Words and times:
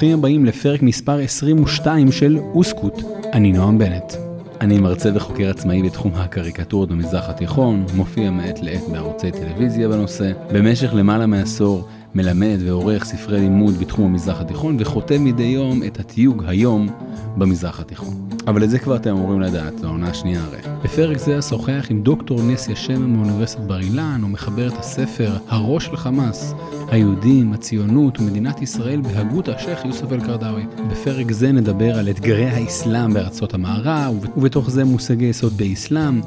ברוכים 0.00 0.18
הבאים 0.18 0.44
לפרק 0.44 0.82
מספר 0.82 1.18
22 1.18 2.12
של 2.12 2.38
אוסקוט. 2.54 3.02
אני 3.32 3.52
נועם 3.52 3.78
בנט. 3.78 4.12
אני 4.60 4.78
מרצה 4.78 5.10
וחוקר 5.14 5.50
עצמאי 5.50 5.82
בתחום 5.82 6.12
הקריקטורות 6.14 6.88
במזרח 6.88 7.28
התיכון, 7.28 7.86
מופיע 7.94 8.30
מעת 8.30 8.62
לעת 8.62 8.82
בערוצי 8.92 9.30
טלוויזיה 9.30 9.88
בנושא. 9.88 10.32
במשך 10.52 10.94
למעלה 10.94 11.26
מעשור 11.26 11.88
מלמד 12.14 12.56
ועורך 12.64 13.04
ספרי 13.04 13.40
לימוד 13.40 13.78
בתחום 13.78 14.04
המזרח 14.04 14.40
התיכון 14.40 14.76
וחותם 14.80 15.24
מדי 15.24 15.42
יום 15.42 15.82
את 15.82 16.00
התיוג 16.00 16.44
היום 16.46 16.88
במזרח 17.36 17.80
התיכון. 17.80 18.28
אבל 18.46 18.64
את 18.64 18.70
זה 18.70 18.78
כבר 18.78 18.96
אתם 18.96 19.10
אמורים 19.10 19.40
לדעת, 19.40 19.78
זו 19.78 19.86
העונה 19.86 20.08
השנייה 20.08 20.44
הרי. 20.44 20.58
בפרק 20.84 21.18
זה 21.18 21.38
אשוחח 21.38 21.86
עם 21.90 22.02
דוקטור 22.02 22.42
נסיה 22.42 22.76
שמן 22.76 23.10
מאוניברסיטת 23.10 23.62
בר 23.62 23.80
אילן, 23.80 24.20
ומחבר 24.24 24.68
את 24.68 24.78
הספר 24.78 25.36
"הראש 25.48 25.84
של 25.84 25.96
חמאס", 25.96 26.54
היהודים, 26.90 27.52
הציונות 27.52 28.20
ומדינת 28.20 28.62
ישראל 28.62 29.00
בהגות 29.00 29.48
השייח' 29.48 29.84
יוסף 29.84 30.12
אל-קרדאווי. 30.12 30.62
בפרק 30.90 31.32
זה 31.32 31.52
נדבר 31.52 31.98
על 31.98 32.10
אתגרי 32.10 32.46
האסלאם 32.46 33.14
בארצות 33.14 33.54
המערב, 33.54 34.14
ובתוך 34.36 34.70
זה 34.70 34.84
מושגי 34.84 35.24
יסוד 35.24 35.52
באסלאם, 35.56 36.20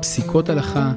פסיקות 0.00 0.48
הלכה, 0.48 0.92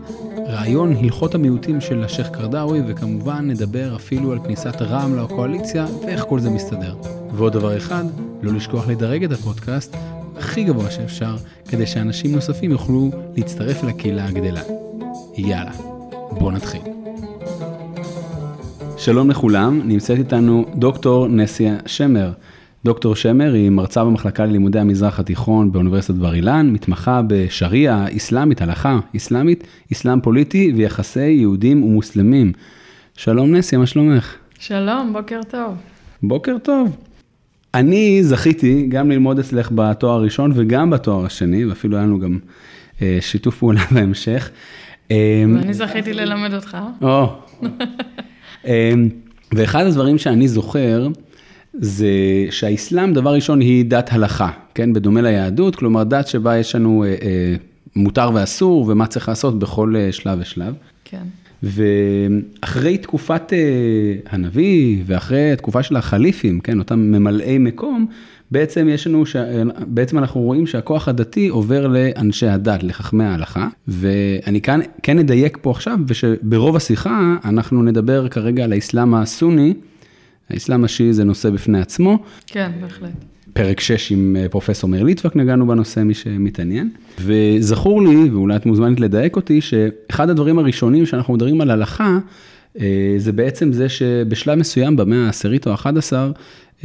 רעיון 0.48 0.96
הלכות 0.96 1.36
המיעוטים 1.36 1.82
של 1.82 2.04
השייח' 2.04 2.30
קרדאווי, 2.30 2.82
וכמובן 2.88 3.48
נדבר 3.48 3.96
אפילו 3.96 4.32
על 4.32 4.40
כניסת 4.40 4.82
רע"מ 4.82 5.20
לקואליציה 5.20 5.86
ואיך 6.06 6.24
כל 6.30 6.40
זה 6.40 6.50
מסתדר. 6.50 6.96
ועוד 7.34 7.54
דבר 7.54 7.78
אחד, 7.78 8.04
לא 8.42 8.54
לשכוח 8.54 8.88
לדרג 8.88 9.24
את 9.24 9.32
הפודקאסט 9.32 9.96
הכי 10.38 10.64
גבוה 10.64 10.92
שאפשר, 10.92 11.36
כדי 11.68 11.86
שאנשים 11.86 12.32
נוספים 12.32 12.72
יוכלו 12.72 13.12
להצטרף 13.36 13.84
לקהילה 13.84 14.26
הגדלה. 14.26 14.62
יאללה, 15.38 15.72
בואו 16.32 16.52
נתחיל. 16.52 17.03
שלום 19.04 19.30
לכולם, 19.30 19.82
נמצאת 19.86 20.18
איתנו 20.18 20.66
דוקטור 20.76 21.28
נסיה 21.28 21.76
שמר. 21.86 22.32
דוקטור 22.86 23.16
שמר 23.16 23.54
היא 23.54 23.70
מרצה 23.70 24.04
במחלקה 24.04 24.46
ללימודי 24.46 24.80
המזרח 24.80 25.20
התיכון 25.20 25.72
באוניברסיטת 25.72 26.16
בר 26.16 26.34
אילן, 26.34 26.70
מתמחה 26.70 27.22
בשריעה, 27.28 28.06
אסלאמית, 28.18 28.62
הלכה 28.62 29.00
אסלאמית, 29.16 29.64
אסלאם 29.94 30.22
פוליטי 30.22 30.74
ויחסי 30.76 31.30
יהודים 31.30 31.84
ומוסלמים. 31.84 32.52
שלום 33.18 33.56
נסיה, 33.56 33.80
מה 33.80 33.86
שלומך? 33.86 34.36
שלום, 34.60 35.14
בוקר 35.14 35.40
טוב. 35.50 35.76
בוקר 36.24 36.58
טוב. 36.64 36.98
אני 37.74 38.24
זכיתי 38.24 38.88
גם 38.90 39.12
ללמוד 39.12 39.40
אצלך 39.40 39.72
בתואר 39.76 40.14
הראשון 40.14 40.52
וגם 40.56 40.90
בתואר 40.90 41.26
השני, 41.26 41.66
ואפילו 41.66 41.98
היה 41.98 42.06
לנו 42.06 42.20
גם 42.20 42.40
אה, 43.02 43.18
שיתוף 43.22 43.58
פעולה 43.58 43.82
בהמשך. 43.96 44.50
אה, 45.12 45.44
ואני 45.56 45.74
זכיתי 45.74 46.14
ללמד 46.14 46.54
אותך. 46.54 46.78
או. 47.02 47.28
אה, 48.68 48.94
ואחד 49.52 49.86
הדברים 49.86 50.18
שאני 50.18 50.48
זוכר, 50.48 51.08
זה 51.74 52.08
שהאסלאם, 52.50 53.14
דבר 53.14 53.34
ראשון, 53.34 53.60
היא 53.60 53.86
דת 53.86 54.10
הלכה, 54.14 54.50
כן? 54.76 54.94
בדומה 54.94 55.22
ליהדות, 55.22 55.76
כלומר 55.76 56.04
דת 56.04 56.28
שבה 56.28 56.58
יש 56.58 56.76
לנו 56.76 57.04
אה, 57.04 57.10
אה, 57.10 57.56
מותר 57.96 58.30
ואסור 58.34 58.86
ומה 58.88 59.08
צריך 59.08 59.30
לעשות 59.30 59.60
בכל 59.60 59.96
אה, 59.96 60.12
שלב 60.12 60.38
ושלב. 60.42 60.74
כן. 61.06 61.24
ואחרי 61.64 62.98
תקופת 62.98 63.54
אה, 63.54 63.58
הנביא 64.30 65.04
ואחרי 65.06 65.52
התקופה 65.52 65.84
של 65.84 65.96
החליפים, 65.96 66.60
כן, 66.60 66.80
אותם 66.80 67.00
ממלאי 67.00 67.58
מקום, 67.58 68.08
בעצם 68.52 68.88
יש 68.90 69.08
לנו, 69.08 69.26
ש... 69.26 69.36
בעצם 69.88 70.18
אנחנו 70.18 70.42
רואים 70.42 70.68
שהכוח 70.68 71.08
הדתי 71.08 71.48
עובר 71.48 71.88
לאנשי 71.88 72.48
הדת, 72.48 72.84
לחכמי 72.84 73.24
ההלכה, 73.24 73.68
ואני 73.88 74.62
כאן 74.62 74.80
כן 75.04 75.20
אדייק 75.20 75.58
פה 75.62 75.72
עכשיו, 75.72 75.98
ושברוב 76.08 76.76
השיחה 76.76 77.36
אנחנו 77.46 77.84
נדבר 77.84 78.28
כרגע 78.28 78.64
על 78.64 78.74
האסלאם 78.74 79.14
הסוני, 79.14 79.74
האסלאם 80.50 80.84
השיעי 80.84 81.14
זה 81.14 81.24
נושא 81.24 81.50
בפני 81.50 81.80
עצמו. 81.80 82.24
כן, 82.48 82.72
בהחלט. 82.82 83.12
פרק 83.54 83.80
6 83.80 84.12
עם 84.12 84.36
אה, 84.40 84.50
פרופסור 84.50 84.90
מאיר 84.90 85.04
ליטבק 85.04 85.36
נגענו 85.36 85.68
בנושא, 85.68 86.00
מי 86.00 86.14
שמתעניין. 86.14 86.90
וזכור 87.20 88.02
לי, 88.02 88.30
ואולי 88.30 88.56
את 88.56 88.66
מוזמנת 88.66 89.00
לדייק 89.00 89.36
אותי, 89.36 89.62
שאחד 89.62 90.30
הדברים 90.30 90.60
הראשונים 90.60 91.06
שאנחנו 91.06 91.34
מדברים 91.34 91.62
על 91.62 91.72
הלכה, 91.72 92.18
אה, 92.80 93.16
זה 93.18 93.32
בעצם 93.32 93.74
זה 93.74 93.90
שבשלב 93.90 94.60
מסוים, 94.60 94.96
במאה 94.96 95.26
העשירית 95.26 95.68
או 95.68 95.72
ה-11, 95.72 96.14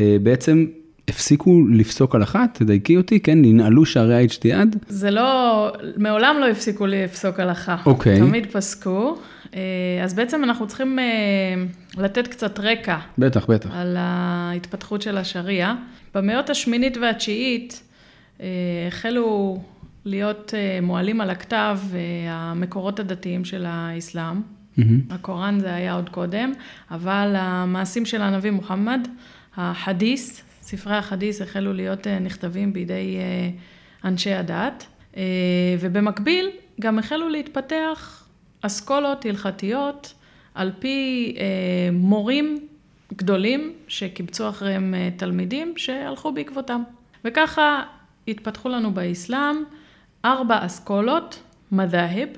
אה, 0.00 0.16
בעצם 0.22 0.66
הפסיקו 1.08 1.60
לפסוק 1.70 2.14
הלכה, 2.14 2.44
תדייקי 2.52 2.96
אותי, 2.96 3.20
כן, 3.20 3.38
ננעלו 3.42 3.86
שערי 3.86 4.14
האיג'תיאד? 4.14 4.76
זה 4.88 5.10
לא, 5.10 5.72
מעולם 5.96 6.36
לא 6.40 6.48
הפסיקו 6.48 6.86
לפסוק 6.86 7.40
הלכה. 7.40 7.76
אוקיי. 7.86 8.18
תמיד 8.18 8.46
פסקו. 8.52 9.18
אז 10.04 10.14
בעצם 10.14 10.44
אנחנו 10.44 10.66
צריכים 10.66 10.98
לתת 11.98 12.28
קצת 12.28 12.58
רקע. 12.60 12.98
בטח, 13.18 13.46
בטח. 13.46 13.70
על 13.72 13.96
ההתפתחות 13.98 15.02
של 15.02 15.18
השריעה. 15.18 15.74
במאות 16.14 16.50
השמינית 16.50 16.96
והתשיעית 16.96 17.82
אה, 18.40 18.46
החלו 18.88 19.60
להיות 20.04 20.54
אה, 20.56 20.78
מועלים 20.82 21.20
על 21.20 21.30
הכתב 21.30 21.78
אה, 21.94 21.98
המקורות 22.32 23.00
הדתיים 23.00 23.44
של 23.44 23.64
האסלאם. 23.68 24.40
Mm-hmm. 24.78 24.82
הקוראן 25.10 25.60
זה 25.60 25.74
היה 25.74 25.94
עוד 25.94 26.08
קודם, 26.08 26.52
אבל 26.90 27.34
המעשים 27.36 28.06
של 28.06 28.22
הנביא 28.22 28.50
מוחמד, 28.50 29.08
החדיס, 29.56 30.42
ספרי 30.68 30.96
החדיס 30.96 31.42
החלו 31.42 31.72
להיות 31.72 32.06
נכתבים 32.06 32.72
בידי 32.72 33.16
אנשי 34.04 34.32
הדת, 34.32 34.86
ובמקביל 35.80 36.50
גם 36.80 36.98
החלו 36.98 37.28
להתפתח 37.28 38.28
אסכולות 38.60 39.24
הלכתיות 39.24 40.14
על 40.54 40.72
פי 40.80 41.34
מורים 41.92 42.68
גדולים 43.14 43.72
שקיבצו 43.88 44.48
אחריהם 44.48 44.94
אה, 44.94 45.08
תלמידים 45.16 45.74
שהלכו 45.76 46.32
בעקבותם. 46.32 46.82
וככה 47.24 47.82
התפתחו 48.28 48.68
לנו 48.68 48.94
באסלאם 48.94 49.56
ארבע 50.24 50.66
אסכולות, 50.66 51.42
מדהב. 51.72 52.28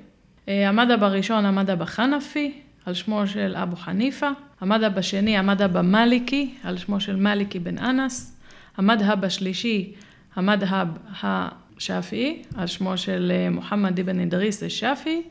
אה, 0.49 0.69
המדהב 0.69 1.03
הראשון, 1.03 1.45
המדהב 1.45 1.83
החנפי, 1.83 2.61
על 2.87 2.95
שמו 2.95 3.27
של 3.27 3.57
אבו 3.57 3.77
חניפה. 3.77 4.31
המדהב 4.61 4.99
השני, 4.99 5.39
המדהב 5.39 5.77
המליקי, 5.77 6.55
על 6.65 6.79
שמו 6.79 7.01
של 7.01 7.17
מליקי 7.17 7.59
בן 7.59 7.79
אנס. 7.79 8.37
המדהב 8.77 9.25
השלישי, 9.25 9.93
המדהב 10.35 10.89
השאפי, 11.23 12.43
על 12.57 12.67
שמו 12.67 12.99
של 12.99 13.33
אה, 13.35 13.51
מוחמד 13.51 14.01
אבן 14.01 14.21
אדריס 14.21 14.63
א-שאפי. 14.63 15.23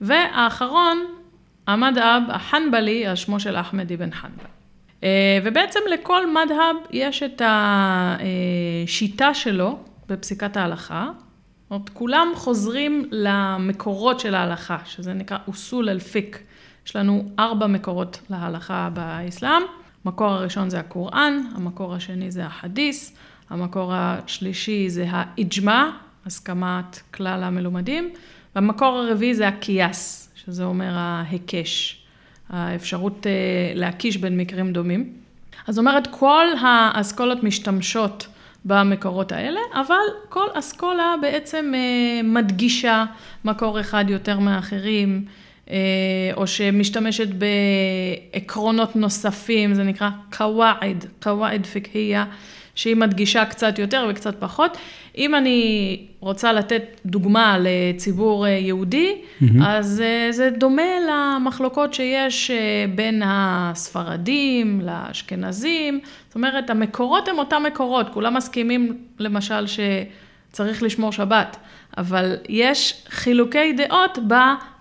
והאחרון, 0.00 1.04
המדהב 1.66 2.22
החנבלי, 2.28 3.06
על 3.06 3.16
שמו 3.16 3.40
של 3.40 3.56
אחמד 3.56 3.92
אבן 3.92 4.10
חנבל. 4.10 4.44
אה, 5.04 5.38
ובעצם 5.44 5.80
לכל 5.90 6.32
מדהב 6.32 6.76
יש 6.90 7.22
את 7.22 7.42
השיטה 7.44 9.34
שלו 9.34 9.78
בפסיקת 10.08 10.56
ההלכה. 10.56 11.10
זאת 11.62 11.70
אומרת, 11.70 11.88
כולם 11.88 12.28
חוזרים 12.34 13.08
למקורות 13.10 14.20
של 14.20 14.34
ההלכה, 14.34 14.78
שזה 14.84 15.12
נקרא 15.12 15.38
אוסול 15.48 15.88
אל-פיק. 15.88 16.38
יש 16.90 16.96
לנו 16.96 17.24
ארבע 17.38 17.66
מקורות 17.66 18.20
להלכה 18.30 18.88
באסלאם. 18.94 19.62
המקור 20.04 20.26
הראשון 20.28 20.70
זה 20.70 20.80
הקוראן, 20.80 21.42
המקור 21.54 21.94
השני 21.94 22.30
זה 22.30 22.46
החדיס, 22.46 23.16
המקור 23.50 23.92
השלישי 23.94 24.90
זה 24.90 25.06
האיג'מה, 25.10 25.90
הסכמת 26.26 27.00
כלל 27.14 27.42
המלומדים, 27.42 28.10
והמקור 28.54 28.98
הרביעי 28.98 29.34
זה 29.34 29.48
הקייס, 29.48 30.32
שזה 30.34 30.64
אומר 30.64 30.92
ההיקש. 30.94 32.02
האפשרות 32.48 33.26
אה, 33.26 33.32
להקיש 33.74 34.16
בין 34.16 34.36
מקרים 34.36 34.72
דומים. 34.72 35.12
אז 35.66 35.78
אומרת, 35.78 36.08
כל 36.10 36.46
האסכולות 36.60 37.42
משתמשות 37.42 38.26
במקורות 38.64 39.32
האלה, 39.32 39.60
אבל 39.74 40.04
כל 40.28 40.46
אסכולה 40.54 41.14
בעצם 41.22 41.72
אה, 41.74 42.22
מדגישה 42.24 43.04
מקור 43.44 43.80
אחד 43.80 44.04
יותר 44.08 44.38
מאחרים, 44.38 45.24
או 46.36 46.46
שמשתמשת 46.46 47.28
בעקרונות 47.28 48.96
נוספים, 48.96 49.74
זה 49.74 49.82
נקרא 49.82 50.08
קוואעד, 50.36 51.06
קוואעד 51.22 51.66
פיקהיה. 51.66 52.24
שהיא 52.74 52.96
מדגישה 52.96 53.44
קצת 53.44 53.78
יותר 53.78 54.06
וקצת 54.10 54.34
פחות. 54.38 54.78
אם 55.18 55.34
אני 55.34 55.96
רוצה 56.20 56.52
לתת 56.52 56.82
דוגמה 57.06 57.56
לציבור 57.60 58.46
אה, 58.46 58.50
יהודי, 58.50 59.14
mm-hmm. 59.14 59.44
אז 59.66 60.00
אה, 60.00 60.32
זה 60.32 60.50
דומה 60.50 60.82
למחלוקות 61.08 61.94
שיש 61.94 62.50
אה, 62.50 62.56
בין 62.94 63.22
הספרדים 63.24 64.80
לאשכנזים. 64.80 66.00
זאת 66.26 66.34
אומרת, 66.34 66.70
המקורות 66.70 67.28
הם 67.28 67.38
אותם 67.38 67.62
מקורות, 67.66 68.06
כולם 68.12 68.34
מסכימים 68.34 68.98
למשל 69.18 69.64
שצריך 69.66 70.82
לשמור 70.82 71.12
שבת, 71.12 71.56
אבל 71.98 72.36
יש 72.48 73.04
חילוקי 73.08 73.72
דעות 73.72 74.18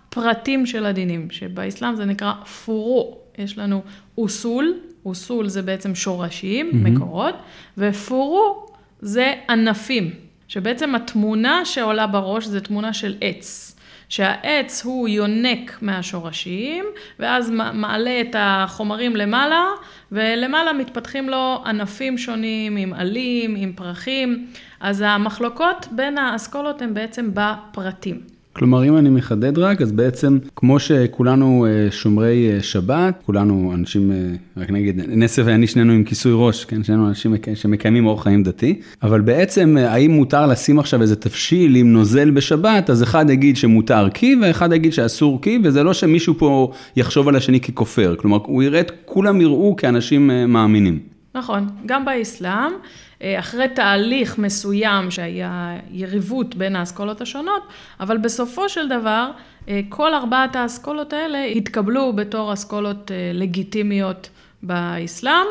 בפרטים 0.10 0.66
של 0.66 0.86
הדינים, 0.86 1.32
שבאסלאם 1.32 1.96
זה 1.96 2.06
נקרא 2.06 2.34
פורו. 2.34 3.18
יש 3.38 3.58
לנו 3.58 3.82
אוסול, 4.18 4.74
אוסול 5.06 5.48
זה 5.48 5.62
בעצם 5.62 5.96
שורשים, 5.96 6.70
mm-hmm. 6.70 6.76
מקורות, 6.76 7.36
ופורו 7.78 8.66
זה 9.02 9.34
ענפים, 9.50 10.12
שבעצם 10.48 10.96
התמונה 10.96 11.66
שעולה 11.66 12.08
בראש 12.08 12.46
זה 12.46 12.62
תמונה 12.62 12.94
של 12.94 13.16
עץ, 13.22 13.76
שהעץ 14.10 14.86
הוא 14.86 15.08
יונק 15.08 15.78
מהשורשים, 15.82 16.86
ואז 17.20 17.50
מעלה 17.74 18.22
את 18.22 18.36
החומרים 18.40 19.16
למעלה, 19.16 19.66
ולמעלה 20.12 20.74
מתפתחים 20.74 21.30
לו 21.30 21.64
ענפים 21.66 22.18
שונים 22.18 22.78
עם 22.78 22.94
עלים, 22.94 23.56
עם 23.56 23.74
פרחים, 23.74 24.48
אז 24.80 25.04
המחלוקות 25.08 25.88
בין 25.92 26.18
האסכולות 26.18 26.82
הן 26.82 26.94
בעצם 26.94 27.32
בפרטים. 27.34 28.38
כלומר, 28.60 28.86
אם 28.86 28.98
אני 28.98 29.10
מחדד 29.10 29.58
רק, 29.58 29.82
אז 29.82 29.92
בעצם, 29.92 30.38
כמו 30.56 30.80
שכולנו 30.80 31.66
אה, 31.66 31.92
שומרי 31.92 32.52
אה, 32.52 32.64
שבת, 32.64 33.22
כולנו 33.26 33.72
אנשים, 33.76 34.12
אה, 34.12 34.18
רק 34.58 34.70
נגיד, 34.70 35.02
נסף 35.08 35.44
ואני 35.46 35.68
שנינו 35.68 35.94
עם 35.94 36.04
כיסוי 36.04 36.32
ראש, 36.36 36.66
כן, 36.66 36.84
שנינו 36.84 37.08
אנשים 37.08 37.36
שמקיימים 37.56 38.06
אורח 38.06 38.24
חיים 38.24 38.44
דתי, 38.44 38.80
אבל 39.04 39.22
בעצם, 39.22 39.78
האם 39.80 40.12
מותר 40.12 40.48
לשים 40.48 40.80
עכשיו 40.80 41.02
איזה 41.02 41.16
תבשיל 41.16 41.76
עם 41.76 41.94
נוזל 41.94 42.30
בשבת, 42.30 42.90
אז 42.90 43.04
אחד 43.04 43.30
יגיד 43.30 43.58
שמותר 43.58 44.10
קי, 44.10 44.36
ואחד 44.42 44.74
יגיד 44.74 44.94
שאסור 44.94 45.42
קי, 45.42 45.60
וזה 45.64 45.84
לא 45.84 45.94
שמישהו 45.94 46.34
פה 46.38 46.72
יחשוב 46.96 47.28
על 47.28 47.36
השני 47.36 47.60
ככופר, 47.60 48.16
כלומר, 48.18 48.38
הוא 48.46 48.64
יראה 48.64 48.80
את, 48.80 48.92
כולם 49.06 49.42
יראו 49.42 49.76
כאנשים 49.76 50.32
מאמינים. 50.48 51.00
נכון, 51.36 51.68
גם 51.86 52.06
באסלאם. 52.06 52.72
אה, 53.21 53.39
אחרי 53.39 53.68
תהליך 53.68 54.38
מסוים 54.38 55.12
שהיה 55.12 55.77
יריבות 55.92 56.56
בין 56.56 56.75
האסכולות 56.75 57.21
השונות, 57.21 57.63
אבל 58.00 58.18
בסופו 58.18 58.69
של 58.69 58.89
דבר 58.89 59.31
אה, 59.69 59.81
כל 59.89 60.13
ארבעת 60.13 60.56
האסכולות 60.56 61.13
האלה 61.13 61.44
התקבלו 61.45 62.13
בתור 62.13 62.54
אסכולות 62.54 63.12
אה, 63.12 63.31
לגיטימיות 63.33 64.30
באסלאם. 64.63 65.45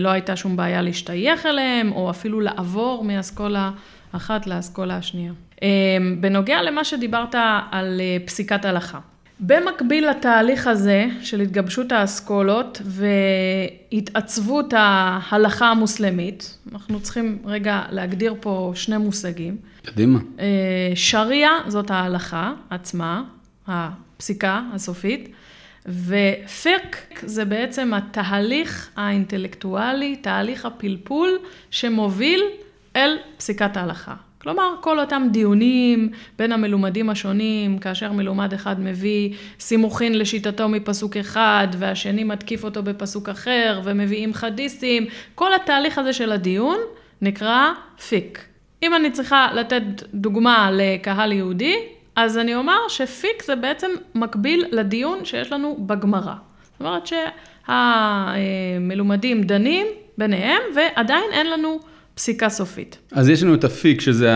לא 0.00 0.08
הייתה 0.08 0.36
שום 0.36 0.56
בעיה 0.56 0.82
להשתייך 0.82 1.46
אליהם, 1.46 1.92
או 1.92 2.10
אפילו 2.10 2.40
לעבור 2.40 3.04
מאסכולה 3.04 3.70
אחת 4.12 4.46
לאסכולה 4.46 4.96
השנייה. 4.96 5.32
בנוגע 6.20 6.62
למה 6.62 6.84
שדיברת 6.84 7.34
על 7.70 8.00
פסיקת 8.26 8.64
הלכה. 8.64 8.98
במקביל 9.40 10.10
לתהליך 10.10 10.66
הזה 10.66 11.06
של 11.22 11.40
התגבשות 11.40 11.92
האסכולות 11.92 12.82
והתעצבות 12.84 14.74
ההלכה 14.76 15.66
המוסלמית, 15.66 16.58
אנחנו 16.72 17.00
צריכים 17.00 17.38
רגע 17.44 17.82
להגדיר 17.90 18.34
פה 18.40 18.72
שני 18.74 18.96
מושגים. 18.96 19.56
קדימה. 19.84 20.18
אה, 20.38 20.92
שריעה 20.94 21.58
זאת 21.66 21.90
ההלכה 21.90 22.52
עצמה, 22.70 23.22
הפסיקה 23.66 24.62
הסופית, 24.74 25.28
ופק 25.86 26.96
זה 27.22 27.44
בעצם 27.44 27.94
התהליך 27.94 28.90
האינטלקטואלי, 28.96 30.16
תהליך 30.16 30.66
הפלפול 30.66 31.30
שמוביל 31.70 32.42
אל 32.96 33.16
פסיקת 33.36 33.76
ההלכה. 33.76 34.14
כלומר, 34.42 34.74
כל 34.80 35.00
אותם 35.00 35.28
דיונים 35.30 36.08
בין 36.38 36.52
המלומדים 36.52 37.10
השונים, 37.10 37.78
כאשר 37.78 38.12
מלומד 38.12 38.52
אחד 38.52 38.80
מביא 38.80 39.34
סימוכין 39.60 40.18
לשיטתו 40.18 40.68
מפסוק 40.68 41.16
אחד, 41.16 41.68
והשני 41.78 42.24
מתקיף 42.24 42.64
אותו 42.64 42.82
בפסוק 42.82 43.28
אחר, 43.28 43.80
ומביאים 43.84 44.34
חדיסים, 44.34 45.06
כל 45.34 45.54
התהליך 45.54 45.98
הזה 45.98 46.12
של 46.12 46.32
הדיון 46.32 46.78
נקרא 47.22 47.72
פיק. 48.08 48.44
אם 48.82 48.94
אני 48.94 49.10
צריכה 49.10 49.48
לתת 49.54 49.82
דוגמה 50.14 50.70
לקהל 50.72 51.32
יהודי, 51.32 51.76
אז 52.16 52.38
אני 52.38 52.54
אומר 52.54 52.78
שפיק 52.88 53.42
זה 53.44 53.56
בעצם 53.56 53.90
מקביל 54.14 54.64
לדיון 54.70 55.24
שיש 55.24 55.52
לנו 55.52 55.76
בגמרא. 55.86 56.34
זאת 56.62 56.80
אומרת 56.80 57.10
שהמלומדים 57.66 59.42
דנים 59.42 59.86
ביניהם, 60.18 60.62
ועדיין 60.74 61.24
אין 61.32 61.50
לנו... 61.50 61.80
פסיקה 62.18 62.48
סופית. 62.48 62.98
אז 63.12 63.28
יש 63.28 63.42
לנו 63.42 63.54
את 63.54 63.64
הפיק, 63.64 64.00
שזה 64.00 64.32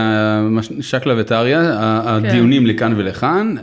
שקלא 0.81 1.13
וטריא, 1.17 1.57
הדיונים 1.79 2.63
כן. 2.63 2.69
לכאן 2.69 2.93
ולכאן, 2.97 3.55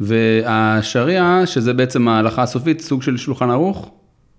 והשריעה, 0.00 1.46
שזה 1.46 1.72
בעצם 1.72 2.08
ההלכה 2.08 2.42
הסופית, 2.42 2.80
סוג 2.80 3.02
של 3.02 3.16
שולחן 3.16 3.50
ערוך? 3.50 3.90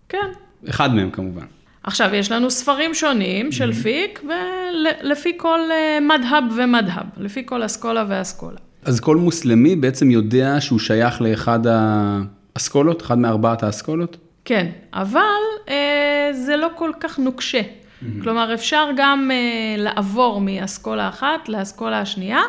כן. 0.10 0.28
אחד 0.70 0.96
מהם 0.96 1.12
כמובן. 1.12 1.46
עכשיו, 1.84 2.16
יש 2.16 2.32
לנו 2.32 2.52
ספרים 2.52 2.94
שונים 2.94 3.52
של 3.52 3.74
פיק, 3.74 4.24
ולפי 4.24 5.34
כל 5.38 5.60
אה, 5.72 6.00
מדהב 6.02 6.44
ומדהב, 6.58 7.06
לפי 7.18 7.44
כל 7.46 7.66
אסכולה 7.66 8.06
ואסכולה. 8.08 8.58
אז 8.86 9.00
כל 9.00 9.16
מוסלמי 9.16 9.76
בעצם 9.76 10.12
יודע 10.12 10.62
שהוא 10.62 10.80
שייך 10.80 11.22
לאחד 11.22 11.60
האסכולות, 11.68 13.02
אחד 13.02 13.18
מארבעת 13.20 13.64
האסכולות? 13.64 14.18
כן, 14.46 14.68
אבל 14.94 15.22
אה, 15.70 16.30
זה 16.34 16.56
לא 16.56 16.68
כל 16.76 16.92
כך 17.00 17.20
נוקשה. 17.20 17.62
Mm-hmm. 18.02 18.24
כלומר, 18.24 18.54
אפשר 18.54 18.90
גם 18.96 19.32
uh, 19.32 19.82
לעבור 19.82 20.42
מאסכולה 20.42 21.10
אחת 21.10 21.50
לאסכולה 21.50 22.00
השנייה. 22.00 22.42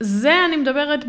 זה 0.00 0.34
אני 0.48 0.56
מדברת 0.56 1.04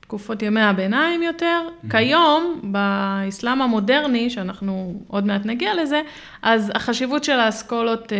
בתקופות 0.00 0.42
ימי 0.42 0.60
הביניים 0.60 1.22
יותר. 1.22 1.60
Mm-hmm. 1.66 1.90
כיום, 1.90 2.60
באסלאם 2.62 3.62
המודרני, 3.62 4.30
שאנחנו 4.30 5.02
עוד 5.08 5.26
מעט 5.26 5.46
נגיע 5.46 5.82
לזה, 5.82 6.02
אז 6.42 6.72
החשיבות 6.74 7.24
של 7.24 7.40
האסכולות 7.40 8.12
uh, 8.12 8.14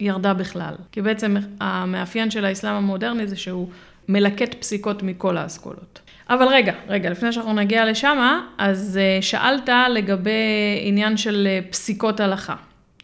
ירדה 0.00 0.34
בכלל. 0.34 0.74
כי 0.92 1.02
בעצם 1.02 1.36
המאפיין 1.60 2.30
של 2.30 2.44
האסלאם 2.44 2.74
המודרני 2.74 3.26
זה 3.26 3.36
שהוא 3.36 3.68
מלקט 4.08 4.54
פסיקות 4.54 5.02
מכל 5.02 5.36
האסכולות. 5.36 6.00
אבל 6.30 6.46
רגע, 6.46 6.72
רגע, 6.88 7.10
לפני 7.10 7.32
שאנחנו 7.32 7.52
נגיע 7.52 7.90
לשם, 7.90 8.40
אז 8.58 8.98
uh, 9.20 9.24
שאלת 9.24 9.68
לגבי 9.90 10.80
עניין 10.82 11.16
של 11.16 11.48
פסיקות 11.70 12.20
הלכה. 12.20 12.54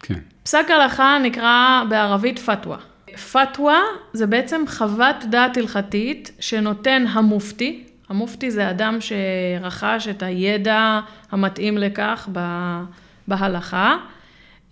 כן. 0.06 0.18
פסק 0.42 0.66
הלכה 0.70 1.18
נקרא 1.22 1.82
בערבית 1.88 2.38
פתווה. 2.38 2.76
פתווה 3.32 3.80
זה 4.12 4.26
בעצם 4.26 4.64
חוות 4.68 5.16
דעת 5.30 5.56
הלכתית 5.56 6.30
שנותן 6.40 7.04
המופתי. 7.08 7.84
המופתי 8.08 8.50
זה 8.50 8.70
אדם 8.70 8.98
שרכש 9.00 10.08
את 10.10 10.22
הידע 10.22 11.00
המתאים 11.30 11.78
לכך 11.78 12.28
בהלכה, 13.28 13.96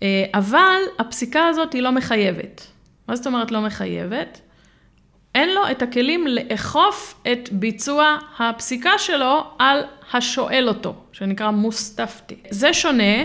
אה, 0.03 0.25
אבל 0.33 0.77
הפסיקה 0.99 1.47
הזאת 1.47 1.73
היא 1.73 1.81
לא 1.81 1.91
מחייבת. 1.91 2.67
מה 3.07 3.15
זאת 3.15 3.27
אומרת 3.27 3.51
לא 3.51 3.61
מחייבת? 3.61 4.41
אין 5.35 5.49
לו 5.55 5.61
את 5.71 5.81
הכלים 5.81 6.27
לאכוף 6.27 7.21
את 7.31 7.49
ביצוע 7.51 8.17
הפסיקה 8.39 8.91
שלו 8.97 9.43
על 9.59 9.83
השואל 10.13 10.67
אותו, 10.67 10.95
שנקרא 11.11 11.51
מוסטפתי. 11.51 12.35
זה 12.49 12.73
שונה 12.73 13.23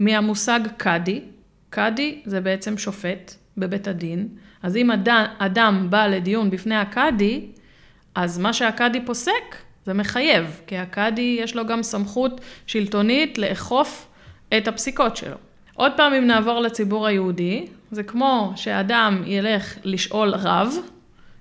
מהמושג 0.00 0.60
קאדי. 0.76 1.20
קאדי 1.70 2.20
זה 2.24 2.40
בעצם 2.40 2.78
שופט 2.78 3.34
בבית 3.56 3.88
הדין. 3.88 4.28
אז 4.62 4.76
אם 4.76 4.90
אדם, 4.90 5.24
אדם 5.38 5.86
בא 5.90 6.06
לדיון 6.06 6.50
בפני 6.50 6.74
הקאדי, 6.74 7.46
אז 8.14 8.38
מה 8.38 8.52
שהקאדי 8.52 9.04
פוסק 9.06 9.56
זה 9.86 9.94
מחייב, 9.94 10.60
כי 10.66 10.76
הקאדי 10.76 11.36
יש 11.40 11.56
לו 11.56 11.66
גם 11.66 11.82
סמכות 11.82 12.40
שלטונית 12.66 13.38
לאכוף 13.38 14.08
את 14.56 14.68
הפסיקות 14.68 15.16
שלו. 15.16 15.36
עוד 15.74 15.92
פעם, 15.96 16.14
אם 16.14 16.26
נעבור 16.26 16.60
לציבור 16.60 17.06
היהודי, 17.06 17.66
זה 17.90 18.02
כמו 18.02 18.52
שאדם 18.56 19.22
ילך 19.26 19.74
לשאול 19.84 20.34
רב, 20.34 20.74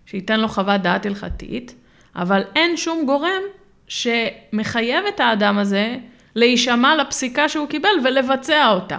שייתן 0.05 0.39
לו 0.39 0.47
חוות 0.47 0.81
דעת 0.81 1.05
הלכתית, 1.05 1.75
אבל 2.15 2.43
אין 2.55 2.77
שום 2.77 3.05
גורם 3.05 3.41
שמחייב 3.87 5.05
את 5.15 5.19
האדם 5.19 5.57
הזה 5.57 5.97
להישמע 6.35 6.95
לפסיקה 6.95 7.49
שהוא 7.49 7.67
קיבל 7.67 7.89
ולבצע 8.03 8.67
אותה. 8.71 8.97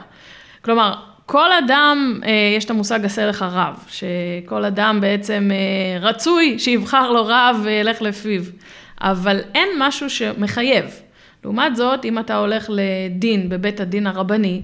כלומר, 0.64 0.94
כל 1.26 1.52
אדם, 1.52 2.20
אה, 2.24 2.54
יש 2.56 2.64
את 2.64 2.70
המושג 2.70 3.04
עשה 3.04 3.26
לך 3.26 3.44
רב, 3.52 3.84
שכל 3.88 4.64
אדם 4.64 5.00
בעצם 5.00 5.50
אה, 5.52 6.08
רצוי 6.08 6.58
שיבחר 6.58 7.10
לו 7.10 7.26
רב 7.26 7.60
וילך 7.62 8.02
לפיו, 8.02 8.42
אבל 9.00 9.40
אין 9.54 9.68
משהו 9.78 10.10
שמחייב. 10.10 10.84
לעומת 11.44 11.76
זאת, 11.76 12.04
אם 12.04 12.18
אתה 12.18 12.36
הולך 12.36 12.70
לדין 12.72 13.48
בבית 13.48 13.80
הדין 13.80 14.06
הרבני, 14.06 14.62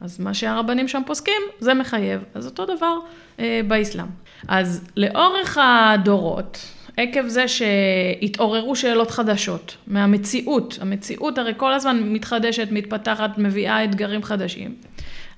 אז 0.00 0.20
מה 0.20 0.34
שהרבנים 0.34 0.88
שם 0.88 1.02
פוסקים, 1.06 1.42
זה 1.58 1.74
מחייב. 1.74 2.20
אז 2.34 2.46
אותו 2.46 2.66
דבר 2.66 2.98
אה, 3.40 3.60
באסלאם. 3.68 4.06
אז 4.48 4.84
לאורך 4.96 5.58
הדורות, 5.60 6.58
עקב 6.96 7.28
זה 7.28 7.44
שהתעוררו 7.48 8.76
שאלות 8.76 9.10
חדשות 9.10 9.76
מהמציאות, 9.86 10.78
המציאות 10.80 11.38
הרי 11.38 11.52
כל 11.56 11.72
הזמן 11.72 12.02
מתחדשת, 12.02 12.68
מתפתחת, 12.70 13.38
מביאה 13.38 13.84
אתגרים 13.84 14.22
חדשים. 14.22 14.74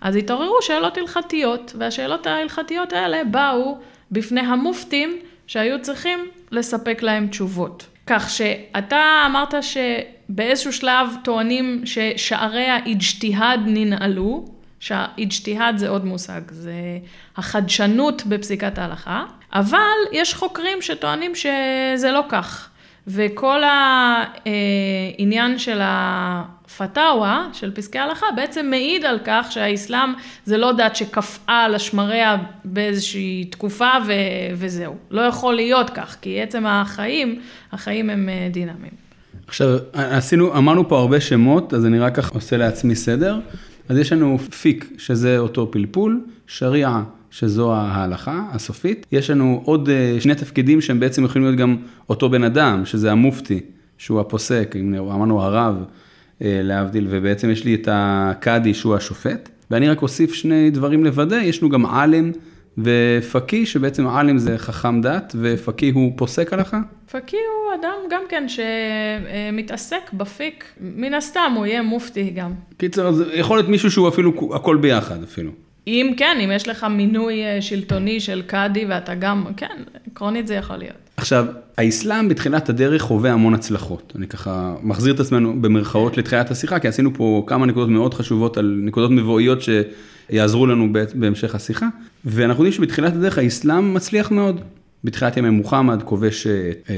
אז 0.00 0.16
התעוררו 0.16 0.62
שאלות 0.62 0.98
הלכתיות, 0.98 1.72
והשאלות 1.78 2.26
ההלכתיות 2.26 2.92
האלה 2.92 3.24
באו 3.24 3.78
בפני 4.12 4.40
המופתים 4.40 5.18
שהיו 5.46 5.82
צריכים 5.82 6.28
לספק 6.50 7.02
להם 7.02 7.26
תשובות. 7.26 7.86
כך 8.06 8.30
שאתה 8.30 9.22
אמרת 9.26 9.54
שבאיזשהו 9.62 10.72
שלב 10.72 11.08
טוענים 11.24 11.82
ששערי 11.84 12.66
האיג'תיהאד 12.66 13.60
ננעלו, 13.66 14.44
שהאיג'תיהאד 14.84 15.78
זה 15.78 15.88
עוד 15.88 16.04
מושג, 16.04 16.40
זה 16.50 16.72
החדשנות 17.36 18.26
בפסיקת 18.26 18.78
ההלכה, 18.78 19.24
אבל 19.52 19.78
יש 20.12 20.34
חוקרים 20.34 20.82
שטוענים 20.82 21.34
שזה 21.34 22.10
לא 22.12 22.24
כך. 22.28 22.68
וכל 23.06 23.60
העניין 24.46 25.58
של 25.58 25.78
הפתאווה 25.82 27.48
של 27.52 27.70
פסקי 27.74 27.98
ההלכה 27.98 28.26
בעצם 28.36 28.66
מעיד 28.70 29.04
על 29.04 29.18
כך 29.24 29.46
שהאסלאם 29.50 30.14
זה 30.44 30.56
לא 30.56 30.72
דת 30.72 30.96
שקפאה 30.96 31.64
על 31.64 31.74
השמריה 31.74 32.36
באיזושהי 32.64 33.44
תקופה 33.44 33.90
ו- 34.06 34.12
וזהו. 34.54 34.96
לא 35.10 35.20
יכול 35.20 35.54
להיות 35.54 35.90
כך, 35.90 36.16
כי 36.20 36.42
עצם 36.42 36.66
החיים, 36.66 37.40
החיים 37.72 38.10
הם 38.10 38.28
אה, 38.28 38.48
דינמיים. 38.50 38.92
עכשיו, 39.46 39.78
עשינו, 39.92 40.58
אמרנו 40.58 40.88
פה 40.88 40.98
הרבה 40.98 41.20
שמות, 41.20 41.74
אז 41.74 41.86
אני 41.86 41.98
רק 41.98 42.18
עושה 42.18 42.56
לעצמי 42.56 42.94
סדר. 42.94 43.38
אז 43.88 43.98
יש 43.98 44.12
לנו 44.12 44.38
פיק, 44.38 44.92
שזה 44.98 45.38
אותו 45.38 45.70
פלפול, 45.70 46.20
שריעה, 46.46 47.02
שזו 47.30 47.74
ההלכה 47.74 48.44
הסופית. 48.52 49.06
יש 49.12 49.30
לנו 49.30 49.62
עוד 49.64 49.88
אה, 49.88 50.16
שני 50.20 50.34
תפקידים 50.34 50.80
שהם 50.80 51.00
בעצם 51.00 51.24
יכולים 51.24 51.46
להיות 51.46 51.58
גם 51.58 51.76
אותו 52.08 52.30
בן 52.30 52.44
אדם, 52.44 52.86
שזה 52.86 53.12
המופתי, 53.12 53.60
שהוא 53.98 54.20
הפוסק, 54.20 54.74
אמרנו 54.98 55.42
הרב, 55.42 55.84
אה, 56.42 56.60
להבדיל, 56.62 57.06
ובעצם 57.10 57.50
יש 57.50 57.64
לי 57.64 57.74
את 57.74 57.88
הקאדי, 57.92 58.74
שהוא 58.74 58.94
השופט. 58.94 59.48
ואני 59.70 59.88
רק 59.88 60.02
אוסיף 60.02 60.32
שני 60.32 60.70
דברים 60.70 61.04
לוודא, 61.04 61.36
יש 61.36 61.62
לנו 61.62 61.70
גם 61.70 61.86
עלם. 61.86 62.32
ופקי, 62.78 63.66
שבעצם 63.66 64.06
עלם 64.06 64.38
זה 64.38 64.58
חכם 64.58 65.00
דת, 65.00 65.36
ופקי 65.40 65.90
הוא 65.90 66.12
פוסק 66.16 66.52
הלכה? 66.52 66.80
פקי 67.10 67.36
הוא 67.36 67.80
אדם 67.80 67.96
גם 68.10 68.22
כן 68.28 68.46
שמתעסק 68.48 70.12
בפיק, 70.12 70.64
מן 70.80 71.14
הסתם 71.14 71.52
הוא 71.56 71.66
יהיה 71.66 71.82
מופתי 71.82 72.30
גם. 72.30 72.52
קיצר, 72.76 73.06
אז 73.08 73.24
יכול 73.34 73.56
להיות 73.56 73.68
מישהו 73.68 73.90
שהוא 73.90 74.08
אפילו 74.08 74.54
הכל 74.54 74.76
ביחד 74.76 75.22
אפילו. 75.22 75.50
אם 75.86 76.12
כן, 76.16 76.36
אם 76.44 76.50
יש 76.52 76.68
לך 76.68 76.84
מינוי 76.84 77.44
אה, 77.44 77.62
שלטוני 77.62 78.20
של 78.20 78.42
קאדי 78.46 78.84
ואתה 78.88 79.14
גם, 79.14 79.44
כן, 79.56 79.82
עקרונית 80.12 80.46
זה 80.46 80.54
יכול 80.54 80.76
להיות. 80.76 80.96
עכשיו, 81.16 81.46
האסלאם 81.78 82.28
בתחילת 82.28 82.68
הדרך 82.68 83.02
חווה 83.02 83.32
המון 83.32 83.54
הצלחות. 83.54 84.12
אני 84.16 84.26
ככה 84.26 84.74
מחזיר 84.82 85.14
את 85.14 85.20
עצמנו 85.20 85.62
במרכאות 85.62 86.16
לתחילת 86.16 86.50
השיחה, 86.50 86.78
כי 86.78 86.88
עשינו 86.88 87.14
פה 87.14 87.44
כמה 87.46 87.66
נקודות 87.66 87.88
מאוד 87.88 88.14
חשובות 88.14 88.56
על 88.56 88.80
נקודות 88.82 89.10
מבואיות 89.10 89.58
שיעזרו 89.62 90.66
לנו 90.66 90.92
בהמשך 91.14 91.54
השיחה. 91.54 91.86
ואנחנו 92.24 92.64
יודעים 92.64 92.72
שבתחילת 92.72 93.12
הדרך 93.12 93.38
האסלאם 93.38 93.94
מצליח 93.94 94.30
מאוד. 94.30 94.60
בתחילת 95.04 95.36
ימי 95.36 95.50
מוחמד 95.50 96.02
כובש 96.02 96.46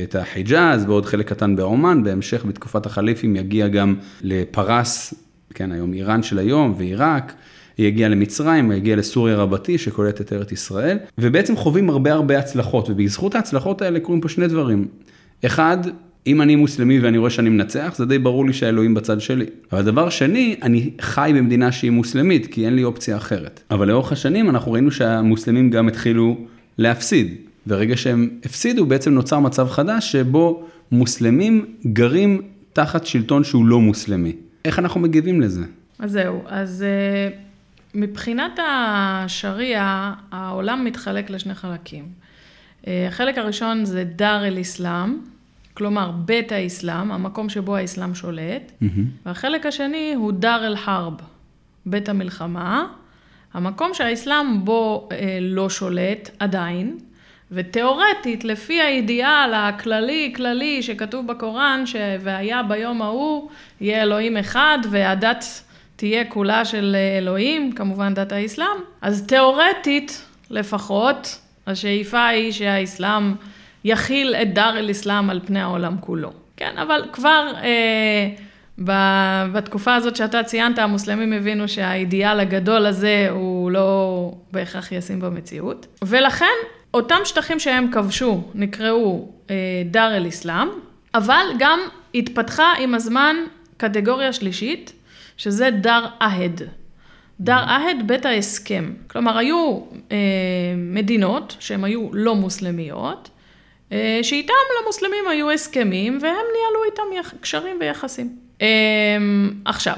את 0.02 0.14
החיג'אז 0.14 0.84
ועוד 0.84 1.06
חלק 1.06 1.28
קטן 1.28 1.56
בעומאן, 1.56 2.04
בהמשך 2.04 2.44
בתקופת 2.44 2.86
החליפים 2.86 3.36
יגיע 3.36 3.68
גם 3.68 3.94
לפרס, 4.22 5.14
כן, 5.54 5.72
היום 5.72 5.92
איראן 5.92 6.22
של 6.22 6.38
היום 6.38 6.74
ועיראק. 6.78 7.32
היא 7.78 7.86
הגיעה 7.86 8.08
למצרים, 8.08 8.70
היא 8.70 8.76
הגיעה 8.76 8.96
לסוריה 8.96 9.36
רבתי 9.36 9.78
שקולטת 9.78 10.20
את 10.20 10.32
ארץ 10.32 10.52
ישראל, 10.52 10.98
ובעצם 11.18 11.56
חווים 11.56 11.90
הרבה 11.90 12.12
הרבה 12.12 12.38
הצלחות, 12.38 12.90
ובזכות 12.90 13.34
ההצלחות 13.34 13.82
האלה 13.82 14.00
קורים 14.00 14.20
פה 14.20 14.28
שני 14.28 14.48
דברים. 14.48 14.88
אחד, 15.46 15.78
אם 16.26 16.42
אני 16.42 16.56
מוסלמי 16.56 17.00
ואני 17.00 17.18
רואה 17.18 17.30
שאני 17.30 17.50
מנצח, 17.50 17.94
זה 17.96 18.06
די 18.06 18.18
ברור 18.18 18.46
לי 18.46 18.52
שהאלוהים 18.52 18.94
בצד 18.94 19.20
שלי. 19.20 19.44
אבל 19.72 19.82
דבר 19.82 20.08
שני, 20.08 20.56
אני 20.62 20.90
חי 21.00 21.32
במדינה 21.34 21.72
שהיא 21.72 21.90
מוסלמית, 21.90 22.46
כי 22.46 22.66
אין 22.66 22.76
לי 22.76 22.84
אופציה 22.84 23.16
אחרת. 23.16 23.60
אבל 23.70 23.88
לאורך 23.88 24.12
השנים 24.12 24.50
אנחנו 24.50 24.72
ראינו 24.72 24.90
שהמוסלמים 24.90 25.70
גם 25.70 25.88
התחילו 25.88 26.36
להפסיד. 26.78 27.34
ברגע 27.66 27.96
שהם 27.96 28.28
הפסידו, 28.44 28.86
בעצם 28.86 29.12
נוצר 29.12 29.40
מצב 29.40 29.68
חדש 29.68 30.12
שבו 30.12 30.64
מוסלמים 30.92 31.64
גרים 31.86 32.42
תחת 32.72 33.06
שלטון 33.06 33.44
שהוא 33.44 33.66
לא 33.66 33.80
מוסלמי. 33.80 34.32
איך 34.64 34.78
אנחנו 34.78 35.00
מגיבים 35.00 35.40
לזה? 35.40 35.62
אז 35.98 36.12
זהו, 36.12 36.42
אז 36.46 36.82
אה, 36.82 37.45
מבחינת 37.96 38.58
השריעה, 38.66 40.14
העולם 40.32 40.84
מתחלק 40.84 41.30
לשני 41.30 41.54
חלקים. 41.54 42.04
אה, 42.86 43.06
החלק 43.08 43.38
הראשון 43.38 43.84
זה 43.84 44.04
דאר 44.04 44.46
אל-אסלאם, 44.46 45.18
כלומר 45.74 46.10
בית 46.10 46.52
האסלאם, 46.52 47.12
המקום 47.12 47.48
שבו 47.48 47.76
האסלאם 47.76 48.14
שולט, 48.14 48.72
mm-hmm. 48.82 48.86
והחלק 49.26 49.66
השני 49.66 50.14
הוא 50.14 50.32
דאר 50.32 50.66
אל-חרב, 50.66 51.12
בית 51.86 52.08
המלחמה, 52.08 52.86
המקום 53.54 53.94
שהאסלאם 53.94 54.64
בו 54.64 55.08
אה, 55.12 55.38
לא 55.40 55.70
שולט 55.70 56.30
עדיין, 56.38 56.98
ותיאורטית, 57.52 58.44
לפי 58.44 58.80
האידיאל 58.80 59.54
הכללי, 59.54 60.32
כללי, 60.36 60.82
שכתוב 60.82 61.26
בקוראן, 61.26 61.86
ש... 61.86 61.96
והיה 62.20 62.62
ביום 62.62 63.02
ההוא, 63.02 63.50
יהיה 63.80 64.02
אלוהים 64.02 64.36
אחד, 64.36 64.78
והדת 64.90 65.44
תהיה 65.96 66.24
כולה 66.24 66.64
של 66.64 66.96
אלוהים, 67.18 67.72
כמובן 67.72 68.14
דת 68.14 68.32
האסלאם, 68.32 68.76
אז 69.02 69.26
תיאורטית, 69.26 70.26
לפחות, 70.50 71.40
השאיפה 71.66 72.26
היא 72.26 72.52
שהאסלאם 72.52 73.34
יכיל 73.84 74.34
את 74.34 74.54
דר 74.54 74.78
אל-אסלאם 74.78 75.30
על 75.30 75.40
פני 75.46 75.60
העולם 75.60 75.96
כולו. 76.00 76.32
כן, 76.56 76.78
אבל 76.78 77.04
כבר 77.12 77.52
אה, 77.62 78.28
בתקופה 79.52 79.94
הזאת 79.94 80.16
שאתה 80.16 80.42
ציינת, 80.42 80.78
המוסלמים 80.78 81.32
הבינו 81.32 81.68
שהאידיאל 81.68 82.40
הגדול 82.40 82.86
הזה 82.86 83.26
הוא 83.30 83.70
לא 83.70 84.32
בהכרח 84.52 84.92
ישים 84.92 85.20
במציאות. 85.20 85.86
ולכן, 86.04 86.54
אותם 86.94 87.18
שטחים 87.24 87.60
שהם 87.60 87.90
כבשו 87.92 88.42
נקראו 88.54 89.28
אה, 89.50 89.54
דר 89.90 90.16
אל-אסלאם, 90.16 90.68
אבל 91.14 91.46
גם 91.58 91.80
התפתחה 92.14 92.72
עם 92.78 92.94
הזמן 92.94 93.36
קטגוריה 93.76 94.32
שלישית, 94.32 94.92
שזה 95.36 95.70
דר 95.70 96.06
אהד. 96.22 96.62
דר 97.40 97.64
אהד, 97.68 97.96
בית 98.06 98.26
ההסכם. 98.26 98.92
כלומר, 99.06 99.38
היו 99.38 99.80
אה, 100.12 100.16
מדינות 100.76 101.56
שהן 101.60 101.84
היו 101.84 102.08
לא 102.12 102.34
מוסלמיות, 102.34 103.30
אה, 103.92 104.20
שאיתם 104.22 104.52
למוסלמים 104.82 105.28
היו 105.30 105.50
הסכמים, 105.50 106.18
והם 106.22 106.22
ניהלו 106.32 106.84
איתם 106.90 107.02
יח, 107.18 107.34
קשרים 107.40 107.76
ויחסים. 107.80 108.36
אה, 108.62 108.66
עכשיו, 109.64 109.96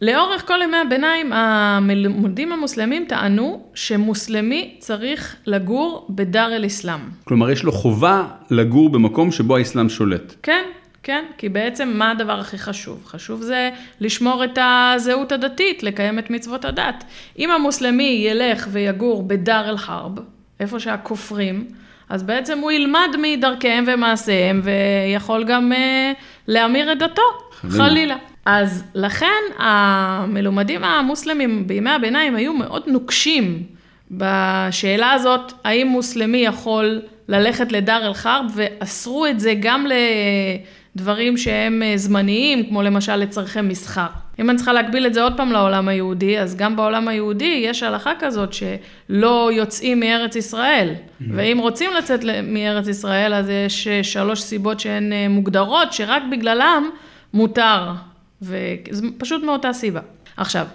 לאורך 0.00 0.46
כל 0.46 0.62
ימי 0.62 0.76
הביניים, 0.76 1.32
המלומדים 1.32 2.52
המוסלמים 2.52 3.04
טענו 3.08 3.62
שמוסלמי 3.74 4.76
צריך 4.78 5.36
לגור 5.46 6.06
בדר 6.10 6.56
אל-אסלאם. 6.56 7.00
כלומר, 7.24 7.50
יש 7.50 7.62
לו 7.64 7.72
חובה 7.72 8.26
לגור 8.50 8.90
במקום 8.90 9.32
שבו 9.32 9.56
האסלאם 9.56 9.88
שולט. 9.88 10.34
כן, 10.42 10.64
כן? 11.04 11.24
כי 11.38 11.48
בעצם 11.48 11.92
מה 11.94 12.10
הדבר 12.10 12.40
הכי 12.40 12.58
חשוב? 12.58 13.04
חשוב 13.06 13.42
זה 13.42 13.70
לשמור 14.00 14.44
את 14.44 14.58
הזהות 14.62 15.32
הדתית, 15.32 15.82
לקיים 15.82 16.18
את 16.18 16.30
מצוות 16.30 16.64
הדת. 16.64 17.04
אם 17.38 17.50
המוסלמי 17.50 18.26
ילך 18.28 18.68
ויגור 18.70 19.22
בדאר 19.22 19.68
אל-חרב, 19.68 20.12
איפה 20.60 20.80
שהכופרים, 20.80 21.64
אז 22.08 22.22
בעצם 22.22 22.58
הוא 22.58 22.72
ילמד 22.72 23.08
מדרכיהם 23.22 23.84
ומעשיהם, 23.86 24.60
ויכול 24.64 25.44
גם 25.44 25.72
אה, 25.72 26.12
להמיר 26.48 26.92
את 26.92 26.98
דתו, 26.98 27.22
חלילה. 27.50 27.84
חלילה. 27.84 28.16
אז 28.46 28.84
לכן 28.94 29.42
המלומדים 29.58 30.84
המוסלמים 30.84 31.66
בימי 31.66 31.90
הביניים 31.90 32.36
היו 32.36 32.54
מאוד 32.54 32.82
נוקשים 32.86 33.62
בשאלה 34.10 35.12
הזאת, 35.12 35.52
האם 35.64 35.86
מוסלמי 35.86 36.38
יכול 36.38 37.02
ללכת 37.28 37.72
לדר 37.72 38.06
אל-חרב, 38.06 38.44
ואסרו 38.54 39.26
את 39.26 39.40
זה 39.40 39.54
גם 39.60 39.86
ל... 39.86 39.92
דברים 40.96 41.36
שהם 41.36 41.82
אה, 41.82 41.92
זמניים, 41.96 42.68
כמו 42.68 42.82
למשל 42.82 43.16
לצורכי 43.16 43.60
מסחר. 43.60 44.06
אם 44.38 44.50
אני 44.50 44.56
צריכה 44.56 44.72
להקביל 44.72 45.06
את 45.06 45.14
זה 45.14 45.22
עוד 45.22 45.36
פעם 45.36 45.52
לעולם 45.52 45.88
היהודי, 45.88 46.38
אז 46.38 46.56
גם 46.56 46.76
בעולם 46.76 47.08
היהודי 47.08 47.62
יש 47.64 47.82
הלכה 47.82 48.12
כזאת 48.18 48.50
שלא 48.52 49.50
יוצאים 49.52 50.00
מארץ 50.00 50.36
ישראל. 50.36 50.94
Mm-hmm. 50.94 51.24
ואם 51.30 51.58
רוצים 51.60 51.90
לצאת 51.98 52.20
מארץ 52.42 52.88
ישראל, 52.88 53.34
אז 53.34 53.48
יש 53.48 53.86
אה, 53.86 54.04
שלוש 54.04 54.40
סיבות 54.42 54.80
שהן 54.80 55.12
אה, 55.12 55.28
מוגדרות, 55.28 55.92
שרק 55.92 56.22
בגללם 56.30 56.90
מותר. 57.34 57.92
וזה 58.42 59.06
פשוט 59.18 59.44
מאותה 59.44 59.72
סיבה. 59.72 60.00
עכשיו, 60.36 60.66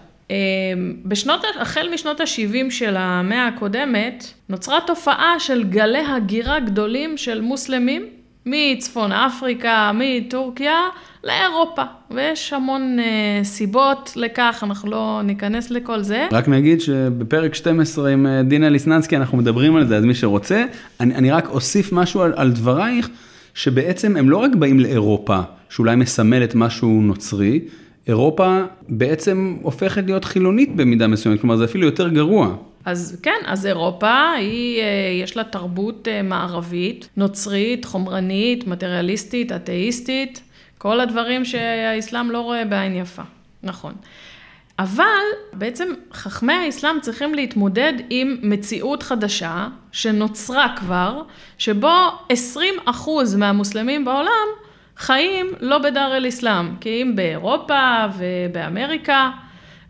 בשנות, 1.05 1.45
החל 1.59 1.89
משנות 1.93 2.19
ה-70 2.19 2.71
של 2.71 2.95
המאה 2.97 3.47
הקודמת, 3.47 4.33
נוצרה 4.49 4.77
תופעה 4.87 5.39
של 5.39 5.63
גלי 5.63 6.03
הגירה 6.15 6.59
גדולים 6.59 7.17
של 7.17 7.41
מוסלמים 7.41 8.05
מצפון 8.51 9.11
אפריקה, 9.11 9.91
מטורקיה, 9.93 10.77
לאירופה. 11.23 11.81
ויש 12.11 12.53
המון 12.53 12.99
אה, 12.99 13.43
סיבות 13.43 14.13
לכך, 14.15 14.63
אנחנו 14.63 14.91
לא 14.91 15.21
ניכנס 15.23 15.71
לכל 15.71 16.01
זה. 16.01 16.27
רק 16.31 16.47
נגיד 16.47 16.81
שבפרק 16.81 17.55
12 17.55 18.09
עם 18.09 18.27
אה, 18.27 18.43
דינה 18.43 18.69
ליסננסקי 18.69 19.17
אנחנו 19.17 19.37
מדברים 19.37 19.75
על 19.75 19.87
זה, 19.87 19.97
אז 19.97 20.05
מי 20.05 20.15
שרוצה, 20.15 20.65
אני, 20.99 21.15
אני 21.15 21.31
רק 21.31 21.49
אוסיף 21.49 21.91
משהו 21.91 22.21
על, 22.21 22.33
על 22.35 22.51
דברייך, 22.51 23.09
שבעצם 23.53 24.17
הם 24.17 24.29
לא 24.29 24.37
רק 24.37 24.55
באים 24.55 24.79
לאירופה, 24.79 25.39
שאולי 25.69 25.95
מסמלת 25.95 26.55
משהו 26.55 27.01
נוצרי, 27.01 27.59
אירופה 28.07 28.61
בעצם 28.89 29.57
הופכת 29.61 30.03
להיות 30.05 30.25
חילונית 30.25 30.75
במידה 30.75 31.07
מסוימת, 31.07 31.41
כלומר 31.41 31.55
זה 31.55 31.65
אפילו 31.65 31.85
יותר 31.85 32.09
גרוע. 32.09 32.55
אז 32.85 33.19
כן, 33.23 33.39
אז 33.45 33.65
אירופה, 33.65 34.31
היא, 34.31 34.81
אה, 34.81 34.85
יש 35.23 35.37
לה 35.37 35.43
תרבות 35.43 36.07
אה, 36.07 36.21
מערבית, 36.21 37.09
נוצרית, 37.17 37.85
חומרנית, 37.85 38.67
מטריאליסטית, 38.67 39.51
אתאיסטית, 39.51 40.41
כל 40.77 40.99
הדברים 40.99 41.45
שהאסלאם 41.45 42.31
לא 42.31 42.41
רואה 42.41 42.65
בעין 42.65 42.95
יפה, 42.95 43.21
נכון. 43.63 43.93
אבל 44.79 45.25
בעצם 45.53 45.93
חכמי 46.13 46.53
האסלאם 46.53 46.99
צריכים 47.01 47.35
להתמודד 47.35 47.93
עם 48.09 48.37
מציאות 48.41 49.03
חדשה 49.03 49.67
שנוצרה 49.91 50.75
כבר, 50.77 51.21
שבו 51.57 51.95
20% 52.87 52.89
מהמוסלמים 53.37 54.05
בעולם 54.05 54.47
חיים 54.97 55.47
לא 55.59 55.77
בדר 55.77 56.17
אל-אסלאם, 56.17 56.75
כי 56.81 57.01
אם 57.01 57.15
באירופה 57.15 58.05
ובאמריקה, 58.17 59.31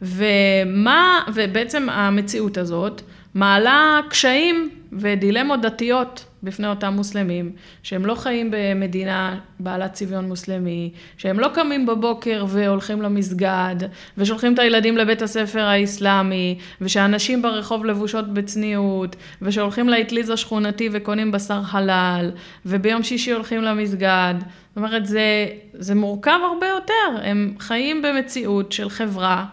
ומה, 0.02 1.20
ובעצם 1.34 1.90
המציאות 1.90 2.58
הזאת 2.58 3.02
מעלה 3.34 4.00
קשיים 4.10 4.70
ודילמות 4.92 5.62
דתיות 5.62 6.26
בפני 6.44 6.68
אותם 6.68 6.94
מוסלמים, 6.94 7.52
שהם 7.84 8.06
לא 8.06 8.16
חיים 8.16 8.52
במדינה 8.52 9.40
בעלת 9.60 9.94
צביון 9.94 10.26
מוסלמי, 10.26 10.92
שהם 11.18 11.40
לא 11.40 11.48
קמים 11.54 11.86
בבוקר 11.86 12.46
והולכים 12.48 13.02
למסגד, 13.02 13.76
ושולחים 14.18 14.54
את 14.54 14.60
הילדים 14.60 14.98
לבית 14.98 15.22
הספר 15.22 15.62
האסלאמי, 15.62 16.58
ושאנשים 16.82 17.42
ברחוב 17.42 17.86
לבושות 17.86 18.34
בצניעות, 18.34 19.16
ושהולכים 19.42 19.90
לאטליז 19.90 20.30
השכונתי 20.30 20.90
וקונים 20.92 21.32
בשר 21.32 21.64
חלל, 21.64 22.32
וביום 22.66 23.04
שישי 23.04 23.32
הולכים 23.32 23.62
למסגד. 23.62 24.34
זאת 24.40 24.78
אומרת, 24.78 25.06
זה, 25.06 25.48
זה 25.74 25.96
מורכב 25.96 26.40
הרבה 26.52 26.68
יותר. 26.68 27.22
הם 27.24 27.54
חיים 27.60 28.02
במציאות 28.02 28.72
של 28.72 28.90
חברה 28.90 29.46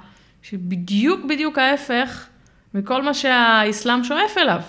שבדיוק 0.51 1.21
בדיוק 1.25 1.59
ההפך 1.59 2.27
מכל 2.75 3.03
מה 3.03 3.15
שהאסלאם 3.15 4.05
שואף 4.05 4.39
אליו. 4.39 4.61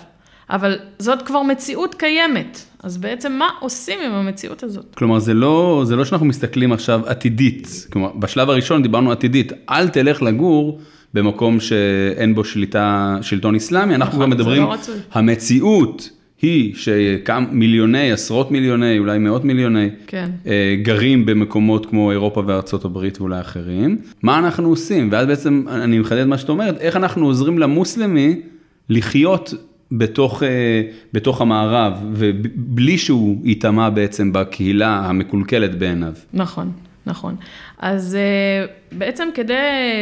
אבל 0.50 0.78
זאת 0.98 1.22
כבר 1.22 1.42
מציאות 1.42 1.94
קיימת. 1.94 2.64
אז 2.82 2.96
בעצם 2.98 3.32
מה 3.32 3.48
עושים 3.60 3.98
עם 4.06 4.12
המציאות 4.12 4.62
הזאת? 4.62 4.94
כלומר, 4.94 5.18
זה 5.18 5.34
לא, 5.34 5.82
זה 5.86 5.96
לא 5.96 6.04
שאנחנו 6.04 6.26
מסתכלים 6.26 6.72
עכשיו 6.72 7.00
עתידית. 7.06 7.86
כלומר, 7.92 8.12
בשלב 8.12 8.50
הראשון 8.50 8.82
דיברנו 8.82 9.12
עתידית, 9.12 9.52
אל 9.70 9.88
תלך 9.88 10.22
לגור 10.22 10.80
במקום 11.14 11.60
שאין 11.60 12.34
בו 12.34 12.44
שליטה, 12.44 13.16
שלטון 13.22 13.54
אסלאמי, 13.54 13.94
אנחנו 13.94 14.12
נכון, 14.12 14.22
גם 14.22 14.30
מדברים, 14.30 14.62
לא. 14.62 14.76
המציאות 15.12 16.10
היא 16.42 16.74
שכמה 16.74 17.46
מיליוני, 17.50 18.12
עשרות 18.12 18.50
מיליוני, 18.50 18.98
אולי 18.98 19.18
מאות 19.18 19.44
מיליוני, 19.44 19.88
כן. 20.06 20.30
אה, 20.46 20.76
גרים 20.82 21.26
במקומות 21.26 21.86
כמו 21.86 22.10
אירופה 22.10 22.42
וארצות 22.46 22.84
הברית 22.84 23.20
ואולי 23.20 23.40
אחרים. 23.40 23.98
מה 24.22 24.38
אנחנו 24.38 24.68
עושים? 24.68 25.08
ואז 25.12 25.26
בעצם, 25.26 25.64
אני 25.68 25.98
מחדד 25.98 26.24
מה 26.24 26.38
שאת 26.38 26.48
אומרת, 26.48 26.80
איך 26.80 26.96
אנחנו 26.96 27.26
עוזרים 27.26 27.58
למוסלמי 27.58 28.40
לחיות 28.88 29.54
בתוך, 29.92 30.42
אה, 30.42 30.82
בתוך 31.12 31.40
המערב, 31.40 31.92
ובלי 32.12 32.98
שהוא 32.98 33.40
ייטמע 33.44 33.90
בעצם 33.90 34.32
בקהילה 34.32 34.96
המקולקלת 34.96 35.78
בעיניו. 35.78 36.12
נכון, 36.32 36.72
נכון. 37.06 37.36
אז 37.78 38.14
אה, 38.14 38.66
בעצם 38.98 39.28
כדי 39.34 39.54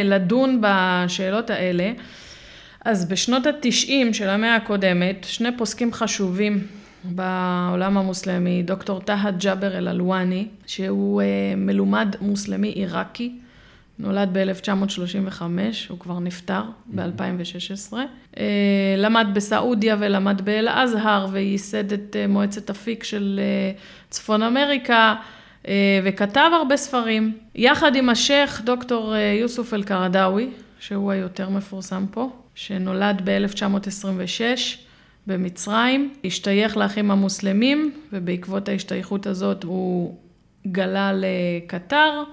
לדון 0.03 0.61
בשאלות 0.61 1.49
האלה, 1.49 1.91
אז 2.87 3.05
בשנות 3.05 3.47
התשעים 3.47 4.13
של 4.13 4.29
המאה 4.29 4.55
הקודמת, 4.55 5.25
שני 5.29 5.57
פוסקים 5.57 5.93
חשובים 5.93 6.67
בעולם 7.03 7.97
המוסלמי, 7.97 8.63
דוקטור 8.63 8.99
טהא 8.99 9.31
ג'אבר 9.31 9.77
אל-אלואני, 9.77 10.47
שהוא 10.65 11.21
אה, 11.21 11.25
מלומד 11.57 12.15
מוסלמי 12.21 12.67
עיראקי, 12.67 13.31
נולד 13.99 14.29
ב-1935, 14.33 15.41
הוא 15.89 15.99
כבר 15.99 16.19
נפטר 16.19 16.61
ב-2016. 16.85 17.93
אה, 18.37 18.45
למד 18.97 19.27
בסעודיה 19.33 19.95
ולמד 19.99 20.41
באל-אזהר 20.41 21.27
וייסד 21.31 21.93
את 21.93 22.15
אה, 22.19 22.27
מועצת 22.27 22.69
אפיק 22.69 23.03
של 23.03 23.39
צפון 24.09 24.43
אמריקה. 24.43 25.15
וכתב 26.03 26.49
הרבה 26.59 26.77
ספרים, 26.77 27.37
יחד 27.55 27.95
עם 27.95 28.09
השייח' 28.09 28.61
דוקטור 28.61 29.15
יוסוף 29.15 29.73
אל-קרדאווי, 29.73 30.49
שהוא 30.79 31.11
היותר 31.11 31.49
מפורסם 31.49 32.05
פה, 32.11 32.29
שנולד 32.57 33.21
ב-1926 33.23 34.41
במצרים, 35.27 36.13
השתייך 36.25 36.77
לאחים 36.77 37.11
המוסלמים, 37.11 37.93
ובעקבות 38.13 38.69
ההשתייכות 38.69 39.27
הזאת 39.27 39.63
הוא 39.63 40.15
גלה 40.67 41.11
לקטר, 41.13 42.23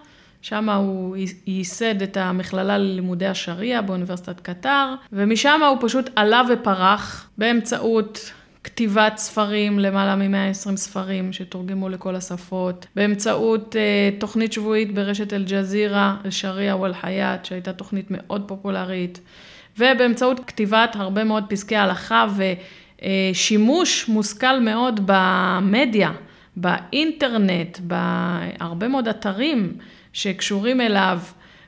שם 0.42 0.70
הוא 0.70 1.16
ייסד 1.46 2.02
את 2.02 2.16
המכללה 2.16 2.78
ללימודי 2.78 3.26
השריעה 3.26 3.82
באוניברסיטת 3.82 4.40
קטר, 4.40 4.94
ומשם 5.12 5.60
הוא 5.70 5.78
פשוט 5.80 6.10
עלה 6.16 6.42
ופרח 6.52 7.30
באמצעות 7.38 8.32
כתיבת 8.64 9.12
ספרים, 9.16 9.78
למעלה 9.78 10.16
מ-120 10.16 10.76
ספרים 10.76 11.32
שתורגמו 11.32 11.88
לכל 11.88 12.16
השפות, 12.16 12.86
באמצעות 12.96 13.76
uh, 13.76 14.20
תוכנית 14.20 14.52
שבועית 14.52 14.94
ברשת 14.94 15.32
אל-ג'זירה, 15.32 16.16
אל-שריעה 16.24 16.80
ואל-חייאת, 16.80 17.44
שהייתה 17.44 17.72
תוכנית 17.72 18.06
מאוד 18.10 18.44
פופולרית, 18.48 19.20
ובאמצעות 19.78 20.40
כתיבת 20.46 20.96
הרבה 20.96 21.24
מאוד 21.24 21.44
פסקי 21.48 21.76
הלכה 21.76 22.26
ושימוש 23.02 24.08
מושכל 24.08 24.60
מאוד 24.60 25.00
במדיה, 25.06 26.12
באינטרנט, 26.56 27.78
בהרבה 27.80 28.88
מאוד 28.88 29.08
אתרים 29.08 29.72
שקשורים 30.12 30.80
אליו. 30.80 31.18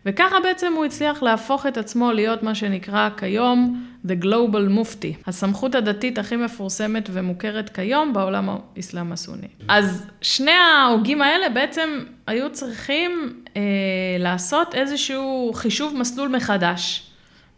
וככה 0.06 0.40
בעצם 0.40 0.72
הוא 0.76 0.84
הצליח 0.84 1.22
להפוך 1.22 1.66
את 1.66 1.78
עצמו 1.78 2.12
להיות 2.12 2.42
מה 2.42 2.54
שנקרא 2.54 3.08
כיום 3.16 3.86
The 4.06 4.24
Global 4.24 4.78
Mufti, 4.78 5.14
הסמכות 5.26 5.74
הדתית 5.74 6.18
הכי 6.18 6.36
מפורסמת 6.36 7.08
ומוכרת 7.12 7.70
כיום 7.70 8.12
בעולם 8.12 8.48
האסלאם 8.76 9.12
הסוני. 9.12 9.46
אז 9.68 10.06
שני 10.20 10.50
ההוגים 10.50 11.22
האלה 11.22 11.48
בעצם 11.48 12.04
היו 12.26 12.52
צריכים 12.52 13.42
אה, 13.56 13.62
לעשות 14.18 14.74
איזשהו 14.74 15.50
חישוב 15.54 15.96
מסלול 15.96 16.28
מחדש, 16.28 17.10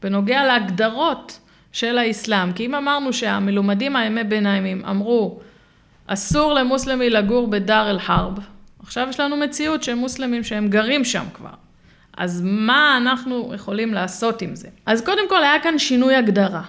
בנוגע 0.03 0.45
להגדרות 0.45 1.41
של 1.73 1.99
האסלאם. 1.99 2.53
כי 2.53 2.67
אם 2.67 2.75
אמרנו 2.75 3.13
שהמלומדים 3.13 3.97
הימי 3.97 4.25
ביניימים 4.25 4.85
אמרו, 4.85 5.41
אסור 6.07 6.55
למוסלמי 6.55 7.11
לגור 7.11 7.49
בדאר 7.49 7.91
אל-חרב, 7.91 8.39
עכשיו 8.83 9.07
יש 9.11 9.21
לנו 9.21 9.37
מציאות 9.37 9.83
שהם 9.83 9.99
מוסלמים 9.99 10.45
שהם 10.45 10.69
גרים 10.69 11.05
שם 11.05 11.25
כבר. 11.35 11.51
אז 12.17 12.43
מה 12.45 12.97
אנחנו 12.97 13.53
יכולים 13.55 13.95
לעשות 13.95 14.43
עם 14.43 14.57
זה? 14.57 14.69
אז 14.87 15.05
קודם 15.05 15.29
כל 15.29 15.43
היה 15.43 15.61
כאן 15.63 15.79
שינוי 15.79 16.15
הגדרה. 16.15 16.63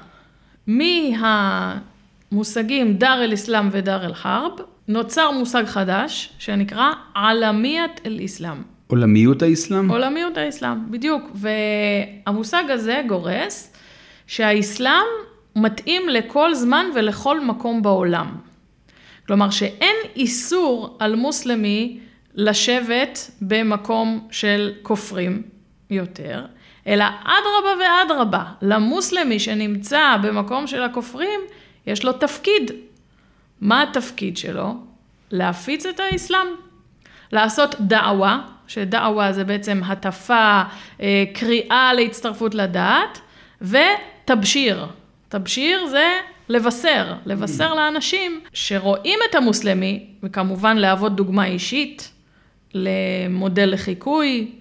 מהמושגים 2.31 2.93
דאר 2.97 3.23
אל-אסלאם 3.23 3.69
ודאר 3.71 4.05
אל-חרב, 4.05 4.51
נוצר 4.87 5.31
מושג 5.31 5.65
חדש 5.65 6.29
שנקרא 6.39 6.89
עלמיית 7.13 8.01
אל-אסלאם. 8.05 8.78
עולמיות 8.91 9.41
האסלאם? 9.41 9.91
עולמיות 9.91 10.37
האסלאם, 10.37 10.91
בדיוק. 10.91 11.31
והמושג 11.33 12.63
הזה 12.69 13.01
גורס 13.07 13.73
שהאסלאם 14.27 15.05
מתאים 15.55 16.09
לכל 16.09 16.53
זמן 16.53 16.85
ולכל 16.95 17.39
מקום 17.45 17.81
בעולם. 17.81 18.35
כלומר 19.27 19.49
שאין 19.49 19.95
איסור 20.15 20.97
על 20.99 21.15
מוסלמי 21.15 21.99
לשבת 22.35 23.31
במקום 23.41 24.27
של 24.31 24.73
כופרים 24.81 25.41
יותר, 25.89 26.45
אלא 26.87 27.05
אדרבה 27.23 27.83
ואדרבה, 27.83 28.43
למוסלמי 28.61 29.39
שנמצא 29.39 30.17
במקום 30.23 30.67
של 30.67 30.83
הכופרים, 30.83 31.39
יש 31.87 32.05
לו 32.05 32.13
תפקיד. 32.13 32.71
מה 33.61 33.83
התפקיד 33.83 34.37
שלו? 34.37 34.73
להפיץ 35.31 35.85
את 35.85 35.99
האסלאם. 35.99 36.47
לעשות 37.31 37.75
דעווה, 37.79 38.41
שדעווה 38.69 39.33
זה 39.33 39.43
בעצם 39.43 39.81
הטפה, 39.85 40.61
אה, 41.01 41.23
קריאה 41.33 41.93
להצטרפות 41.93 42.55
לדעת, 42.55 43.19
ותבשיר. 43.61 44.85
תבשיר 45.29 45.87
זה 45.87 46.09
לבשר, 46.49 47.13
לבשר 47.25 47.73
לאנשים 47.73 48.39
שרואים 48.53 49.19
את 49.29 49.35
המוסלמי, 49.35 50.05
וכמובן 50.23 50.77
להוות 50.77 51.15
דוגמה 51.15 51.45
אישית, 51.45 52.11
למודל 52.73 53.65
לחיקוי. 53.65 54.51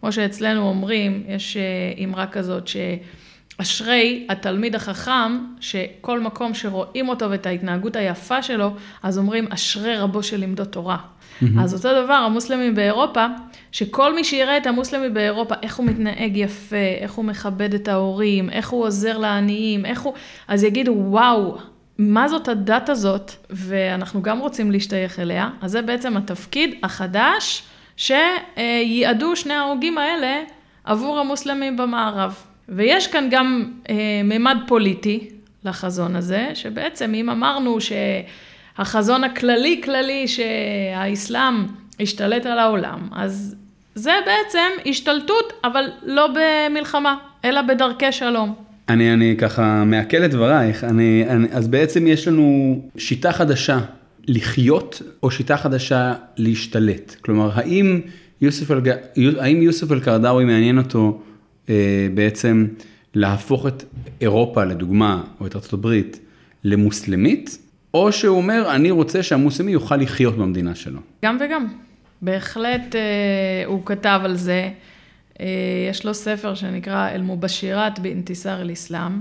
כמו 0.00 0.12
שאצלנו 0.12 0.68
אומרים, 0.68 1.22
יש 1.28 1.56
אה, 1.56 2.04
אמרה 2.04 2.26
כזאת 2.26 2.68
שאשרי 2.68 4.26
התלמיד 4.28 4.74
החכם, 4.74 5.38
שכל 5.60 6.20
מקום 6.20 6.54
שרואים 6.54 7.08
אותו 7.08 7.30
ואת 7.30 7.46
ההתנהגות 7.46 7.96
היפה 7.96 8.42
שלו, 8.42 8.74
אז 9.02 9.18
אומרים 9.18 9.46
אשרי 9.52 9.96
רבו 9.96 10.22
שלימדו 10.22 10.64
תורה. 10.64 10.96
Mm-hmm. 10.96 11.46
אז 11.60 11.74
אותו 11.74 12.04
דבר, 12.04 12.14
המוסלמים 12.14 12.74
באירופה, 12.74 13.26
שכל 13.72 14.14
מי 14.14 14.24
שיראה 14.24 14.56
את 14.56 14.66
המוסלמי 14.66 15.08
באירופה, 15.08 15.54
איך 15.62 15.76
הוא 15.76 15.86
מתנהג 15.86 16.36
יפה, 16.36 16.76
איך 17.00 17.12
הוא 17.12 17.24
מכבד 17.24 17.74
את 17.74 17.88
ההורים, 17.88 18.50
איך 18.50 18.68
הוא 18.68 18.84
עוזר 18.84 19.18
לעניים, 19.18 19.86
איך 19.86 20.00
הוא... 20.00 20.14
אז 20.48 20.64
יגידו, 20.64 20.94
וואו, 20.96 21.58
מה 21.98 22.28
זאת 22.28 22.48
הדת 22.48 22.88
הזאת, 22.88 23.32
ואנחנו 23.50 24.22
גם 24.22 24.38
רוצים 24.38 24.70
להשתייך 24.70 25.18
אליה, 25.18 25.50
אז 25.60 25.70
זה 25.70 25.82
בעצם 25.82 26.16
התפקיד 26.16 26.74
החדש 26.82 27.62
שייעדו 27.96 29.36
שני 29.36 29.54
ההוגים 29.54 29.98
האלה 29.98 30.42
עבור 30.84 31.18
המוסלמים 31.18 31.76
במערב. 31.76 32.44
ויש 32.68 33.06
כאן 33.06 33.28
גם 33.30 33.72
אה, 33.90 33.94
מימד 34.24 34.56
פוליטי 34.66 35.28
לחזון 35.64 36.16
הזה, 36.16 36.50
שבעצם 36.54 37.14
אם 37.14 37.30
אמרנו 37.30 37.78
שהחזון 37.80 39.24
הכללי 39.24 39.80
כללי 39.84 40.26
שהאסלאם 40.28 41.66
השתלט 42.00 42.46
על 42.46 42.58
העולם, 42.58 43.08
אז 43.12 43.56
זה 43.94 44.12
בעצם 44.26 44.88
השתלטות, 44.90 45.52
אבל 45.64 45.84
לא 46.02 46.28
במלחמה, 46.34 47.16
אלא 47.44 47.62
בדרכי 47.62 48.12
שלום. 48.12 48.54
אני, 48.88 49.12
אני 49.12 49.36
ככה 49.38 49.84
מעכל 49.84 50.24
את 50.24 50.30
דברייך, 50.30 50.84
אני, 50.84 51.24
אני, 51.28 51.48
אז 51.52 51.68
בעצם 51.68 52.06
יש 52.06 52.28
לנו 52.28 52.80
שיטה 52.96 53.32
חדשה 53.32 53.78
לחיות 54.28 55.02
או 55.22 55.30
שיטה 55.30 55.56
חדשה 55.56 56.14
להשתלט? 56.36 57.16
כלומר, 57.20 57.50
האם 57.54 58.00
יוסף, 58.40 58.70
אל, 58.70 58.80
האם 59.38 59.62
יוסף 59.62 59.92
אל-קרדאווי 59.92 60.44
מעניין 60.44 60.78
אותו 60.78 61.20
אה, 61.68 62.08
בעצם 62.14 62.66
להפוך 63.14 63.66
את 63.66 63.84
אירופה, 64.20 64.64
לדוגמה, 64.64 65.22
או 65.40 65.46
את 65.46 65.56
ארה"ב, 65.56 66.00
למוסלמית, 66.64 67.58
או 67.94 68.12
שהוא 68.12 68.36
אומר, 68.36 68.74
אני 68.74 68.90
רוצה 68.90 69.22
שהמוסלמי 69.22 69.72
יוכל 69.72 69.96
לחיות 69.96 70.36
במדינה 70.36 70.74
שלו? 70.74 71.00
גם 71.24 71.38
וגם. 71.40 71.66
בהחלט 72.22 72.94
אה, 72.94 73.00
הוא 73.66 73.82
כתב 73.84 74.20
על 74.24 74.36
זה. 74.36 74.70
אה, 75.40 75.46
יש 75.90 76.04
לו 76.04 76.14
ספר 76.14 76.54
שנקרא 76.54 77.10
אל-מובשירת 77.10 77.98
באינתיסאר 77.98 78.62
אל-אסלאם, 78.62 79.20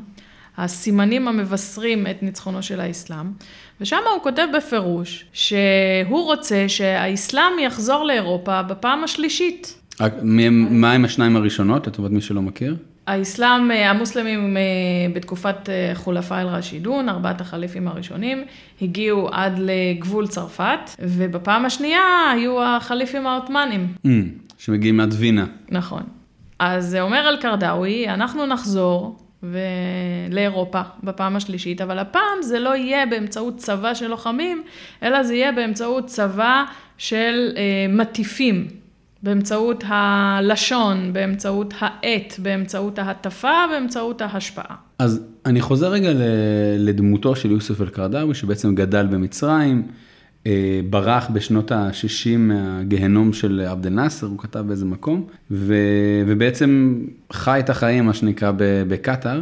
הסימנים 0.58 1.28
המבשרים 1.28 2.08
את 2.08 2.24
ניצחונו 2.24 2.64
של 2.64 2.80
האסלאם, 2.80 3.32
ושם 3.82 3.98
הוא 4.14 4.24
כותב 4.24 4.48
בפירוש 4.58 5.26
שהוא 5.34 6.24
רוצה 6.24 6.66
שהאסלאם 6.68 7.60
יחזור 7.64 8.04
לאירופה 8.04 8.62
בפעם 8.62 9.04
השלישית. 9.04 9.82
מה 10.70 10.92
עם 10.92 11.06
השניים 11.06 11.36
הראשונות, 11.36 11.88
לטובת 11.88 12.12
מי 12.12 12.22
שלא 12.22 12.42
מכיר? 12.42 12.76
האסלאם, 13.08 13.72
אה, 13.72 13.90
המוסלמים 13.90 14.58
אה, 14.58 14.62
בתקופת 15.14 15.70
חולפה 15.94 16.42
אל-רשידון, 16.42 17.10
ארבעת 17.10 17.42
החליפים 17.42 17.88
הראשונים, 17.88 18.44
הגיעו 18.82 19.30
עד 19.32 19.60
לגבול 19.60 20.28
צרפת, 20.28 20.80
ובפעם 21.00 21.66
השנייה 21.66 22.32
היו 22.32 22.64
החליפים 22.64 23.28
העות'מאנים. 23.28 23.88
Mm. 24.06 24.10
שמגיעים 24.58 25.00
עד 25.00 25.14
וינה. 25.18 25.46
נכון. 25.70 26.04
אז 26.60 26.86
זה 26.86 27.02
אומר 27.02 27.30
אל-קרדאווי, 27.30 28.10
אנחנו 28.10 28.46
נחזור 28.46 29.18
ו... 29.44 29.60
לאירופה 30.30 30.82
בפעם 31.04 31.36
השלישית, 31.36 31.82
אבל 31.82 32.00
הפעם 32.00 32.42
זה 32.42 32.60
לא 32.60 32.76
יהיה 32.76 33.06
באמצעות 33.06 33.58
צבא 33.58 33.94
של 33.94 34.08
לוחמים, 34.08 34.64
אלא 35.04 35.24
זה 35.24 35.36
יהיה 35.36 35.52
באמצעות 35.52 36.06
צבא 36.06 36.64
של 36.98 37.52
אה, 37.58 37.62
מטיפים, 37.90 38.68
באמצעות 39.24 39.84
הלשון, 39.88 41.14
באמצעות 41.14 41.74
העט, 41.80 42.40
באמצעות 42.40 43.00
ההטפה, 43.00 43.54
באמצעות 43.72 44.22
ההשפעה. 44.22 44.76
אז 45.00 45.22
אני 45.46 45.62
חוזר 45.62 45.90
רגע 45.90 46.10
לדמותו 46.78 47.36
של 47.36 47.52
יוסף 47.52 47.82
אל-קרדאווי, 47.82 48.36
שבעצם 48.36 48.76
גדל 48.76 49.08
במצרים. 49.08 49.88
אה, 50.48 50.82
ברח 50.90 51.30
בשנות 51.34 51.72
ה-60 51.72 52.38
מהגהנום 52.38 53.34
של 53.34 53.66
עבד 53.68 53.86
אל-נאסר, 53.86 54.28
הוא 54.28 54.40
כתב 54.40 54.60
באיזה 54.60 54.86
מקום, 54.86 55.28
ו, 55.52 55.76
ובעצם 56.28 57.02
חי 57.34 57.60
את 57.60 57.70
החיים, 57.70 58.06
מה 58.06 58.14
שנקרא, 58.14 58.52
בקטאר. 58.88 59.42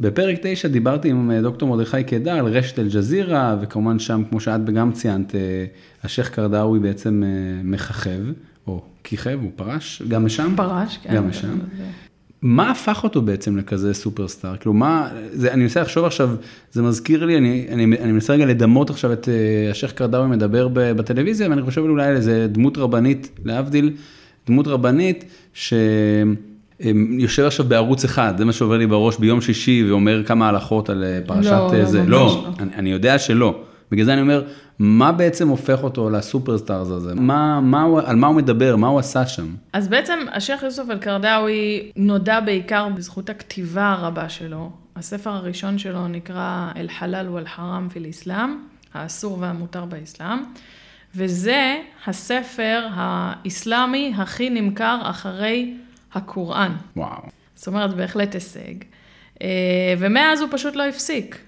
בפרק 0.00 0.38
9 0.42 0.68
דיברתי 0.68 1.10
עם 1.10 1.30
אה, 1.30 1.42
דוקטור 1.42 1.68
מרדכי 1.68 2.04
קידר 2.04 2.32
על 2.32 2.46
רשת 2.46 2.78
אל-ג'זירה, 2.78 3.56
וכמובן 3.60 3.98
שם, 3.98 4.22
כמו 4.30 4.40
שאת 4.40 4.64
גם 4.64 4.92
ציינת, 4.92 5.34
אה, 5.34 5.64
השייח' 6.04 6.28
קרדאווי 6.28 6.78
בעצם 6.78 7.22
מככב, 7.64 8.20
או 8.66 8.82
כיכב, 9.04 9.38
הוא 9.42 9.50
פרש, 9.56 10.02
גם 10.08 10.24
משם? 10.24 10.54
פרש, 10.56 10.98
כן. 11.02 11.14
גם 11.14 11.28
משם. 11.28 11.58
מה 12.42 12.70
הפך 12.70 13.04
אותו 13.04 13.22
בעצם 13.22 13.56
לכזה 13.56 13.94
סופרסטאר? 13.94 14.56
כאילו 14.56 14.72
מה, 14.72 15.08
זה, 15.32 15.52
אני 15.52 15.62
מנסה 15.62 15.80
לחשוב 15.80 16.04
עכשיו, 16.04 16.30
זה 16.72 16.82
מזכיר 16.82 17.24
לי, 17.24 17.38
אני, 17.38 17.66
אני, 17.70 17.84
אני 17.84 18.12
מנסה 18.12 18.32
רגע 18.32 18.46
לדמות 18.46 18.90
עכשיו 18.90 19.12
את 19.12 19.24
uh, 19.24 19.70
השייח' 19.70 19.92
קרדאווי 19.92 20.28
מדבר 20.28 20.68
בטלוויזיה, 20.72 21.50
ואני 21.50 21.62
חושב 21.62 21.80
אולי 21.80 22.06
על 22.06 22.16
איזה 22.16 22.46
דמות 22.50 22.78
רבנית, 22.78 23.30
להבדיל, 23.44 23.90
דמות 24.46 24.66
רבנית 24.66 25.24
שיושב 25.54 27.44
עכשיו 27.46 27.66
בערוץ 27.66 28.04
אחד, 28.04 28.34
זה 28.38 28.44
מה 28.44 28.52
שעובר 28.52 28.78
לי 28.78 28.86
בראש 28.86 29.18
ביום 29.18 29.40
שישי, 29.40 29.84
ואומר 29.88 30.22
כמה 30.26 30.48
הלכות 30.48 30.90
על 30.90 31.04
אה, 31.04 31.18
פרשת 31.26 31.50
לא, 31.50 31.74
אה, 31.74 31.84
זה. 31.84 32.02
לא, 32.06 32.08
לא, 32.08 32.48
אני, 32.58 32.70
אני 32.74 32.92
יודע 32.92 33.18
שלא. 33.18 33.62
בגלל 33.90 34.04
זה 34.04 34.12
אני 34.12 34.20
אומר, 34.20 34.42
מה 34.78 35.12
בעצם 35.12 35.48
הופך 35.48 35.82
אותו 35.82 36.10
לסופרסטארס 36.10 36.88
הזה? 36.88 37.14
מה, 37.14 37.60
מה 37.60 37.82
הוא, 37.82 38.00
על 38.00 38.16
מה 38.16 38.26
הוא 38.26 38.36
מדבר? 38.36 38.76
מה 38.76 38.88
הוא 38.88 38.98
עשה 38.98 39.26
שם? 39.26 39.54
אז 39.72 39.88
בעצם 39.88 40.18
השייח' 40.32 40.62
יוסוף 40.62 40.90
אל-קרדאווי 40.90 41.90
נודע 41.96 42.40
בעיקר 42.40 42.88
בזכות 42.88 43.30
הכתיבה 43.30 43.92
הרבה 43.92 44.28
שלו. 44.28 44.70
הספר 44.96 45.30
הראשון 45.30 45.78
שלו 45.78 46.08
נקרא 46.08 46.70
אל-חלל 46.76 47.28
ואל-חרם 47.28 47.88
פיל 47.92 48.04
איסלאם, 48.04 48.58
האסור 48.94 49.38
והמותר 49.40 49.84
באסלאם, 49.84 50.38
וזה 51.14 51.76
הספר 52.06 52.86
האסלאמי 52.90 54.12
הכי 54.16 54.50
נמכר 54.50 54.98
אחרי 55.02 55.74
הקוראן. 56.14 56.72
וואו. 56.96 57.22
זאת 57.54 57.66
אומרת, 57.66 57.94
בהחלט 57.94 58.34
הישג. 58.34 58.74
אה, 59.42 59.94
ומאז 59.98 60.40
הוא 60.40 60.48
פשוט 60.52 60.76
לא 60.76 60.82
הפסיק. 60.88 61.45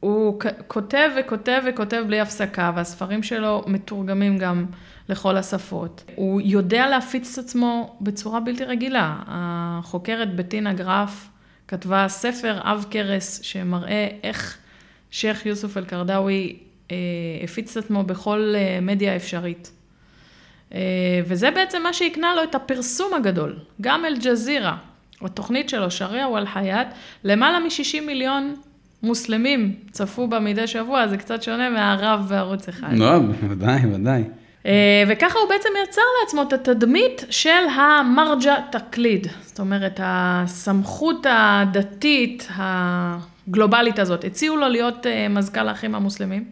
הוא 0.00 0.40
כותב 0.66 1.10
וכותב 1.18 1.62
וכותב 1.68 2.04
בלי 2.06 2.20
הפסקה, 2.20 2.72
והספרים 2.76 3.22
שלו 3.22 3.64
מתורגמים 3.66 4.38
גם 4.38 4.66
לכל 5.08 5.36
השפות. 5.36 6.04
הוא 6.14 6.40
יודע 6.44 6.86
להפיץ 6.86 7.38
את 7.38 7.44
עצמו 7.44 7.96
בצורה 8.00 8.40
בלתי 8.40 8.64
רגילה. 8.64 9.16
החוקרת 9.26 10.36
בטינה 10.36 10.72
גרף 10.72 11.28
כתבה 11.68 12.08
ספר 12.08 12.60
עב 12.62 12.86
כרס 12.90 13.42
שמראה 13.42 14.08
איך 14.22 14.58
שייח' 15.10 15.46
יוסוף 15.46 15.76
אל-קרדאווי 15.76 16.56
אה, 16.90 16.96
הפיץ 17.44 17.76
את 17.76 17.84
עצמו 17.84 18.02
בכל 18.02 18.52
אה, 18.56 18.78
מדיה 18.82 19.16
אפשרית. 19.16 19.72
אה, 20.74 20.80
וזה 21.26 21.50
בעצם 21.50 21.82
מה 21.82 21.92
שהקנה 21.92 22.34
לו 22.34 22.42
את 22.42 22.54
הפרסום 22.54 23.14
הגדול. 23.14 23.58
גם 23.80 24.04
אל-ג'זירה, 24.04 24.76
התוכנית 25.20 25.68
שלו, 25.68 25.90
שריעה 25.90 26.30
ואל-חייאת, 26.30 26.86
למעלה 27.24 27.58
מ-60 27.60 28.00
מיליון 28.06 28.54
מוסלמים 29.02 29.74
צפו 29.90 30.28
בה 30.28 30.40
מדי 30.40 30.66
שבוע, 30.66 31.08
זה 31.08 31.16
קצת 31.16 31.42
שונה 31.42 31.70
מהרב 31.70 32.26
בערוץ 32.28 32.68
אחד. 32.68 32.88
לא, 32.92 33.12
ודאי, 33.48 33.80
ודאי. 33.92 34.24
אה, 34.66 35.04
וככה 35.08 35.38
הוא 35.38 35.48
בעצם 35.48 35.68
יצר 35.84 36.02
לעצמו 36.20 36.42
את 36.42 36.52
התדמית 36.52 37.24
של 37.30 37.50
המרג'ה 37.76 38.56
תקליד. 38.70 39.26
זאת 39.42 39.60
אומרת, 39.60 40.00
הסמכות 40.02 41.26
הדתית 41.30 42.48
הגלובלית 42.56 43.98
הזאת. 43.98 44.24
הציעו 44.24 44.56
לו 44.56 44.68
להיות 44.68 45.06
אה, 45.06 45.28
מזכ"ל 45.28 45.68
האחים 45.68 45.94
המוסלמים, 45.94 46.44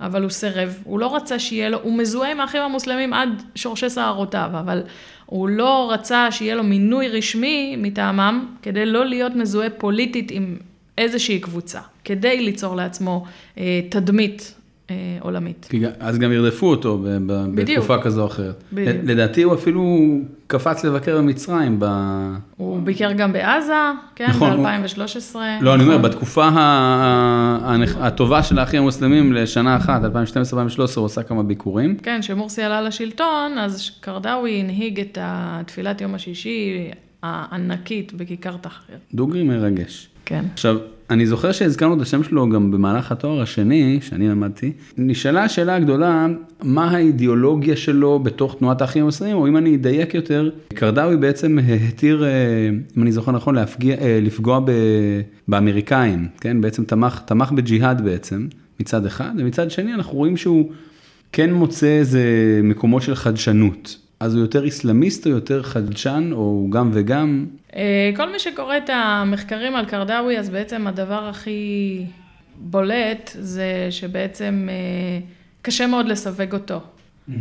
אבל 0.00 0.22
הוא 0.22 0.30
סירב. 0.30 0.78
הוא 0.84 1.00
לא 1.00 1.16
רצה 1.16 1.38
שיהיה 1.38 1.68
לו, 1.68 1.78
הוא 1.82 1.98
מזוהה 1.98 2.30
עם 2.30 2.40
האחים 2.40 2.62
המוסלמים 2.62 3.12
עד 3.12 3.42
שורשי 3.54 3.90
שערותיו, 3.90 4.50
אבל 4.52 4.82
הוא 5.26 5.48
לא 5.48 5.90
רצה 5.92 6.30
שיהיה 6.30 6.54
לו 6.54 6.62
מינוי 6.62 7.08
רשמי 7.08 7.76
מטעמם, 7.78 8.46
כדי 8.62 8.86
לא 8.86 9.06
להיות 9.06 9.34
מזוהה 9.34 9.70
פוליטית 9.70 10.30
עם 10.30 10.56
איזושהי 11.00 11.40
קבוצה, 11.40 11.80
כדי 12.04 12.40
ליצור 12.40 12.76
לעצמו 12.76 13.24
אה, 13.58 13.80
תדמית 13.88 14.54
אה, 14.90 14.94
עולמית. 15.20 15.66
כי 15.70 15.82
אז 16.00 16.18
גם 16.18 16.32
ירדפו 16.32 16.66
אותו 16.70 16.98
ב- 16.98 17.18
ב- 17.26 17.54
בתקופה 17.54 17.98
כזו 17.98 18.22
או 18.22 18.26
אחרת. 18.26 18.62
בדיוק. 18.72 18.96
לדעתי 19.04 19.42
הוא 19.42 19.54
אפילו 19.54 20.08
קפץ 20.46 20.84
לבקר 20.84 21.18
במצרים. 21.18 21.76
ב... 21.78 21.86
הוא 22.56 22.82
ביקר 22.82 23.12
גם 23.12 23.32
בעזה, 23.32 23.72
כן, 24.16 24.26
נכון, 24.28 24.62
ב-2013. 24.62 25.34
הוא... 25.34 25.42
לא, 25.60 25.74
אני 25.74 25.82
אומר, 25.82 25.98
בתקופה 25.98 26.48
הטובה 28.00 28.42
של 28.42 28.58
האחים 28.58 28.82
המוסלמים 28.82 29.32
לשנה 29.32 29.76
אחת, 29.76 30.02
2012-2013, 30.02 30.06
הוא 30.96 31.06
עשה 31.06 31.22
כמה 31.22 31.42
ביקורים. 31.42 31.96
כן, 31.96 32.18
כשמורסי 32.20 32.62
עלה 32.62 32.82
לשלטון, 32.82 33.58
אז 33.58 33.90
קרדאווי 34.00 34.60
הנהיג 34.60 35.00
את 35.00 35.18
תפילת 35.66 36.00
יום 36.00 36.14
השישי 36.14 36.90
הענקית 37.22 38.12
בכיכר 38.12 38.56
תחריר. 38.56 38.98
דוגרי 39.14 39.42
מרגש. 39.42 40.09
כן. 40.24 40.44
עכשיו, 40.52 40.76
אני 41.10 41.26
זוכר 41.26 41.52
שהזכרנו 41.52 41.96
את 41.96 42.00
השם 42.00 42.22
שלו 42.22 42.48
גם 42.48 42.70
במהלך 42.70 43.12
התואר 43.12 43.42
השני, 43.42 43.98
שאני 44.02 44.28
למדתי. 44.28 44.72
נשאלה 44.98 45.44
השאלה 45.44 45.76
הגדולה, 45.76 46.26
מה 46.62 46.90
האידיאולוגיה 46.90 47.76
שלו 47.76 48.18
בתוך 48.18 48.56
תנועת 48.58 48.80
האחים 48.80 49.02
המוסלמים, 49.02 49.36
או 49.36 49.48
אם 49.48 49.56
אני 49.56 49.76
אדייק 49.76 50.14
יותר, 50.14 50.50
קרדאווי 50.74 51.16
בעצם 51.16 51.58
התיר, 51.88 52.24
אה, 52.24 52.30
אם 52.96 53.02
אני 53.02 53.12
זוכר 53.12 53.32
נכון, 53.32 53.54
להפגיע, 53.54 53.96
אה, 54.00 54.18
לפגוע 54.22 54.60
ב, 54.60 54.70
באמריקאים, 55.48 56.28
כן? 56.40 56.60
בעצם 56.60 56.84
תמך, 56.84 57.20
תמך 57.24 57.52
בג'יהאד 57.52 58.04
בעצם, 58.04 58.46
מצד 58.80 59.06
אחד, 59.06 59.30
ומצד 59.38 59.70
שני 59.70 59.94
אנחנו 59.94 60.18
רואים 60.18 60.36
שהוא 60.36 60.70
כן 61.32 61.52
מוצא 61.52 61.86
איזה 61.86 62.22
מקומות 62.62 63.02
של 63.02 63.14
חדשנות. 63.14 63.98
אז 64.20 64.34
הוא 64.34 64.40
יותר 64.40 64.64
איסלאמיסט 64.64 65.26
או 65.26 65.30
יותר 65.30 65.62
חדשן, 65.62 66.30
או 66.32 66.66
גם 66.70 66.90
וגם? 66.92 67.46
אה, 67.76 68.10
כל 68.16 68.32
מי 68.32 68.38
שקורא 68.38 68.76
את 68.76 68.90
המחקרים 68.92 69.76
על 69.76 69.86
קרדאווי, 69.86 70.38
אז 70.38 70.50
בעצם 70.50 70.86
הדבר 70.86 71.28
הכי 71.28 72.04
בולט 72.56 73.30
זה 73.34 73.86
שבעצם 73.90 74.68
אה, 74.70 75.26
קשה 75.62 75.86
מאוד 75.86 76.06
לסווג 76.06 76.54
אותו 76.54 76.80
mm-hmm. 76.80 77.32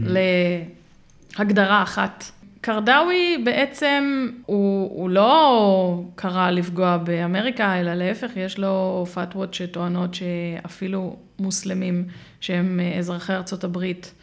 להגדרה 1.38 1.84
אחת. 1.84 2.24
קרדאווי 2.62 3.42
בעצם, 3.46 4.30
הוא, 4.46 4.90
הוא 5.02 5.10
לא 5.10 6.04
קרא 6.16 6.52
לפגוע 6.52 6.98
באמריקה, 6.98 7.80
אלא 7.80 7.94
להפך, 7.94 8.32
יש 8.36 8.58
לו 8.60 9.06
פתוות 9.14 9.54
שטוענות 9.54 10.14
שאפילו 10.14 11.16
מוסלמים 11.40 12.06
שהם 12.42 12.80
אה, 12.80 12.98
אזרחי 13.00 13.34
ארצות 13.34 13.64
הברית 13.64 14.14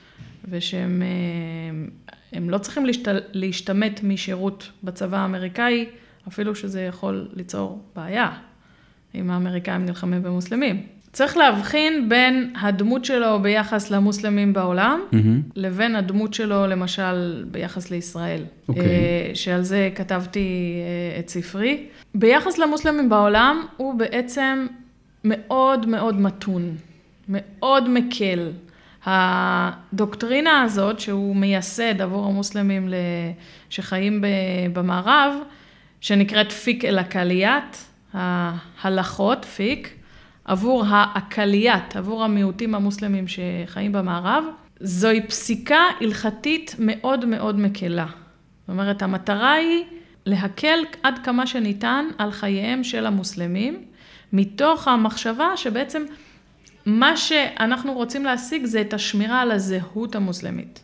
ושהם 0.48 1.02
הם 2.32 2.50
לא 2.50 2.58
צריכים 2.58 2.86
להשת... 2.86 3.08
להשתמט 3.32 4.00
משירות 4.02 4.70
בצבא 4.84 5.18
האמריקאי, 5.18 5.86
אפילו 6.28 6.54
שזה 6.54 6.82
יכול 6.82 7.28
ליצור 7.34 7.82
בעיה 7.96 8.30
אם 9.14 9.30
האמריקאים 9.30 9.84
נלחמים 9.84 10.22
במוסלמים. 10.22 10.86
צריך 11.12 11.36
להבחין 11.36 12.08
בין 12.08 12.52
הדמות 12.60 13.04
שלו 13.04 13.42
ביחס 13.42 13.90
למוסלמים 13.90 14.52
בעולם, 14.52 15.00
מהמם. 15.12 15.42
לבין 15.56 15.96
הדמות 15.96 16.34
שלו, 16.34 16.66
למשל, 16.66 17.44
ביחס 17.50 17.90
לישראל. 17.90 18.42
אוקיי. 18.68 18.82
אה, 18.84 19.30
שעל 19.34 19.62
זה 19.62 19.90
כתבתי 19.94 20.74
אה, 21.14 21.20
את 21.20 21.28
ספרי. 21.28 21.86
ביחס 22.14 22.58
למוסלמים 22.58 23.08
בעולם, 23.08 23.66
הוא 23.76 23.94
בעצם 23.94 24.66
מאוד 25.24 25.86
מאוד 25.86 26.20
מתון, 26.20 26.74
מאוד 27.28 27.88
מקל. 27.88 28.50
הדוקטרינה 29.06 30.62
הזאת, 30.62 31.00
שהוא 31.00 31.36
מייסד 31.36 32.02
עבור 32.02 32.26
המוסלמים 32.26 32.88
שחיים 33.70 34.24
במערב, 34.72 35.34
שנקראת 36.00 36.52
פיק 36.52 36.84
אל 36.84 36.98
הקליית, 36.98 37.88
ההלכות, 38.14 39.44
פיק, 39.44 39.94
עבור 40.44 40.84
האקליית, 40.88 41.96
עבור 41.96 42.24
המיעוטים 42.24 42.74
המוסלמים 42.74 43.24
שחיים 43.28 43.92
במערב, 43.92 44.44
זוהי 44.80 45.26
פסיקה 45.26 45.80
הלכתית 46.00 46.76
מאוד 46.78 47.24
מאוד 47.24 47.60
מקלה. 47.60 48.06
זאת 48.06 48.68
אומרת, 48.68 49.02
המטרה 49.02 49.52
היא 49.52 49.84
להקל 50.26 50.78
עד 51.02 51.18
כמה 51.24 51.46
שניתן 51.46 52.06
על 52.18 52.30
חייהם 52.30 52.84
של 52.84 53.06
המוסלמים, 53.06 53.82
מתוך 54.32 54.88
המחשבה 54.88 55.56
שבעצם 55.56 56.02
מה 56.86 57.16
שאנחנו 57.16 57.92
רוצים 57.92 58.24
להשיג 58.24 58.64
זה 58.64 58.80
את 58.80 58.94
השמירה 58.94 59.40
על 59.40 59.50
הזהות 59.50 60.14
המוסלמית. 60.14 60.82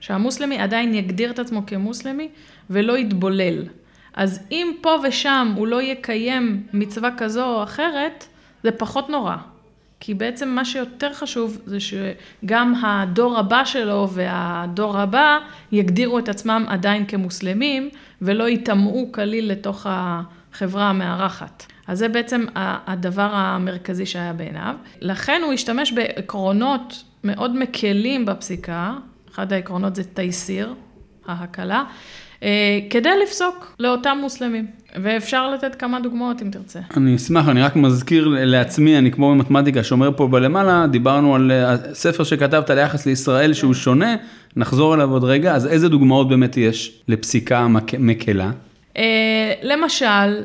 שהמוסלמי 0.00 0.58
עדיין 0.58 0.94
יגדיר 0.94 1.30
את 1.30 1.38
עצמו 1.38 1.66
כמוסלמי 1.66 2.28
ולא 2.70 2.98
יתבולל. 2.98 3.62
אז 4.14 4.46
אם 4.50 4.72
פה 4.80 4.96
ושם 5.04 5.52
הוא 5.56 5.66
לא 5.66 5.82
יקיים 5.82 6.62
מצווה 6.72 7.10
כזו 7.16 7.44
או 7.44 7.62
אחרת, 7.62 8.26
זה 8.62 8.70
פחות 8.70 9.10
נורא. 9.10 9.36
כי 10.00 10.14
בעצם 10.14 10.48
מה 10.48 10.64
שיותר 10.64 11.12
חשוב 11.12 11.58
זה 11.66 11.78
שגם 11.80 12.74
הדור 12.82 13.38
הבא 13.38 13.64
שלו 13.64 14.08
והדור 14.10 14.98
הבא 14.98 15.38
יגדירו 15.72 16.18
את 16.18 16.28
עצמם 16.28 16.64
עדיין 16.68 17.06
כמוסלמים 17.06 17.88
ולא 18.22 18.48
ייטמעו 18.48 19.12
כליל 19.12 19.50
לתוך 19.50 19.86
החברה 19.90 20.90
המארחת. 20.90 21.73
אז 21.86 21.98
זה 21.98 22.08
בעצם 22.08 22.44
הדבר 22.86 23.28
המרכזי 23.32 24.06
שהיה 24.06 24.32
בעיניו. 24.32 24.74
לכן 25.00 25.40
הוא 25.44 25.52
השתמש 25.52 25.92
בעקרונות 25.92 27.04
מאוד 27.24 27.56
מקלים 27.56 28.26
בפסיקה, 28.26 28.94
אחד 29.34 29.52
העקרונות 29.52 29.96
זה 29.96 30.04
תייסיר, 30.04 30.74
ההקלה, 31.26 31.84
אה, 32.42 32.48
כדי 32.90 33.10
לפסוק 33.22 33.76
לאותם 33.80 34.18
מוסלמים. 34.20 34.66
ואפשר 35.02 35.50
לתת 35.50 35.74
כמה 35.74 36.00
דוגמאות 36.00 36.42
אם 36.42 36.50
תרצה. 36.50 36.80
אני 36.96 37.16
אשמח, 37.16 37.48
אני 37.48 37.62
רק 37.62 37.76
מזכיר 37.76 38.28
לעצמי, 38.28 38.98
אני 38.98 39.12
כמו 39.12 39.30
במתמטיקה 39.30 39.82
שאומר 39.82 40.10
פה 40.16 40.26
בלמעלה, 40.26 40.86
דיברנו 40.90 41.34
על 41.34 41.52
אה, 41.52 41.76
ספר 41.94 42.24
שכתבת 42.24 42.70
על 42.70 42.78
יחס 42.78 43.06
לישראל 43.06 43.52
שהוא 43.52 43.74
שונה, 43.74 44.16
נחזור 44.56 44.94
אליו 44.94 45.10
עוד 45.10 45.24
רגע, 45.24 45.54
אז 45.54 45.66
איזה 45.66 45.88
דוגמאות 45.88 46.28
באמת 46.28 46.56
יש 46.56 47.02
לפסיקה 47.08 47.68
מק- 47.68 47.94
מקלה? 47.98 48.50
אה, 48.96 49.52
למשל, 49.62 50.42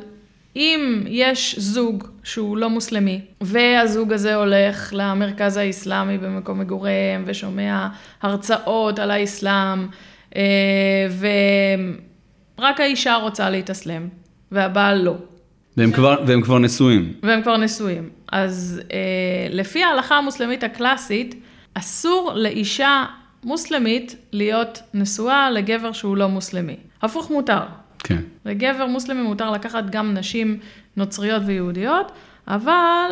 אם 0.59 1.03
יש 1.07 1.59
זוג 1.59 2.07
שהוא 2.23 2.57
לא 2.57 2.69
מוסלמי, 2.69 3.21
והזוג 3.41 4.13
הזה 4.13 4.35
הולך 4.35 4.89
למרכז 4.93 5.57
האסלאמי 5.57 6.17
במקום 6.17 6.59
מגוריהם, 6.59 7.23
ושומע 7.25 7.87
הרצאות 8.21 8.99
על 8.99 9.11
האסלאם, 9.11 9.87
אה, 10.35 10.41
ורק 12.59 12.79
האישה 12.79 13.15
רוצה 13.15 13.49
להתאסלם, 13.49 14.07
והבעל 14.51 15.01
לא. 15.01 15.15
והם 15.77 15.91
כבר, 15.91 16.23
והם 16.27 16.41
כבר 16.41 16.59
נשואים. 16.59 17.13
והם 17.23 17.41
כבר 17.41 17.57
נשואים. 17.57 18.09
אז 18.31 18.81
אה, 18.93 19.47
לפי 19.49 19.83
ההלכה 19.83 20.15
המוסלמית 20.15 20.63
הקלאסית, 20.63 21.35
אסור 21.73 22.31
לאישה 22.35 23.05
מוסלמית 23.43 24.15
להיות 24.31 24.81
נשואה 24.93 25.51
לגבר 25.51 25.91
שהוא 25.91 26.17
לא 26.17 26.29
מוסלמי. 26.29 26.75
הפוך 27.01 27.31
מותר. 27.31 27.61
כן. 28.03 28.21
לגבר 28.45 28.85
מוסלמי 28.85 29.21
מותר 29.21 29.51
לקחת 29.51 29.83
גם 29.89 30.13
נשים 30.13 30.59
נוצריות 30.97 31.41
ויהודיות, 31.45 32.11
אבל 32.47 33.11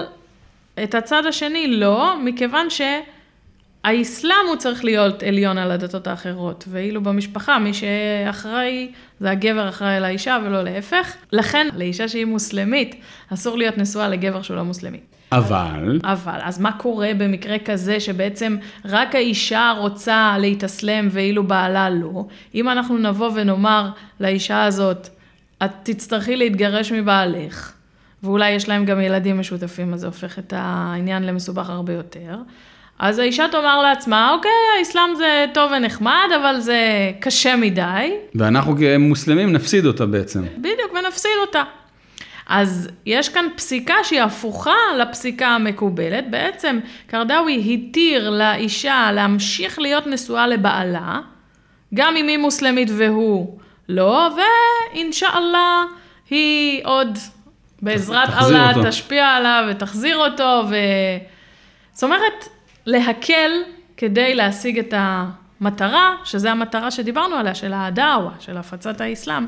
את 0.83 0.95
הצד 0.95 1.25
השני 1.25 1.67
לא, 1.67 2.15
מכיוון 2.23 2.67
שהאסלאם 2.69 4.47
הוא 4.47 4.55
צריך 4.55 4.85
להיות 4.85 5.23
עליון 5.23 5.57
על 5.57 5.71
הדתות 5.71 6.07
האחרות, 6.07 6.65
ואילו 6.67 7.01
במשפחה 7.01 7.59
מי 7.59 7.71
שאחראי 7.73 8.91
זה 9.19 9.31
הגבר 9.31 9.69
אחראי 9.69 9.95
על 9.95 10.05
האישה 10.05 10.37
ולא 10.45 10.63
להפך. 10.63 11.15
לכן 11.31 11.67
לאישה 11.75 12.07
שהיא 12.07 12.25
מוסלמית 12.25 12.95
אסור 13.33 13.57
להיות 13.57 13.77
נשואה 13.77 14.09
לגבר 14.09 14.41
שהוא 14.41 14.57
לא 14.57 14.63
מוסלמי. 14.63 14.99
אבל, 15.31 15.99
אבל, 16.03 16.39
אז 16.43 16.59
מה 16.59 16.71
קורה 16.71 17.11
במקרה 17.17 17.59
כזה 17.59 17.99
שבעצם 17.99 18.57
רק 18.85 19.15
האישה 19.15 19.73
רוצה 19.77 20.35
להתאסלם 20.39 21.07
ואילו 21.11 21.43
בעלה 21.43 21.89
לא? 21.89 22.25
אם 22.55 22.69
אנחנו 22.69 22.97
נבוא 22.97 23.31
ונאמר 23.35 23.89
לאישה 24.19 24.63
הזאת, 24.63 25.07
את 25.65 25.71
תצטרכי 25.83 26.35
להתגרש 26.35 26.91
מבעלך, 26.91 27.71
ואולי 28.23 28.49
יש 28.49 28.69
להם 28.69 28.85
גם 28.85 29.01
ילדים 29.01 29.39
משותפים, 29.39 29.93
אז 29.93 29.99
זה 29.99 30.07
הופך 30.07 30.39
את 30.39 30.53
העניין 30.57 31.23
למסובך 31.23 31.69
הרבה 31.69 31.93
יותר. 31.93 32.35
אז 32.99 33.19
האישה 33.19 33.45
תאמר 33.51 33.81
לעצמה, 33.81 34.33
אוקיי, 34.33 34.51
האסלאם 34.79 35.15
זה 35.17 35.45
טוב 35.53 35.71
ונחמד, 35.71 36.29
אבל 36.41 36.59
זה 36.59 37.11
קשה 37.19 37.55
מדי. 37.55 38.13
ואנחנו 38.35 38.75
כמוסלמים 38.77 39.53
נפסיד 39.53 39.85
אותה 39.85 40.05
בעצם. 40.05 40.43
בדיוק, 40.57 40.93
ונפסיד 40.93 41.31
אותה. 41.41 41.63
אז 42.47 42.89
יש 43.05 43.29
כאן 43.29 43.45
פסיקה 43.55 43.95
שהיא 44.03 44.21
הפוכה 44.21 44.75
לפסיקה 44.97 45.47
המקובלת. 45.47 46.29
בעצם 46.29 46.79
קרדאווי 47.07 47.73
התיר 47.73 48.29
לאישה 48.29 49.11
להמשיך 49.13 49.79
להיות 49.79 50.07
נשואה 50.07 50.47
לבעלה, 50.47 51.19
גם 51.93 52.15
אם 52.15 52.27
היא 52.27 52.37
מוסלמית 52.37 52.89
והוא 52.97 53.59
לא, 53.89 54.29
ואינשאללה 54.93 55.83
היא 56.29 56.81
עוד 56.83 57.17
בעזרת 57.81 58.29
אללה 58.29 58.69
אותו. 58.69 58.89
תשפיע 58.89 59.27
עליו 59.27 59.63
ותחזיר 59.69 60.17
אותו. 60.17 60.63
ו... 60.69 60.75
זאת 61.91 62.03
אומרת, 62.03 62.47
להקל 62.85 63.51
כדי 63.97 64.35
להשיג 64.35 64.79
את 64.79 64.93
המטרה, 64.97 66.15
שזה 66.23 66.51
המטרה 66.51 66.91
שדיברנו 66.91 67.35
עליה, 67.35 67.55
של 67.55 67.73
הדאווה, 67.75 68.31
של 68.39 68.57
הפצת 68.57 69.01
האסלאם 69.01 69.45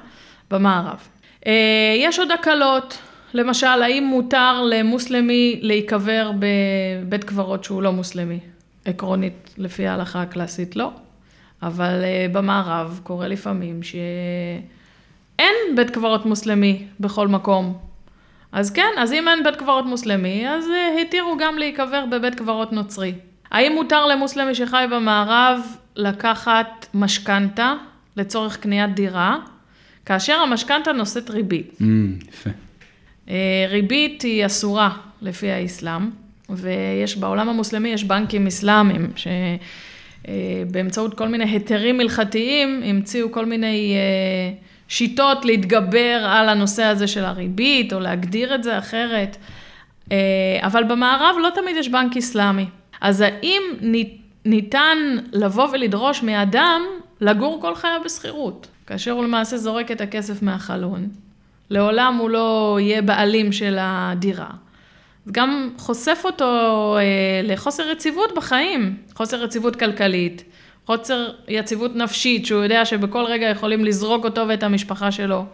במערב. 0.52 1.08
אה, 1.48 1.96
יש 1.98 2.20
עוד 2.20 2.32
הקלות, 2.32 2.98
למשל, 3.34 3.68
האם 3.68 4.04
מותר 4.04 4.62
למוסלמי 4.64 5.60
להיקבר 5.62 6.32
בבית 6.40 7.24
קברות 7.24 7.64
שהוא 7.64 7.82
לא 7.82 7.92
מוסלמי? 7.92 8.40
עקרונית, 8.86 9.54
לפי 9.58 9.88
ההלכה 9.88 10.22
הקלאסית, 10.22 10.76
לא. 10.76 10.92
אבל 11.62 12.02
אה, 12.04 12.26
במערב 12.32 13.00
קורה 13.04 13.28
לפעמים 13.28 13.84
שאין 13.84 15.56
בית 15.76 15.90
קברות 15.90 16.26
מוסלמי 16.26 16.86
בכל 17.00 17.28
מקום. 17.28 17.78
אז 18.52 18.72
כן, 18.72 18.92
אז 18.98 19.14
אם 19.14 19.28
אין 19.28 19.44
בית 19.44 19.56
קברות 19.56 19.86
מוסלמי, 19.86 20.50
אז 20.50 20.66
אה, 20.70 21.02
התירו 21.02 21.38
גם 21.38 21.58
להיקבר 21.58 22.06
בבית 22.06 22.36
קברות 22.36 22.72
נוצרי. 22.72 23.14
האם 23.52 23.74
מותר 23.76 24.06
למוסלמי 24.06 24.56
שחי 24.56 24.86
במערב 24.92 25.62
לקחת 25.96 26.88
משכנתה 26.94 27.74
לצורך 28.18 28.58
קניית 28.58 28.96
דירה, 28.96 29.38
כאשר 30.10 30.34
המשכנתה 30.34 30.92
נושאת 30.92 31.30
ריבית? 31.30 31.72
Mm, 31.82 31.84
יפה. 32.30 32.50
אה, 33.30 33.66
ריבית 33.70 34.22
היא 34.22 34.46
אסורה 34.46 34.90
לפי 35.22 35.52
האסלאם, 35.52 36.10
ויש 36.50 37.18
בעולם 37.18 37.50
המוסלמי, 37.50 37.90
יש 37.90 38.04
בנקים 38.04 38.48
אסלאמיים, 38.48 39.12
שבאמצעות 40.26 41.14
כל 41.14 41.28
מיני 41.28 41.44
היתרים 41.44 42.00
הלכתיים, 42.00 42.82
המציאו 42.86 43.32
כל 43.32 43.46
מיני 43.46 43.96
אה, 43.96 44.54
שיטות 44.88 45.46
להתגבר 45.46 46.26
על 46.30 46.50
הנושא 46.50 46.84
הזה 46.84 47.08
של 47.08 47.26
הריבית, 47.26 47.94
או 47.94 48.00
להגדיר 48.00 48.56
את 48.56 48.64
זה 48.64 48.78
אחרת. 48.78 49.38
אה, 50.12 50.18
אבל 50.62 50.84
במערב 50.84 51.36
לא 51.42 51.50
תמיד 51.56 51.76
יש 51.78 51.90
בנק 51.90 52.18
אסלאמי. 52.18 52.66
אז 53.02 53.22
האם 53.22 53.62
ניתן 54.46 54.98
לבוא 55.34 55.68
ולדרוש 55.72 56.24
מאדם 56.24 56.82
לגור 57.22 57.60
כל 57.62 57.76
חייו 57.76 58.02
בשכירות, 58.06 58.68
כאשר 58.90 59.12
הוא 59.12 59.24
למעשה 59.24 59.58
זורק 59.58 59.92
את 59.92 60.02
הכסף 60.02 60.42
מהחלון? 60.42 61.08
לעולם 61.70 62.18
הוא 62.20 62.30
לא 62.30 62.78
יהיה 62.82 63.02
בעלים 63.02 63.52
של 63.52 63.78
הדירה. 63.80 64.50
זה 65.26 65.32
גם 65.32 65.70
חושף 65.78 66.22
אותו 66.26 66.46
אה, 66.98 67.42
לחוסר 67.44 67.90
יציבות 67.92 68.36
בחיים, 68.36 68.98
חוסר 69.14 69.44
יציבות 69.44 69.76
כלכלית, 69.76 70.44
חוסר 70.86 71.30
יציבות 71.48 71.96
נפשית, 71.96 72.46
שהוא 72.46 72.64
יודע 72.64 72.86
שבכל 72.86 73.24
רגע 73.24 73.50
יכולים 73.50 73.86
לזרוק 73.86 74.26
אותו 74.26 74.46
ואת 74.48 74.64
המשפחה 74.64 75.12
שלו 75.12 75.46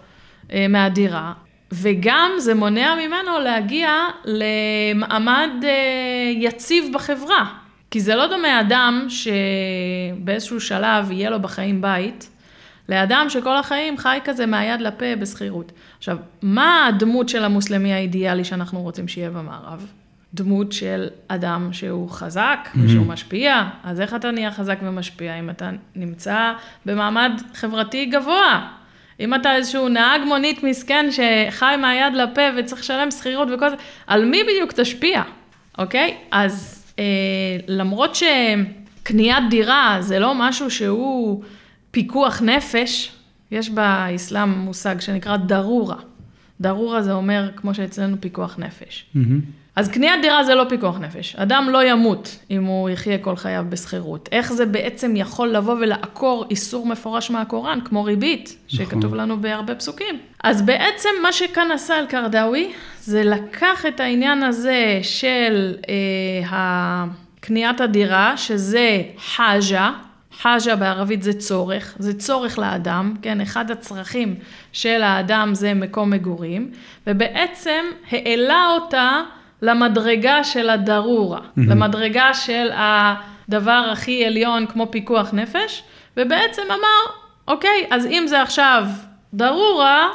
אה, 0.54 0.67
מהדירה. 0.69 1.34
וגם 1.71 2.32
זה 2.38 2.54
מונע 2.54 2.95
ממנו 2.95 3.39
להגיע 3.39 3.91
למעמד 4.26 5.50
אה, 5.63 6.32
יציב 6.36 6.86
בחברה. 6.93 7.45
כי 7.91 8.00
זה 8.00 8.15
לא 8.15 8.28
דומה 8.28 8.62
אדם 8.62 9.08
שבאיזשהו 9.10 10.60
שלב 10.60 11.12
יהיה 11.12 11.30
לו 11.30 11.41
בחיים 11.41 11.82
בית, 11.82 12.30
לאדם 12.89 13.26
שכל 13.30 13.58
החיים 13.58 13.98
חי 13.98 14.19
כזה 14.24 14.45
מהיד 14.45 14.82
לפה 14.82 15.15
בשכירות. 15.19 15.71
עכשיו, 15.98 16.17
מה 16.41 16.88
הדמות 16.88 17.30
של 17.30 17.43
המוסלמי 17.43 17.93
האידיאלי 17.93 18.43
שאנחנו 18.43 18.82
רוצים 18.82 19.08
שיהיה 19.08 19.30
במערב? 19.30 19.88
דמות 20.34 20.71
של 20.71 21.08
אדם 21.28 21.69
שהוא 21.71 22.10
חזק 22.10 22.69
ושהוא 22.84 23.06
משפיע. 23.06 23.63
אז 23.84 24.02
איך 24.02 24.13
אתה 24.13 24.32
נהיה 24.32 24.52
חזק 24.52 24.78
ומשפיע 24.82 25.39
אם 25.39 25.50
אתה 25.50 25.69
נמצא 25.95 26.54
במעמד 26.86 27.32
חברתי 27.54 28.06
גבוה? 28.06 28.67
אם 29.19 29.36
אתה 29.36 29.56
איזשהו 29.56 29.89
נהג 29.89 30.21
מונית 30.26 30.63
מסכן 30.63 31.06
שחי 31.12 31.76
מהיד 31.82 32.13
לפה 32.13 32.41
וצריך 32.58 32.82
לשלם 32.82 33.12
שכירות 33.12 33.48
וכל 33.54 33.69
זה, 33.69 33.76
על 34.08 34.26
מי 34.26 34.43
בדיוק 34.43 34.71
תשפיע, 34.71 35.24
אוקיי? 35.78 36.17
אז 36.32 36.86
אה, 37.00 37.04
למרות 37.67 38.15
שקניית 38.15 39.43
דירה 39.50 39.98
זה 40.00 40.19
לא 40.19 40.34
משהו 40.36 40.71
שהוא 40.71 41.43
פיקוח 41.95 42.41
נפש, 42.41 43.12
יש 43.51 43.69
באסלאם 43.69 44.49
מושג 44.49 44.99
שנקרא 44.99 45.38
דרורה. 45.38 45.95
דרורה 46.62 47.01
זה 47.01 47.13
אומר, 47.13 47.49
כמו 47.55 47.73
שאצלנו, 47.73 48.17
פיקוח 48.19 48.55
נפש. 48.60 49.05
מהמם. 49.13 49.41
אז 49.75 49.89
קניית 49.89 50.21
דירה 50.21 50.43
זה 50.43 50.55
לא 50.55 50.65
פיקוח 50.69 50.97
נפש. 50.99 51.36
אדם 51.36 51.69
לא 51.71 51.84
ימות 51.84 52.39
אם 52.51 52.63
הוא 52.63 52.89
יחיה 52.89 53.17
כל 53.17 53.36
חייו 53.36 53.65
בשכירות. 53.69 54.29
איך 54.31 54.53
זה 54.53 54.65
בעצם 54.65 55.15
יכול 55.15 55.49
לבוא 55.49 55.73
ולעקור 55.73 56.45
איסור 56.49 56.86
מפורש 56.86 57.31
מהקוראן, 57.31 57.79
כמו 57.86 58.03
ריבית, 58.03 58.58
שכתוב 58.67 59.15
לנו 59.15 59.41
בהרבה 59.41 59.75
פסוקים. 59.75 60.19
אז 60.43 60.62
בעצם 60.62 61.10
מה 61.21 61.34
שכאן 61.34 61.71
עשה 61.71 61.99
אל-קרדאווי, 61.99 62.71
זה 63.01 63.23
לקח 63.23 63.86
את 63.86 63.99
העניין 63.99 64.43
הזה 64.43 64.99
של 65.01 65.73
אה, 65.89 67.05
קניית 67.39 67.81
הדירה, 67.81 68.38
שזה 68.38 69.01
חאג'ה, 69.17 69.91
חאג'ה 70.41 70.76
בערבית 70.76 71.24
זה 71.24 71.34
צורך, 71.34 71.95
זה 72.00 72.19
צורך 72.19 72.60
לאדם, 72.60 73.13
כן, 73.21 73.41
אחד 73.41 73.71
הצרכים 73.71 74.36
של 74.71 75.02
האדם 75.04 75.50
זה 75.54 75.74
מקום 75.74 76.10
מגורים, 76.10 76.71
ובעצם 77.08 77.86
העלה 78.12 78.67
אותה 78.76 79.21
למדרגה 79.62 80.43
של 80.43 80.69
הדרורה, 80.69 81.39
mm-hmm. 81.39 81.62
למדרגה 81.67 82.34
של 82.34 82.69
הדבר 82.74 83.89
הכי 83.91 84.26
עליון 84.26 84.65
כמו 84.65 84.91
פיקוח 84.91 85.34
נפש, 85.34 85.84
ובעצם 86.17 86.62
אמר, 86.67 87.15
אוקיי, 87.48 87.88
אז 87.89 88.06
אם 88.06 88.24
זה 88.28 88.41
עכשיו 88.41 88.86
דרורה, 89.34 90.08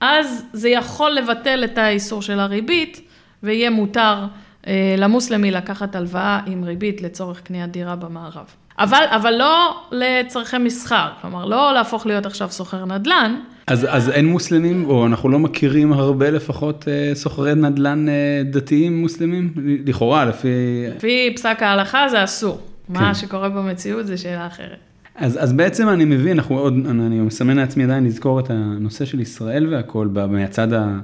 אז 0.00 0.44
זה 0.52 0.68
יכול 0.68 1.10
לבטל 1.10 1.64
את 1.64 1.78
האיסור 1.78 2.22
של 2.22 2.40
הריבית, 2.40 3.08
ויהיה 3.42 3.70
מותר 3.70 4.26
אה, 4.66 4.94
למוסלמי 4.98 5.50
לקחת 5.50 5.94
הלוואה 5.94 6.40
עם 6.46 6.64
ריבית 6.64 7.02
לצורך 7.02 7.40
קניית 7.40 7.70
דירה 7.70 7.96
במערב. 7.96 8.65
אבל, 8.78 9.04
אבל 9.10 9.34
לא 9.34 9.76
לצורכי 9.92 10.58
מסחר, 10.58 11.08
כלומר, 11.20 11.44
לא 11.44 11.74
להפוך 11.74 12.06
להיות 12.06 12.26
עכשיו 12.26 12.48
סוחר 12.50 12.84
נדל"ן. 12.84 13.40
אז, 13.66 13.86
אז 13.90 14.10
אין 14.10 14.26
מוסלמים, 14.26 14.84
או 14.84 15.06
אנחנו 15.06 15.28
לא 15.28 15.38
מכירים 15.38 15.92
הרבה 15.92 16.30
לפחות 16.30 16.88
אה, 16.88 17.14
סוחרי 17.14 17.54
נדל"ן 17.54 18.08
אה, 18.08 18.42
דתיים 18.44 19.00
מוסלמים? 19.00 19.52
לכאורה, 19.86 20.24
לפי... 20.24 20.48
לפי 20.96 21.32
פסק 21.36 21.62
ההלכה 21.62 22.08
זה 22.08 22.24
אסור. 22.24 22.60
כן. 22.86 22.92
מה 22.92 23.14
שקורה 23.14 23.48
במציאות 23.48 24.06
זה 24.06 24.16
שאלה 24.16 24.46
אחרת. 24.46 24.78
אז, 25.14 25.38
אז 25.42 25.52
בעצם 25.52 25.88
אני 25.88 26.04
מבין, 26.04 26.38
אנחנו 26.38 26.58
עוד, 26.58 26.74
אני 26.90 27.20
מסמן 27.20 27.56
לעצמי 27.56 27.84
עדיין 27.84 28.04
לזכור 28.04 28.40
את 28.40 28.50
הנושא 28.50 29.04
של 29.04 29.20
ישראל 29.20 29.74
והכל 29.74 30.08
מהצד, 30.28 30.72
ה, 30.72 30.98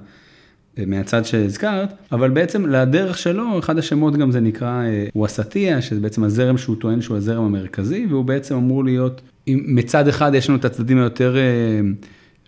מהצד 0.79 1.25
שהזכרת, 1.25 1.93
אבל 2.13 2.31
בעצם 2.31 2.67
לדרך 2.67 3.19
שלו, 3.19 3.59
אחד 3.59 3.79
השמות 3.79 4.17
גם 4.17 4.31
זה 4.31 4.41
נקרא 4.41 4.85
אה, 4.85 5.07
ווסטיה, 5.17 5.83
שזה 5.83 6.01
בעצם 6.01 6.25
הזרם 6.25 6.59
שהוא 6.59 6.77
טוען 6.77 7.01
שהוא 7.01 7.17
הזרם 7.17 7.45
המרכזי, 7.45 8.07
והוא 8.11 8.25
בעצם 8.25 8.55
אמור 8.55 8.85
להיות, 8.85 9.21
אם 9.49 9.61
מצד 9.67 10.09
אחד 10.09 10.35
יש 10.35 10.49
לנו 10.49 10.59
את 10.59 10.65
הצדדים 10.65 10.99
היותר, 10.99 11.37
אה, 11.37 11.81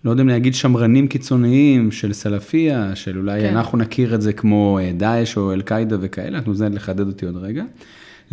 לא 0.04 0.10
יודע 0.10 0.22
אם 0.22 0.28
להגיד 0.28 0.54
שמרנים 0.54 1.08
קיצוניים 1.08 1.90
של 1.90 2.12
סלפיה, 2.12 2.90
של 2.94 3.18
אולי 3.18 3.40
כן. 3.40 3.56
אנחנו 3.56 3.78
נכיר 3.78 4.14
את 4.14 4.22
זה 4.22 4.32
כמו 4.32 4.78
אה, 4.82 4.92
דאעש 4.96 5.36
או 5.36 5.52
אל-קאעידה 5.52 5.96
וכאלה, 6.00 6.38
את 6.38 6.46
מוזמנת 6.46 6.74
לחדד 6.74 7.06
אותי 7.06 7.26
עוד 7.26 7.36
רגע. 7.36 7.64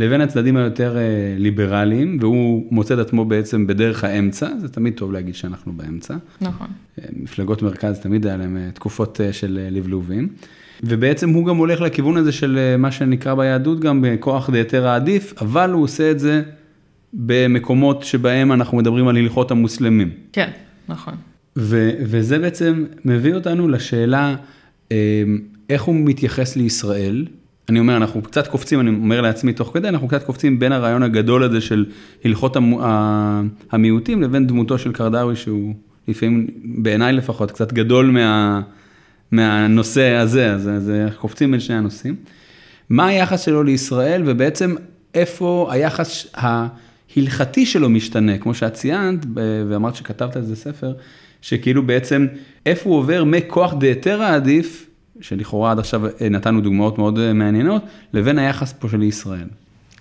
לבין 0.01 0.21
הצדדים 0.21 0.57
היותר 0.57 0.97
אה, 0.97 1.01
ליברליים, 1.37 2.17
והוא 2.21 2.67
מוצא 2.71 2.93
את 2.93 2.99
עצמו 2.99 3.25
בעצם 3.25 3.67
בדרך 3.67 4.03
האמצע, 4.03 4.49
זה 4.57 4.67
תמיד 4.67 4.93
טוב 4.93 5.11
להגיד 5.11 5.35
שאנחנו 5.35 5.73
באמצע. 5.73 6.15
נכון. 6.41 6.67
אה, 6.99 7.05
מפלגות 7.15 7.61
מרכז 7.61 7.99
תמיד 7.99 8.27
היה 8.27 8.37
להם 8.37 8.57
אה, 8.57 8.71
תקופות 8.73 9.19
של 9.31 9.67
לבלובים. 9.71 10.27
ובעצם 10.83 11.29
הוא 11.29 11.45
גם 11.45 11.57
הולך 11.57 11.81
לכיוון 11.81 12.17
הזה 12.17 12.31
של 12.31 12.75
מה 12.77 12.91
שנקרא 12.91 13.33
ביהדות 13.33 13.79
גם 13.79 14.01
בכוח 14.01 14.49
דהיתר 14.49 14.87
העדיף, 14.87 15.33
אבל 15.41 15.71
הוא 15.71 15.83
עושה 15.83 16.11
את 16.11 16.19
זה 16.19 16.43
במקומות 17.13 18.03
שבהם 18.03 18.51
אנחנו 18.51 18.77
מדברים 18.77 19.07
על 19.07 19.17
הלכות 19.17 19.51
המוסלמים. 19.51 20.09
כן, 20.33 20.49
נכון. 20.89 21.13
ו- 21.57 21.91
וזה 22.01 22.39
בעצם 22.39 22.85
מביא 23.05 23.33
אותנו 23.33 23.67
לשאלה 23.67 24.35
איך 25.69 25.83
הוא 25.83 25.95
מתייחס 25.95 26.55
לישראל. 26.55 27.25
אני 27.71 27.79
אומר, 27.79 27.97
אנחנו 27.97 28.21
קצת 28.21 28.47
קופצים, 28.47 28.79
אני 28.79 28.89
אומר 28.89 29.21
לעצמי 29.21 29.53
תוך 29.53 29.71
כדי, 29.73 29.88
אנחנו 29.88 30.07
קצת 30.07 30.23
קופצים 30.23 30.60
בין 30.60 30.71
הרעיון 30.71 31.03
הגדול 31.03 31.43
הזה 31.43 31.62
של 31.62 31.86
הלכות 32.25 32.55
המו- 32.55 32.84
ה- 32.84 33.41
המיעוטים 33.71 34.21
לבין 34.21 34.47
דמותו 34.47 34.77
של 34.77 34.91
קרדאווי, 34.91 35.36
שהוא 35.36 35.73
לפעמים, 36.07 36.47
בעיניי 36.63 37.13
לפחות, 37.13 37.51
קצת 37.51 37.73
גדול 37.73 38.05
מה, 38.05 38.62
מהנושא 39.31 40.10
הזה, 40.12 40.53
אז 40.53 40.69
זה 40.79 41.07
קופצים 41.17 41.51
בין 41.51 41.60
שני 41.60 41.75
הנושאים. 41.75 42.15
מה 42.89 43.07
היחס 43.07 43.41
שלו 43.41 43.63
לישראל, 43.63 44.21
ובעצם 44.25 44.75
איפה 45.13 45.67
היחס 45.71 46.27
ההלכתי 46.34 47.65
שלו 47.65 47.89
משתנה, 47.89 48.38
כמו 48.38 48.53
שאת 48.53 48.73
ציינת, 48.73 49.25
ואמרת 49.69 49.95
שכתבת 49.95 50.36
על 50.36 50.43
זה 50.43 50.55
ספר, 50.55 50.93
שכאילו 51.41 51.84
בעצם 51.84 52.27
איפה 52.65 52.89
הוא 52.89 52.97
עובר 52.97 53.23
מכוח 53.23 53.73
דהיתר 53.79 54.21
העדיף, 54.21 54.88
שלכאורה 55.21 55.71
עד 55.71 55.79
עכשיו 55.79 56.05
אה, 56.05 56.29
נתנו 56.29 56.62
דוגמאות 56.62 56.97
מאוד 56.97 57.19
אה, 57.19 57.34
מעניינות, 57.34 57.84
לבין 58.13 58.39
היחס 58.39 58.73
פה 58.73 58.89
של 58.89 59.03
ישראל. 59.03 59.47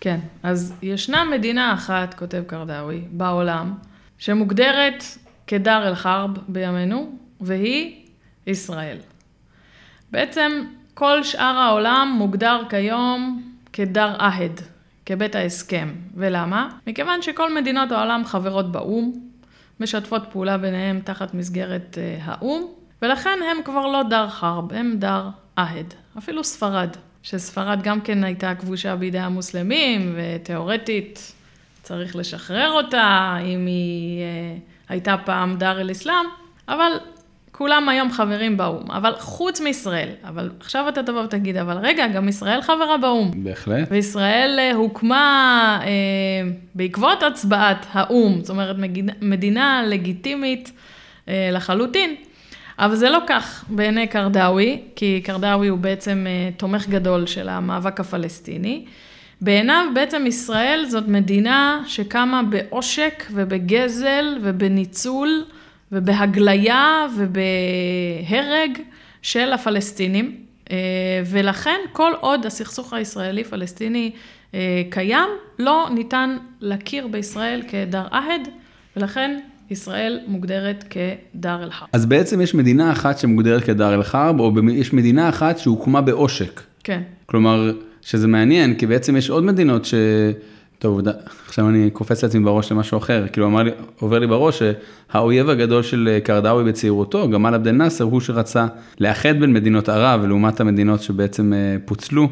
כן, 0.00 0.20
אז 0.42 0.74
ישנה 0.83 1.24
מדינה 1.24 1.74
אחת, 1.74 2.14
כותב 2.14 2.42
קרדאווי, 2.46 3.00
בעולם, 3.11 3.74
שמוגדרת 4.18 5.04
כדר 5.46 5.88
אל-חרב 5.88 6.30
בימינו, 6.48 7.12
והיא 7.40 7.94
ישראל. 8.46 8.96
בעצם 10.11 10.52
כל 10.94 11.22
שאר 11.22 11.56
העולם 11.56 12.14
מוגדר 12.18 12.62
כיום 12.68 13.42
כדר 13.72 14.16
עהד, 14.18 14.61
כבית 15.06 15.35
ההסכם. 15.35 15.88
ולמה? 16.14 16.68
מכיוון 16.87 17.22
שכל 17.22 17.54
מדינות 17.54 17.92
העולם 17.92 18.24
חברות 18.24 18.72
באו"ם, 18.72 19.12
משתפות 19.80 20.22
פעולה 20.33 20.59
ביניהם 20.59 21.00
תחת 21.04 21.35
מסגרת 21.35 21.98
אה, 22.00 22.18
האו"ם, 22.24 22.80
ולכן 23.02 23.38
הם 23.50 23.62
כבר 23.64 23.86
לא 23.86 24.02
דר 24.02 24.28
חרב, 24.28 24.72
הם 24.72 24.94
דר 24.98 25.28
עהד. 25.56 25.94
אפילו 26.18 26.44
ספרד, 26.44 26.96
שספרד 27.22 27.82
גם 27.82 28.00
כן 28.00 28.24
הייתה 28.24 28.54
כבושה 28.54 28.96
בידי 28.96 29.18
המוסלמים, 29.18 30.16
ותיאורטית 30.16 31.32
צריך 31.82 32.16
לשחרר 32.16 32.70
אותה, 32.72 33.36
אם 33.44 33.66
היא 33.66 34.20
אה, 34.20 34.56
הייתה 34.88 35.16
פעם 35.24 35.56
דר 35.58 35.80
אל-אסלאם, 35.80 36.26
אבל 36.68 36.92
כולם 37.60 37.88
היום 37.88 38.10
חברים 38.10 38.56
באו"ם. 38.56 38.90
אבל 38.90 39.12
חוץ 39.18 39.60
מישראל, 39.60 40.08
אבל 40.24 40.50
עכשיו 40.60 40.88
אתה 40.88 41.02
תבוא 41.02 41.20
ותגיד, 41.20 41.56
אבל 41.56 41.76
רגע, 41.76 42.06
גם 42.08 42.28
ישראל 42.28 42.62
חברה 42.62 42.96
באו"ם. 42.96 43.30
בהחלט. 43.44 43.88
וישראל 43.90 44.56
אה, 44.58 44.72
הוקמה 44.74 45.80
אה, 45.82 45.88
בעקבות 46.74 47.22
הצבעת 47.22 47.86
האו"ם, 47.92 48.40
זאת 48.40 48.50
אומרת 48.50 48.76
מדינה 49.20 49.82
לגיטימית 49.86 50.72
אה, 51.28 51.50
לחלוטין. 51.52 52.14
אבל 52.81 52.97
זה 52.97 53.11
לא 53.11 53.19
כך 53.27 53.64
בעיני 53.69 54.07
קרדאווי, 54.07 54.81
כי 54.97 55.21
קרדאווי 55.25 55.69
הוא 55.69 55.79
בעצם 55.79 56.27
אה, 56.29 56.51
תומך 56.57 56.88
גדול 56.88 57.27
של 57.27 57.49
המאבק 57.49 58.01
הפלסטיני. 58.01 58.85
בעיניו 59.40 59.87
בעצם 59.95 60.25
ישראל 60.27 60.85
זאת 60.88 61.09
מדינה 61.09 61.83
שקמה 61.87 62.43
בעושק 62.43 63.25
ובגזל 63.31 64.38
ובניצול 64.43 65.45
ובהגליה 65.93 67.07
ובהרג 67.16 68.79
של 69.23 69.53
הפלסטינים. 69.53 70.37
אה, 70.71 70.77
ולכן 71.27 71.81
כל 71.93 72.12
עוד 72.21 72.47
הסכסוך 72.47 72.93
הישראלי-פלסטיני 72.93 74.11
אה, 74.55 74.83
קיים, 74.90 75.29
לא 75.59 75.88
ניתן 75.95 76.37
להכיר 76.61 77.07
בישראל 77.07 77.62
כדר 77.69 78.07
עהד, 78.11 78.49
ולכן 78.97 79.40
ישראל 79.70 80.20
מוגדרת 80.26 80.85
כדר 80.90 81.62
אל-חרב. 81.62 81.88
אז 81.92 82.06
בעצם 82.06 82.40
יש 82.40 82.54
מדינה 82.54 82.92
אחת 82.92 83.18
שמוגדרת 83.18 83.64
כדר 83.64 83.94
אל-חרב, 83.94 84.40
או 84.40 84.53
יש 84.72 84.92
מדינה 84.92 85.28
אחת 85.28 85.59
שהוקמה 85.59 86.01
בעושק. 86.01 86.61
כן, 86.84 87.03
כלומר, 87.26 87.72
שזה 88.03 88.28
מעניין, 88.28 88.74
כי 88.74 88.86
בעצם 88.86 89.16
יש 89.16 89.30
עוד 89.30 89.45
מדינות 89.45 89.84
ש... 89.84 89.95
טוב, 90.78 91.09
ד- 91.09 91.12
עכשיו 91.47 91.68
אני 91.68 91.90
קופץ 91.90 92.22
לעצמי 92.24 92.45
בראש 92.45 92.72
למשהו 92.72 92.99
אחר, 92.99 93.24
כאילו 93.32 93.47
אמר 93.47 93.62
לי, 93.62 93.70
עובר 94.01 94.18
לי 94.18 94.26
בראש 94.26 94.62
שהאויב 95.12 95.49
הגדול 95.51 95.82
של 95.82 96.09
אה, 96.12 96.20
קרדאווי 96.20 96.64
בצעירותו, 96.64 97.28
גמל 97.28 97.55
עבד 97.55 97.66
אל-נאצר, 97.68 98.05
הוא 98.05 98.20
שרצה 98.20 98.66
לאחד 99.01 99.40
בין 99.40 99.53
מדינות 99.53 99.88
ערב, 99.88 100.24
לעומת 100.24 100.61
המדינות 100.61 101.03
שבעצם 101.03 101.53
אה, 101.53 101.59
פוצלו, 101.84 102.28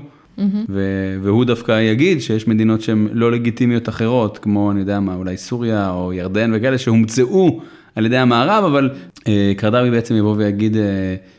והוא 1.23 1.45
דווקא 1.45 1.81
יגיד 1.81 2.21
שיש 2.21 2.49
מדינות 2.49 2.81
שהן 2.81 3.09
לא 3.13 3.33
לגיטימיות 3.33 3.89
אחרות, 3.89 4.39
כמו, 4.39 4.71
אני 4.71 4.81
יודע 4.81 5.01
מה, 5.01 5.15
אולי 5.15 5.37
סוריה 5.37 5.91
או 5.91 6.13
ירדן 6.13 6.51
וכאלה, 6.55 6.79
שהומצאו 6.79 7.61
על 7.95 8.07
ידי 8.07 8.17
המערב, 8.17 8.65
אבל 8.65 8.91
אה, 9.29 9.53
קרדאווי 9.57 9.91
בעצם 9.91 10.17
יבוא 10.17 10.35
ויגיד, 10.37 10.77
אה, 10.77 10.83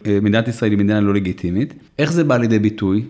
אה, 0.05 0.19
מדינת 0.21 0.47
ישראל 0.47 0.71
היא 0.71 0.79
מדינה 0.79 1.01
לא 1.01 1.13
לגיטימית. 1.13 1.73
איך 1.99 2.11
זה 2.11 2.23
בא 2.23 2.37
לידי 2.37 2.59
ביטוי? 2.59 3.03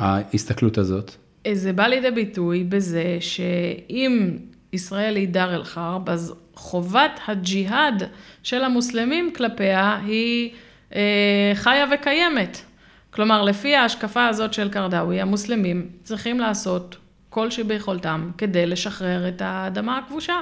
ההסתכלות 0.00 0.78
הזאת? 0.78 1.10
זה 1.52 1.72
בא 1.72 1.86
לידי 1.86 2.10
ביטוי 2.10 2.64
בזה 2.64 3.16
שאם 3.20 4.30
ישראל 4.72 5.16
היא 5.16 5.28
דאר 5.28 5.54
אל-חרב, 5.54 6.10
אז 6.10 6.34
חובת 6.54 7.20
הג'יהאד 7.26 8.02
של 8.42 8.64
המוסלמים 8.64 9.30
כלפיה 9.36 9.98
היא 10.06 10.50
אה, 10.94 11.52
חיה 11.54 11.86
וקיימת. 11.94 12.62
כלומר, 13.16 13.42
לפי 13.42 13.76
ההשקפה 13.76 14.26
הזאת 14.26 14.52
של 14.52 14.68
קרדאווי, 14.68 15.20
המוסלמים 15.20 15.86
צריכים 16.02 16.40
לעשות 16.40 16.96
כל 17.30 17.50
שביכולתם 17.50 18.30
כדי 18.38 18.66
לשחרר 18.66 19.28
את 19.28 19.42
האדמה 19.44 19.98
הכבושה. 19.98 20.34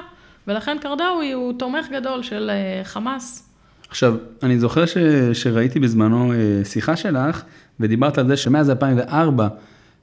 ולכן 0.47 0.77
קרדאווי 0.81 1.31
הוא 1.31 1.53
תומך 1.59 1.85
גדול 1.91 2.23
של 2.23 2.49
אה, 2.49 2.83
חמאס. 2.83 3.49
עכשיו, 3.89 4.15
אני 4.43 4.59
זוכר 4.59 4.85
ש, 4.85 4.97
שראיתי 5.33 5.79
בזמנו 5.79 6.33
אה, 6.33 6.65
שיחה 6.65 6.95
שלך, 6.95 7.43
ודיברת 7.79 8.17
על 8.17 8.27
זה 8.27 8.37
שמאז 8.37 8.69
2004, 8.69 9.47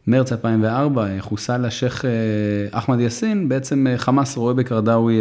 מרץ 0.07 0.33
2004, 0.33 1.07
חוסל 1.21 1.65
השייח' 1.65 2.05
אחמד 2.71 3.01
יאסין, 3.01 3.49
בעצם 3.49 3.87
חמאס 3.97 4.37
רואה 4.37 4.55
בקרדאווי 4.55 5.21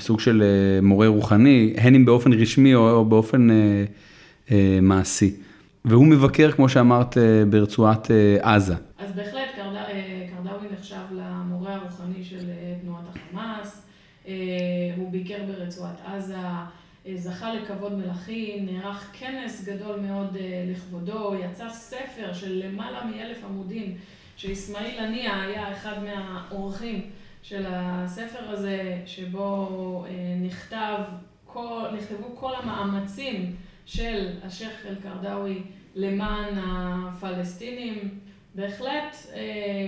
סוג 0.00 0.20
של 0.20 0.42
מורה 0.82 1.06
רוחני, 1.06 1.74
הן 1.76 1.94
אם 1.94 2.04
באופן 2.04 2.32
רשמי 2.32 2.74
או 2.74 3.04
באופן 3.04 3.48
מעשי. 4.82 5.47
והוא 5.84 6.06
מבקר, 6.06 6.52
כמו 6.52 6.68
שאמרת, 6.68 7.16
ברצועת 7.50 8.10
עזה. 8.40 8.74
אז 8.98 9.12
בהחלט, 9.12 9.48
קרדאווי 10.30 10.68
נחשב 10.72 10.96
למורה 11.12 11.74
הרוחני 11.74 12.24
של 12.24 12.50
תנועת 12.82 13.04
החמאס, 13.08 13.86
הוא 14.96 15.10
ביקר 15.10 15.38
ברצועת 15.46 16.00
עזה. 16.06 16.36
זכה 17.14 17.54
לכבוד 17.54 17.98
מלכים, 17.98 18.66
נערך 18.66 19.10
כנס 19.12 19.64
גדול 19.68 20.00
מאוד 20.00 20.36
לכבודו, 20.72 21.34
יצא 21.34 21.70
ספר 21.70 22.32
של 22.32 22.62
למעלה 22.64 23.04
מאלף 23.04 23.44
עמודים, 23.44 23.94
שאיסמעיל 24.36 24.98
הנייה 24.98 25.42
היה 25.42 25.72
אחד 25.72 25.94
מהאורחים 26.02 27.02
של 27.42 27.64
הספר 27.68 28.50
הזה, 28.50 28.98
שבו 29.06 30.04
נכתב, 30.42 30.98
נכתבו 31.96 32.36
כל 32.36 32.52
המאמצים 32.62 33.54
של 33.88 34.28
השייח' 34.42 34.86
אל-קרדאווי 34.86 35.62
למען 35.96 36.54
הפלסטינים. 36.56 38.08
בהחלט 38.54 39.16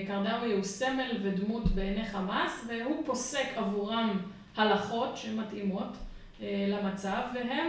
קרדאווי 0.07 0.53
הוא 0.53 0.63
סמל 0.63 1.11
ודמות 1.23 1.75
בעיני 1.75 2.05
חמאס, 2.05 2.67
והוא 2.69 3.03
פוסק 3.07 3.47
עבורם 3.57 4.19
הלכות 4.57 5.17
שמתאימות. 5.17 5.97
למצב, 6.43 7.21
והם 7.35 7.69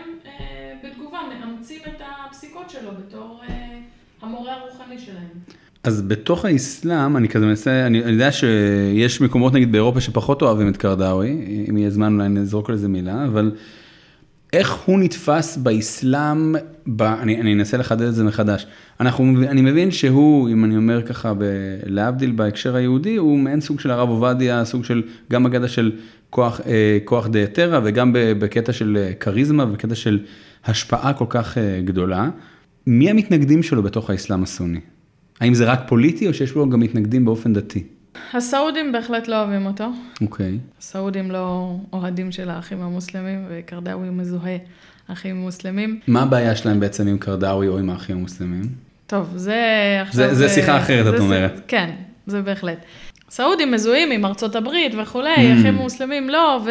בתגובה 0.83 1.19
מאמצים 1.29 1.79
את 1.87 2.01
הפסיקות 2.01 2.69
שלו 2.69 2.91
בתור 2.91 3.41
המורה 4.21 4.53
הרוחני 4.53 4.99
שלהם. 4.99 5.27
אז 5.83 6.01
בתוך 6.01 6.45
האסלאם, 6.45 7.17
אני 7.17 7.29
כזה 7.29 7.45
מנסה, 7.45 7.85
אני, 7.85 8.03
אני 8.03 8.11
יודע 8.11 8.31
שיש 8.31 9.21
מקומות 9.21 9.53
נגיד 9.53 9.71
באירופה 9.71 10.01
שפחות 10.01 10.41
אוהבים 10.41 10.69
את 10.69 10.77
קרדאווי, 10.77 11.29
אם 11.69 11.77
יהיה 11.77 11.89
זמן 11.89 12.13
אולי 12.13 12.29
נזרוק 12.29 12.69
על 12.69 12.75
זה 12.75 12.87
מילה, 12.87 13.25
אבל 13.25 13.51
איך 14.53 14.73
הוא 14.73 14.99
נתפס 14.99 15.57
באסלאם, 15.57 16.55
ב, 16.87 17.01
אני, 17.01 17.41
אני 17.41 17.53
אנסה 17.53 17.77
לחדד 17.77 18.01
את 18.01 18.15
זה 18.15 18.23
מחדש. 18.23 18.67
אנחנו, 18.99 19.25
אני 19.47 19.61
מבין 19.61 19.91
שהוא, 19.91 20.49
אם 20.49 20.65
אני 20.65 20.77
אומר 20.77 21.01
ככה, 21.01 21.33
להבדיל 21.85 22.31
בהקשר 22.31 22.75
היהודי, 22.75 23.15
הוא 23.15 23.39
מעין 23.39 23.61
סוג 23.61 23.79
של 23.79 23.91
הרב 23.91 24.09
עובדיה, 24.09 24.65
סוג 24.65 24.83
של, 24.83 25.03
גם 25.31 25.45
אגדה 25.45 25.67
של 25.67 25.91
כוח, 26.29 26.61
אה, 26.65 26.97
כוח 27.05 27.27
דיאטרה 27.27 27.79
וגם 27.83 28.11
בקטע 28.15 28.73
של 28.73 29.09
כריזמה 29.19 29.63
ובקטע 29.63 29.95
של 29.95 30.19
השפעה 30.65 31.13
כל 31.13 31.25
כך 31.29 31.57
אה, 31.57 31.81
גדולה. 31.85 32.29
מי 32.87 33.09
המתנגדים 33.09 33.63
שלו 33.63 33.83
בתוך 33.83 34.09
האסלאם 34.09 34.43
הסוני? 34.43 34.79
האם 35.39 35.53
זה 35.53 35.65
רק 35.65 35.79
פוליטי 35.87 36.27
או 36.27 36.33
שיש 36.33 36.51
בו 36.51 36.69
גם 36.69 36.79
מתנגדים 36.79 37.25
באופן 37.25 37.53
דתי? 37.53 37.83
הסעודים 38.33 38.91
בהחלט 38.91 39.27
לא 39.27 39.39
אוהבים 39.39 39.65
אותו. 39.65 39.87
אוקיי. 40.21 40.45
Okay. 40.45 40.79
הסעודים 40.79 41.31
לא 41.31 41.75
אוהדים 41.93 42.31
של 42.31 42.49
האחים 42.49 42.81
המוסלמים, 42.81 43.45
וקרדאווי 43.49 44.09
מזוהה 44.09 44.57
אחים 45.07 45.35
מוסלמים. 45.35 45.99
מה 46.07 46.21
הבעיה 46.21 46.55
שלהם 46.55 46.79
בעצם 46.79 47.07
עם 47.07 47.17
קרדאווי 47.17 47.67
או 47.67 47.77
עם 47.77 47.89
האחים 47.89 48.17
המוסלמים? 48.17 48.61
טוב, 49.07 49.33
זה 49.35 49.57
עכשיו... 50.01 50.27
זה, 50.29 50.35
זה 50.35 50.49
שיחה 50.49 50.77
אחרת, 50.77 51.05
זה, 51.05 51.15
את 51.15 51.19
אומרת. 51.19 51.61
כן, 51.67 51.89
זה 52.27 52.41
בהחלט. 52.41 52.77
סעודים 53.29 53.71
מזוהים 53.71 54.11
עם 54.11 54.25
ארצות 54.25 54.55
הברית 54.55 54.93
וכולי, 55.01 55.35
mm. 55.35 55.59
אחים 55.59 55.73
מוסלמים 55.73 56.29
לא, 56.29 56.61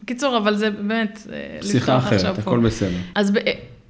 ובקיצור, 0.00 0.38
אבל 0.38 0.56
זה 0.56 0.70
באמת... 0.70 1.26
אה, 1.32 1.58
שיחה 1.62 1.98
אחרת, 1.98 2.38
הכל 2.38 2.60
בסדר. 2.60 2.98
אז 3.14 3.30
ב... 3.30 3.38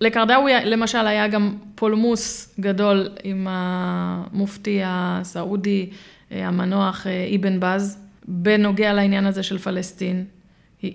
לקרדאווי 0.00 0.52
למשל 0.64 1.06
היה 1.06 1.28
גם 1.28 1.54
פולמוס 1.74 2.54
גדול 2.60 3.08
עם 3.22 3.46
המופתי 3.50 4.80
הסעודי 4.84 5.88
אה, 5.90 5.96
המנוח 6.30 7.06
אה, 7.06 7.28
אבן 7.36 7.60
בז, 7.60 7.98
בנוגע 8.28 8.92
לעניין 8.92 9.26
הזה 9.26 9.42
של 9.42 9.58
פלסטין. 9.58 10.24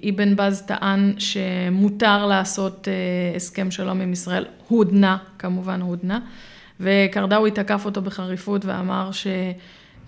אבן 0.09 0.35
בז 0.35 0.61
טען 0.61 1.13
שמותר 1.17 2.25
לעשות 2.25 2.87
הסכם 3.35 3.71
שלום 3.71 4.01
עם 4.01 4.13
ישראל, 4.13 4.45
הודנה, 4.67 5.17
כמובן 5.39 5.81
הודנה, 5.81 6.19
וקרדאווי 6.79 7.51
תקף 7.51 7.85
אותו 7.85 8.01
בחריפות 8.01 8.65
ואמר 8.65 9.11
ש... 9.11 9.27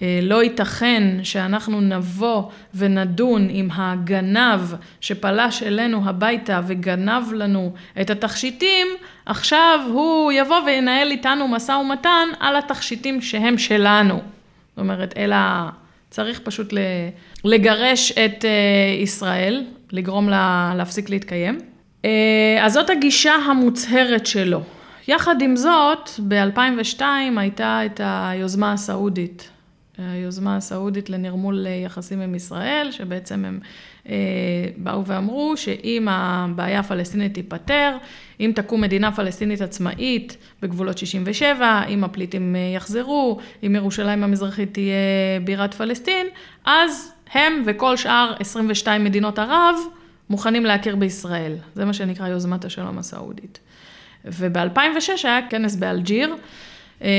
אה, 0.02 0.20
לא 0.22 0.44
ייתכן 0.44 1.24
שאנחנו 1.24 1.82
נבוא 1.82 2.44
ונדון 2.76 3.48
עם 3.50 3.70
הגנב 3.72 4.60
שפלש 5.02 5.64
אלינו 5.64 6.10
הביתה 6.10 6.62
וגנב 6.68 7.34
לנו 7.34 7.74
את 8.02 8.10
התכשיטים, 8.10 8.88
עכשיו 9.26 9.80
הוא 9.94 10.32
יבוא 10.32 10.60
וינהל 10.66 11.12
איתנו 11.12 11.48
משא 11.48 11.72
ומתן 11.72 12.28
על 12.40 12.56
התכשיטים 12.56 13.22
שהם 13.22 13.58
שלנו. 13.58 14.22
זאת 14.76 14.80
אומרת, 14.80 15.14
אלא 15.18 15.36
צריך 16.10 16.40
פשוט 16.44 16.74
לגרש 17.44 18.12
את 18.12 18.46
אה, 18.46 19.02
ישראל, 19.02 19.64
לגרום 19.92 20.30
לה 20.30 20.74
להפסיק 20.78 21.10
להתקיים. 21.10 21.60
אה, 22.06 22.58
אז 22.62 22.74
זאת 22.74 22.90
הגישה 22.90 23.34
המוצהרת 23.34 24.26
שלו. 24.26 24.62
יחד 25.08 25.42
עם 25.42 25.56
זאת, 25.56 26.10
ב-2002 26.28 27.02
הייתה 27.38 27.86
את 27.86 28.02
היוזמה 28.04 28.74
הסעודית 28.74 29.50
היוזמה 29.98 30.58
הסעודית 30.58 31.10
לנרמול 31.10 31.68
יחסים 31.86 32.22
עם 32.22 32.36
ישראל, 32.36 32.88
שבעצם 32.92 33.46
הם 33.46 33.60
באו 34.78 35.06
ואמרו 35.06 35.58
שאם 35.58 36.08
הבעיה 36.10 36.80
הפלסטינית 36.80 37.34
תיפתר, 37.34 37.97
אם 38.39 38.51
תקום 38.56 38.82
מדינה 38.82 39.12
פלסטינית 39.12 39.62
עצמאית 39.62 40.38
בגבולות 40.62 40.97
67, 40.97 41.82
אם 41.89 42.04
הפליטים 42.04 42.56
אה, 42.56 42.76
יחזרו, 42.76 43.39
אם 43.66 43.76
ירושלים 43.76 44.24
המזרחית 44.24 44.74
תהיה 44.74 44.95
בירת 45.43 45.74
פלסטין, 45.74 46.28
אז 46.66 47.14
הם 47.34 47.64
וכל 47.66 47.97
שאר 47.97 48.34
22 48.39 49.04
מדינות 49.04 49.39
ערב 49.39 49.76
מוכנים 50.30 50.66
להכיר 50.66 50.95
בישראל. 50.95 51.56
זה 51.76 51.86
מה 51.86 51.93
שנקרא 51.93 52.28
יוזמת 52.28 52.66
השלום 52.66 52.97
הסעודית. 52.97 53.60
וב-2006 54.26 55.10
היה 55.24 55.39
כנס 55.49 55.76
באלג'יר, 55.76 56.36
אה, 57.01 57.10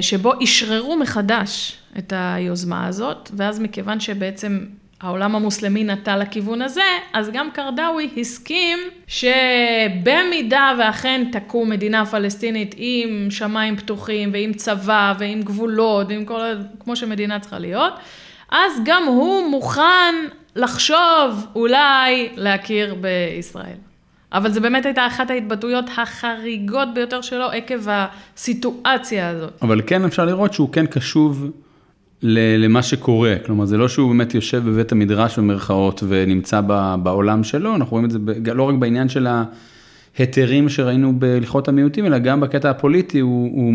שבו 0.00 0.32
אשררו 0.44 0.96
מחדש 0.96 1.76
את 1.98 2.12
היוזמה 2.16 2.86
הזאת, 2.86 3.30
ואז 3.36 3.60
מכיוון 3.60 4.00
שבעצם 4.00 4.60
העולם 5.00 5.36
המוסלמי 5.36 5.84
נטה 5.84 6.16
לכיוון 6.16 6.62
הזה, 6.62 6.82
אז 7.12 7.30
גם 7.32 7.50
קרדאווי 7.50 8.10
הסכים 8.16 8.78
שבמידה 9.06 10.72
ואכן 10.78 11.24
תקום 11.32 11.70
מדינה 11.70 12.06
פלסטינית 12.06 12.74
עם 12.78 13.30
שמיים 13.30 13.76
פתוחים 13.76 14.30
ועם 14.32 14.52
צבא 14.52 15.14
ועם 15.18 15.42
גבולות 15.42 16.06
ועם 16.08 16.24
כל, 16.24 16.40
כמו 16.80 16.96
שמדינה 16.96 17.40
צריכה 17.40 17.58
להיות, 17.58 17.92
אז 18.50 18.72
גם 18.84 19.04
הוא 19.06 19.50
מוכן 19.50 20.14
לחשוב 20.56 21.46
אולי 21.54 22.28
להכיר 22.36 22.94
בישראל. 22.94 23.76
אבל 24.32 24.50
זו 24.50 24.60
באמת 24.60 24.86
הייתה 24.86 25.06
אחת 25.06 25.30
ההתבטאויות 25.30 25.84
החריגות 25.96 26.88
ביותר 26.94 27.20
שלו 27.20 27.50
עקב 27.50 27.88
הסיטואציה 27.88 29.28
הזאת. 29.28 29.52
אבל 29.62 29.80
כן 29.86 30.04
אפשר 30.04 30.24
לראות 30.24 30.52
שהוא 30.52 30.72
כן 30.72 30.86
קשוב 30.86 31.50
למה 32.28 32.82
שקורה, 32.82 33.34
כלומר 33.46 33.64
זה 33.64 33.76
לא 33.76 33.88
שהוא 33.88 34.08
באמת 34.08 34.34
יושב 34.34 34.62
בבית 34.66 34.92
המדרש 34.92 35.38
במרכאות 35.38 36.02
ונמצא 36.08 36.60
בעולם 37.02 37.44
שלו, 37.44 37.74
אנחנו 37.74 37.90
רואים 37.90 38.04
את 38.04 38.10
זה 38.10 38.18
לא 38.54 38.62
רק 38.62 38.74
בעניין 38.74 39.08
של 39.08 39.26
ההיתרים 40.16 40.68
שראינו 40.68 41.18
בהלכות 41.18 41.68
המיעוטים, 41.68 42.06
אלא 42.06 42.18
גם 42.18 42.40
בקטע 42.40 42.70
הפוליטי, 42.70 43.20
הוא, 43.20 43.50
הוא, 43.52 43.74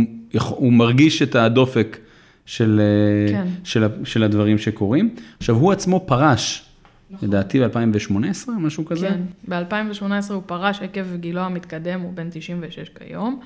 הוא 0.49 0.73
מרגיש 0.73 1.21
את 1.21 1.35
הדופק 1.35 1.97
של, 2.45 2.81
כן. 3.29 3.47
של, 3.63 3.87
של 4.03 4.23
הדברים 4.23 4.57
שקורים. 4.57 5.15
עכשיו 5.37 5.55
הוא 5.55 5.71
עצמו 5.71 6.03
פרש, 6.05 6.65
נכון. 7.11 7.29
לדעתי 7.29 7.59
ב-2018, 7.59 8.51
משהו 8.57 8.85
כזה? 8.85 9.09
כן, 9.09 9.21
ב-2018 9.47 10.33
הוא 10.33 10.43
פרש 10.45 10.81
עקב 10.81 11.15
גילו 11.15 11.41
המתקדם, 11.41 11.99
הוא 11.99 12.13
בן 12.13 12.27
96 12.31 12.89
כיום. 12.99 13.39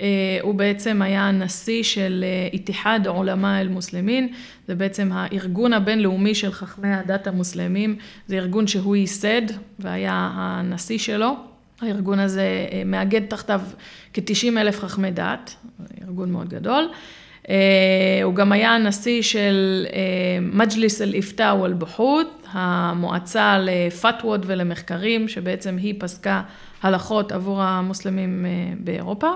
אה, 0.00 0.38
הוא 0.42 0.54
בעצם 0.54 1.02
היה 1.02 1.22
הנשיא 1.22 1.82
של 1.82 2.24
אה, 2.26 2.48
איתיחד 2.52 3.00
עולמה 3.06 3.60
אל-מוסלמין, 3.60 4.28
זה 4.68 4.74
בעצם 4.74 5.08
הארגון 5.12 5.72
הבינלאומי 5.72 6.34
של 6.34 6.52
חכמי 6.52 6.94
הדת 6.94 7.26
המוסלמים, 7.26 7.96
זה 8.26 8.36
ארגון 8.36 8.66
שהוא 8.66 8.96
ייסד 8.96 9.42
והיה 9.78 10.30
הנשיא 10.34 10.98
שלו. 10.98 11.34
הארגון 11.80 12.18
הזה 12.18 12.66
אה, 12.72 12.82
מאגד 12.84 13.20
תחתיו 13.28 13.60
כ-90 14.12 14.58
אלף 14.58 14.80
חכמי 14.80 15.10
דת, 15.10 15.54
ארגון 16.04 16.32
מאוד 16.32 16.48
גדול. 16.48 16.88
הוא 18.22 18.34
גם 18.34 18.52
היה 18.52 18.74
הנשיא 18.74 19.22
של 19.22 19.86
מג'ליס 20.42 21.02
אל-איפתא 21.02 21.54
ואל-בחות, 21.62 22.46
המועצה 22.50 23.58
לפתוות 23.58 24.40
ולמחקרים, 24.46 25.28
שבעצם 25.28 25.76
היא 25.76 25.94
פסקה 25.98 26.42
הלכות 26.82 27.32
עבור 27.32 27.62
המוסלמים 27.62 28.46
באירופה. 28.78 29.30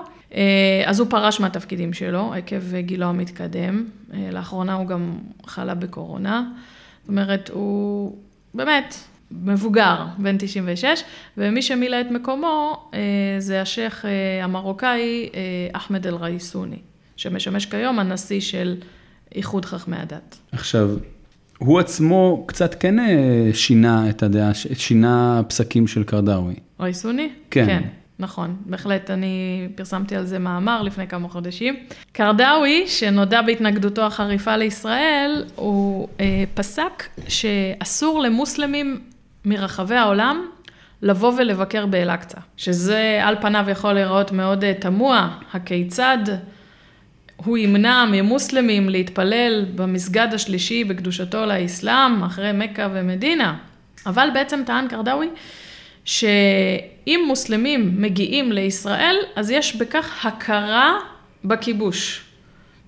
אז 0.85 0.99
הוא 0.99 1.09
פרש 1.09 1.39
מהתפקידים 1.39 1.93
שלו 1.93 2.33
עקב 2.33 2.75
גילו 2.79 3.05
המתקדם. 3.05 3.85
לאחרונה 4.31 4.73
הוא 4.73 4.87
גם 4.87 5.17
חלה 5.45 5.75
בקורונה. 5.75 6.49
זאת 7.01 7.09
אומרת, 7.09 7.49
הוא 7.53 8.17
באמת 8.53 8.95
מבוגר, 9.41 10.05
בן 10.17 10.35
96, 10.39 11.03
ומי 11.37 11.61
שמילא 11.61 12.01
את 12.01 12.11
מקומו 12.11 12.89
אה, 12.93 12.99
זה 13.39 13.61
השייח' 13.61 14.05
אה, 14.05 14.43
המרוקאי 14.43 15.29
אה, 15.33 15.39
אחמד 15.71 16.07
אל-רייסוני, 16.07 16.77
שמשמש 17.15 17.65
כיום 17.65 17.99
הנשיא 17.99 18.39
של 18.39 18.75
איחוד 19.35 19.65
חכמי 19.65 19.97
הדת. 19.97 20.37
עכשיו, 20.51 20.89
הוא 21.57 21.79
עצמו 21.79 22.43
קצת 22.47 22.75
כן 22.79 22.95
שינה 23.53 24.09
את 24.09 24.23
הדעה, 24.23 24.53
שינה 24.53 25.41
פסקים 25.47 25.87
של 25.87 26.03
קרדאווי. 26.03 26.55
רייסוני? 26.79 27.29
כן. 27.51 27.65
כן. 27.65 27.83
נכון, 28.23 28.55
בהחלט, 28.65 29.11
אני 29.11 29.67
פרסמתי 29.75 30.15
על 30.15 30.25
זה 30.25 30.39
מאמר 30.39 30.81
לפני 30.81 31.07
כמה 31.07 31.29
חודשים. 31.29 31.75
קרדאווי, 32.11 32.87
שנודע 32.87 33.41
בהתנגדותו 33.41 34.05
החריפה 34.05 34.55
לישראל, 34.55 35.43
הוא 35.55 36.07
אה, 36.19 36.43
פסק 36.53 37.03
שאסור 37.27 38.19
למוסלמים 38.19 39.01
מרחבי 39.45 39.95
העולם 39.95 40.45
לבוא 41.01 41.33
ולבקר 41.37 41.85
באל-אקצא, 41.85 42.37
שזה 42.57 43.19
על 43.23 43.35
פניו 43.41 43.65
יכול 43.69 43.93
להיראות 43.93 44.31
מאוד 44.31 44.63
אה, 44.63 44.73
תמוה, 44.73 45.29
הכיצד 45.53 46.17
הוא 47.35 47.57
ימנע 47.57 48.05
ממוסלמים 48.11 48.89
להתפלל 48.89 49.65
במסגד 49.75 50.27
השלישי 50.33 50.83
בקדושתו 50.83 51.45
לאסלאם, 51.45 52.23
אחרי 52.23 52.51
מכה 52.53 52.87
ומדינה. 52.93 53.55
אבל 54.05 54.29
בעצם 54.33 54.63
טען 54.65 54.87
קרדאווי, 54.87 55.29
שאם 56.05 57.23
מוסלמים 57.27 58.01
מגיעים 58.01 58.51
לישראל, 58.51 59.15
אז 59.35 59.51
יש 59.51 59.75
בכך 59.75 60.25
הכרה 60.25 60.97
בכיבוש. 61.45 62.23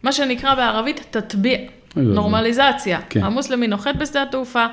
מה 0.03 0.11
שנקרא 0.11 0.55
בערבית 0.55 1.01
תטביע, 1.09 1.57
נורמליזציה. 1.95 3.01
כן. 3.09 3.24
המוסלמי 3.24 3.68
נוחת 3.68 3.95
בשדה 3.95 4.24
התעופה, 4.24 4.66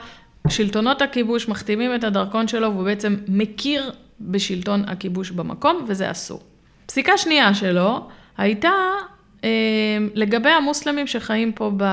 שלטונות 0.48 1.02
הכיבוש 1.02 1.48
מחתימים 1.48 1.94
את 1.94 2.04
הדרכון 2.04 2.48
שלו 2.48 2.72
והוא 2.72 2.84
בעצם 2.84 3.16
מכיר 3.28 3.90
בשלטון 4.20 4.84
הכיבוש 4.88 5.30
במקום, 5.30 5.84
וזה 5.88 6.10
אסור. 6.10 6.40
פסיקה 6.86 7.18
שנייה 7.18 7.54
שלו 7.54 8.08
הייתה 8.38 8.72
אה, 9.44 9.48
לגבי 10.14 10.50
המוסלמים 10.50 11.06
שחיים 11.06 11.52
פה 11.52 11.72
ב, 11.76 11.84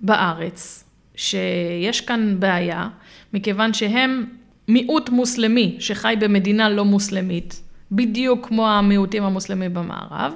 בארץ, 0.00 0.84
שיש 1.16 2.00
כאן 2.00 2.36
בעיה, 2.38 2.88
מכיוון 3.32 3.74
שהם 3.74 4.26
מיעוט 4.68 5.10
מוסלמי 5.10 5.76
שחי 5.78 6.14
במדינה 6.20 6.68
לא 6.70 6.84
מוסלמית, 6.84 7.62
בדיוק 7.92 8.46
כמו 8.46 8.68
המיעוטים 8.68 9.22
המוסלמים 9.22 9.74
במערב, 9.74 10.32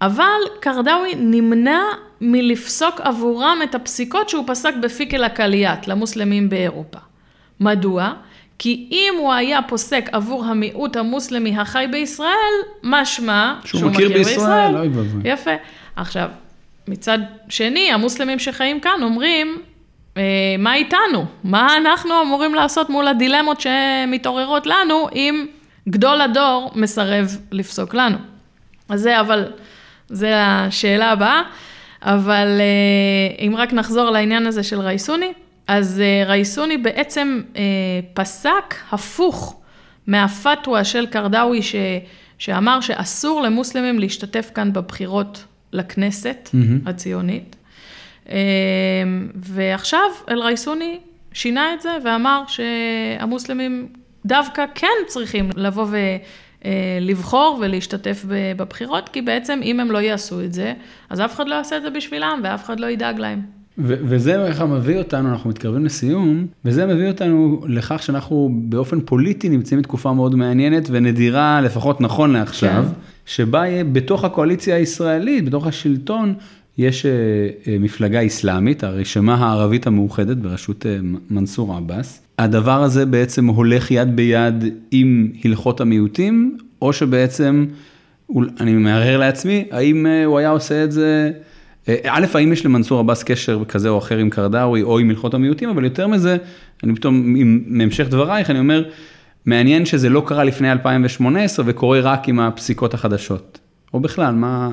אבל 0.00 0.40
קרדאווי 0.60 1.14
נמנע 1.16 1.80
מלפסוק 2.20 3.00
עבורם 3.00 3.58
את 3.64 3.74
הפסיקות 3.74 4.28
שהוא 4.28 4.44
פסק 4.46 4.74
בפיקל 4.82 5.24
הקליאט 5.24 5.86
למוסלמים 5.86 6.48
באירופה. 6.48 6.98
מדוע? 7.60 8.12
כי 8.58 8.88
אם 8.90 9.14
הוא 9.18 9.32
היה 9.32 9.62
פוסק 9.62 10.08
עבור 10.12 10.44
המיעוט 10.44 10.96
המוסלמי 10.96 11.58
החי 11.58 11.86
בישראל, 11.90 12.54
משמע 12.82 13.54
שהוא, 13.64 13.78
שהוא 13.78 13.90
מכיר 13.90 14.08
בישראל. 14.08 14.88
בישראל. 14.88 15.20
יפה. 15.24 15.50
עכשיו, 15.96 16.28
מצד 16.88 17.18
שני, 17.48 17.92
המוסלמים 17.92 18.38
שחיים 18.38 18.80
כאן 18.80 19.02
אומרים, 19.02 19.62
מה 20.58 20.74
איתנו? 20.74 21.24
מה 21.44 21.76
אנחנו 21.76 22.22
אמורים 22.22 22.54
לעשות 22.54 22.90
מול 22.90 23.08
הדילמות 23.08 23.60
שמתעוררות 23.60 24.66
לנו 24.66 25.08
אם 25.14 25.46
גדול 25.88 26.20
הדור 26.20 26.72
מסרב 26.74 27.38
לפסוק 27.52 27.94
לנו? 27.94 28.16
אז 28.88 29.00
זה 29.00 29.20
אבל, 29.20 29.52
זה 30.08 30.32
השאלה 30.36 31.10
הבאה. 31.10 31.42
אבל 32.04 32.60
אה, 32.60 33.46
אם 33.46 33.56
רק 33.56 33.72
נחזור 33.72 34.10
לעניין 34.10 34.46
הזה 34.46 34.62
של 34.62 34.80
רייסוני, 34.80 35.32
אז 35.66 36.00
אה, 36.00 36.24
רייסוני 36.26 36.78
בעצם 36.78 37.42
פסק 38.14 38.74
הפוך 38.92 39.60
מהפתווה 40.06 40.84
של 40.84 41.06
קרדאווי, 41.06 41.62
ש, 41.62 41.74
שאמר 42.38 42.80
שאסור 42.80 43.42
למוסלמים 43.42 43.98
להשתתף 43.98 44.50
כאן 44.54 44.72
בבחירות 44.72 45.44
לכנסת 45.72 46.48
mm-hmm. 46.48 46.88
הציונית. 46.88 47.53
אמ, 48.28 48.34
ועכשיו 49.34 50.00
אל-רייסוני 50.28 50.98
שינה 51.32 51.74
את 51.74 51.80
זה 51.80 51.90
ואמר 52.04 52.42
שהמוסלמים 52.46 53.88
דווקא 54.26 54.64
כן 54.74 54.86
צריכים 55.06 55.50
לבוא 55.56 55.86
ולבחור 56.64 57.58
ולהשתתף 57.62 58.24
בבחירות, 58.28 59.08
כי 59.08 59.22
בעצם 59.22 59.60
אם 59.62 59.80
הם 59.80 59.90
לא 59.90 59.98
יעשו 59.98 60.40
את 60.40 60.52
זה, 60.52 60.72
אז 61.10 61.20
אף 61.20 61.34
אחד 61.34 61.48
לא 61.48 61.54
יעשה 61.54 61.76
את 61.76 61.82
זה 61.82 61.90
בשבילם 61.90 62.40
ואף 62.44 62.64
אחד 62.64 62.80
לא 62.80 62.86
ידאג 62.86 63.18
להם. 63.18 63.40
ו- 63.78 63.96
וזה 64.02 64.46
איך 64.46 64.60
מביא 64.62 64.98
אותנו, 64.98 65.30
אנחנו 65.30 65.50
מתקרבים 65.50 65.84
לסיום, 65.84 66.46
וזה 66.64 66.86
מביא 66.86 67.08
אותנו 67.08 67.60
לכך 67.68 68.02
שאנחנו 68.02 68.50
באופן 68.54 69.00
פוליטי 69.00 69.48
נמצאים 69.48 69.80
בתקופה 69.80 70.12
מאוד 70.12 70.34
מעניינת 70.34 70.88
ונדירה, 70.90 71.60
לפחות 71.60 72.00
נכון 72.00 72.32
לעכשיו, 72.32 72.84
כן. 72.84 73.00
שבה 73.26 73.84
בתוך 73.92 74.24
הקואליציה 74.24 74.76
הישראלית, 74.76 75.44
בתוך 75.44 75.66
השלטון, 75.66 76.34
יש 76.78 77.06
אה, 77.06 77.10
אה, 77.68 77.78
מפלגה 77.78 78.26
אסלאמית, 78.26 78.84
הרשימה 78.84 79.34
הערבית 79.34 79.86
המאוחדת 79.86 80.36
בראשות 80.36 80.86
אה, 80.86 80.98
מנסור 81.30 81.76
עבאס. 81.76 82.22
הדבר 82.38 82.82
הזה 82.82 83.06
בעצם 83.06 83.46
הולך 83.46 83.90
יד 83.90 84.16
ביד 84.16 84.64
עם 84.90 85.32
הלכות 85.44 85.80
המיעוטים, 85.80 86.58
או 86.82 86.92
שבעצם, 86.92 87.66
אני 88.60 88.72
מהרהר 88.72 89.18
לעצמי, 89.18 89.64
האם 89.70 90.06
הוא 90.26 90.38
היה 90.38 90.50
עושה 90.50 90.84
את 90.84 90.92
זה, 90.92 91.30
א', 91.88 92.26
האם 92.34 92.52
יש 92.52 92.66
למנסור 92.66 93.00
עבאס 93.00 93.22
קשר 93.22 93.64
כזה 93.68 93.88
או 93.88 93.98
אחר 93.98 94.18
עם 94.18 94.30
קרדאווי 94.30 94.82
או 94.82 94.98
עם 94.98 95.10
הלכות 95.10 95.34
המיעוטים, 95.34 95.68
אבל 95.68 95.84
יותר 95.84 96.06
מזה, 96.06 96.36
אני 96.84 96.94
פתאום, 96.94 97.34
מהמשך 97.66 98.08
דברייך, 98.08 98.50
אני 98.50 98.58
אומר, 98.58 98.84
מעניין 99.46 99.86
שזה 99.86 100.08
לא 100.08 100.22
קרה 100.26 100.44
לפני 100.44 100.72
2018 100.72 101.64
וקורה 101.68 102.00
רק 102.00 102.28
עם 102.28 102.40
הפסיקות 102.40 102.94
החדשות. 102.94 103.58
או 103.94 104.00
בכלל, 104.00 104.34
מה... 104.34 104.70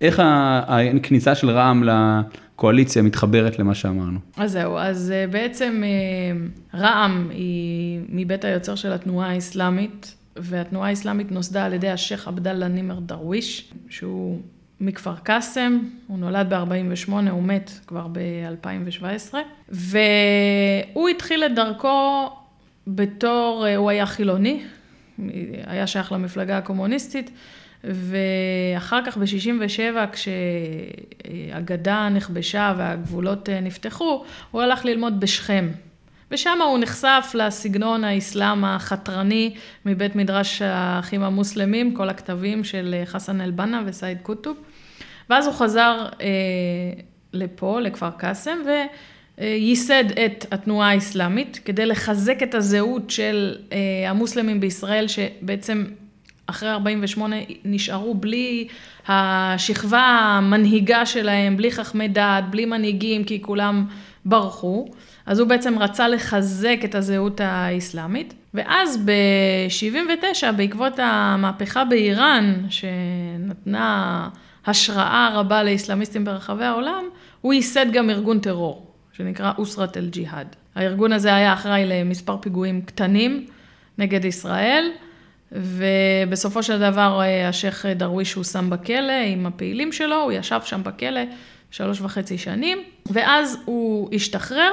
איך 0.00 0.22
הכניסה 0.24 1.34
של 1.34 1.50
רע"מ 1.50 1.82
לקואליציה 1.82 3.02
מתחברת 3.02 3.58
למה 3.58 3.74
שאמרנו? 3.74 4.18
אז 4.36 4.52
זהו, 4.52 4.78
אז 4.78 5.12
אה, 5.16 5.26
בעצם 5.26 5.82
אה, 5.84 6.78
רע"מ 6.80 7.28
היא 7.30 8.00
מבית 8.08 8.44
היוצר 8.44 8.74
של 8.74 8.92
התנועה 8.92 9.30
האסלאמית, 9.30 10.14
והתנועה 10.36 10.88
האסלאמית 10.88 11.32
נוסדה 11.32 11.64
על 11.64 11.72
ידי 11.72 11.88
השייח' 11.88 12.28
עבדאללה 12.28 12.68
נימר 12.68 13.00
דרוויש, 13.00 13.72
שהוא 13.88 14.40
מכפר 14.80 15.14
קאסם, 15.22 15.78
הוא 16.06 16.18
נולד 16.18 16.54
ב-48, 16.54 17.12
הוא 17.30 17.42
מת 17.42 17.70
כבר 17.86 18.06
ב-2017, 18.12 19.34
והוא 19.68 21.08
התחיל 21.08 21.44
את 21.44 21.54
דרכו 21.54 22.28
בתור, 22.86 23.66
אה, 23.66 23.76
הוא 23.76 23.90
היה 23.90 24.06
חילוני, 24.06 24.62
היה 25.66 25.86
שייך 25.86 26.12
למפלגה 26.12 26.58
הקומוניסטית, 26.58 27.30
ואחר 27.84 29.00
כך 29.06 29.16
ב-67, 29.16 30.16
כשהגדה 31.52 32.08
נכבשה 32.08 32.74
והגבולות 32.76 33.48
אה, 33.48 33.60
נפתחו, 33.60 34.24
הוא 34.50 34.62
הלך 34.62 34.84
ללמוד 34.84 35.20
בשכם. 35.20 35.68
ושם 36.30 36.58
הוא 36.62 36.78
נחשף 36.78 37.32
לסגנון 37.34 38.04
האסלאם 38.04 38.64
החתרני 38.64 39.54
מבית 39.86 40.16
מדרש 40.16 40.62
האחים 40.62 41.22
המוסלמים, 41.22 41.94
כל 41.94 42.08
הכתבים 42.08 42.64
של 42.64 42.94
אה, 42.98 43.06
חסן 43.06 43.40
אל-בנה 43.40 43.82
וסייד 43.86 44.18
קוטוב. 44.22 44.56
ואז 45.30 45.46
הוא 45.46 45.54
חזר 45.54 46.06
אה, 46.20 46.26
לפה, 47.32 47.80
לכפר 47.80 48.10
קאסם, 48.10 48.58
וייסד 49.38 50.04
את 50.26 50.46
התנועה 50.50 50.90
האסלאמית 50.90 51.60
כדי 51.64 51.86
לחזק 51.86 52.42
את 52.42 52.54
הזהות 52.54 53.10
של 53.10 53.56
אה, 53.72 54.10
המוסלמים 54.10 54.60
בישראל, 54.60 55.08
שבעצם 55.08 55.84
אחרי 56.50 56.70
48 56.70 57.36
נשארו 57.64 58.14
בלי 58.14 58.68
השכבה 59.08 60.00
המנהיגה 60.00 61.06
שלהם, 61.06 61.56
בלי 61.56 61.72
חכמי 61.72 62.08
דעת, 62.08 62.50
בלי 62.50 62.64
מנהיגים, 62.64 63.24
כי 63.24 63.42
כולם 63.42 63.84
ברחו. 64.24 64.88
אז 65.26 65.38
הוא 65.38 65.48
בעצם 65.48 65.78
רצה 65.78 66.08
לחזק 66.08 66.78
את 66.84 66.94
הזהות 66.94 67.40
האסלאמית. 67.40 68.34
ואז 68.54 68.98
ב-79, 69.04 70.52
בעקבות 70.56 70.92
המהפכה 70.98 71.84
באיראן, 71.84 72.54
שנתנה 72.70 74.28
השראה 74.66 75.30
רבה 75.34 75.62
לאסלאמיסטים 75.62 76.24
ברחבי 76.24 76.64
העולם, 76.64 77.04
הוא 77.40 77.54
ייסד 77.54 77.86
גם 77.92 78.10
ארגון 78.10 78.40
טרור, 78.40 78.86
שנקרא 79.12 79.52
אוסרת 79.58 79.96
אל-ג'יהאד. 79.96 80.56
הארגון 80.74 81.12
הזה 81.12 81.34
היה 81.34 81.52
אחראי 81.52 81.86
למספר 81.86 82.36
פיגועים 82.36 82.82
קטנים 82.82 83.46
נגד 83.98 84.24
ישראל. 84.24 84.90
ובסופו 85.52 86.62
של 86.62 86.78
דבר 86.78 87.20
השייח' 87.48 87.86
דרוויש 87.86 88.34
הוא 88.34 88.44
שם 88.44 88.70
בכלא 88.70 89.12
עם 89.26 89.46
הפעילים 89.46 89.92
שלו, 89.92 90.22
הוא 90.22 90.32
ישב 90.32 90.60
שם 90.64 90.80
בכלא 90.84 91.20
שלוש 91.70 92.00
וחצי 92.00 92.38
שנים, 92.38 92.78
ואז 93.06 93.58
הוא 93.64 94.08
השתחרר 94.12 94.72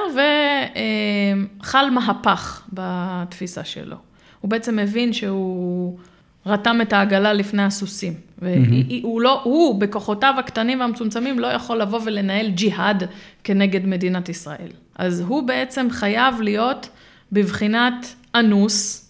וחל 1.60 1.90
מהפך 1.90 2.62
בתפיסה 2.72 3.64
שלו. 3.64 3.96
הוא 4.40 4.50
בעצם 4.50 4.78
הבין 4.78 5.12
שהוא 5.12 5.98
רתם 6.46 6.78
את 6.82 6.92
העגלה 6.92 7.32
לפני 7.32 7.62
הסוסים. 7.62 8.14
והוא 8.42 9.20
לא, 9.20 9.40
הוא, 9.42 9.80
בכוחותיו 9.80 10.34
הקטנים 10.38 10.80
והמצומצמים, 10.80 11.38
לא 11.38 11.46
יכול 11.46 11.80
לבוא 11.80 12.00
ולנהל 12.04 12.48
ג'יהאד 12.48 13.02
כנגד 13.44 13.86
מדינת 13.86 14.28
ישראל. 14.28 14.70
אז 14.94 15.20
הוא 15.20 15.42
בעצם 15.42 15.86
חייב 15.90 16.40
להיות 16.40 16.88
בבחינת 17.32 18.14
אנוס, 18.34 19.07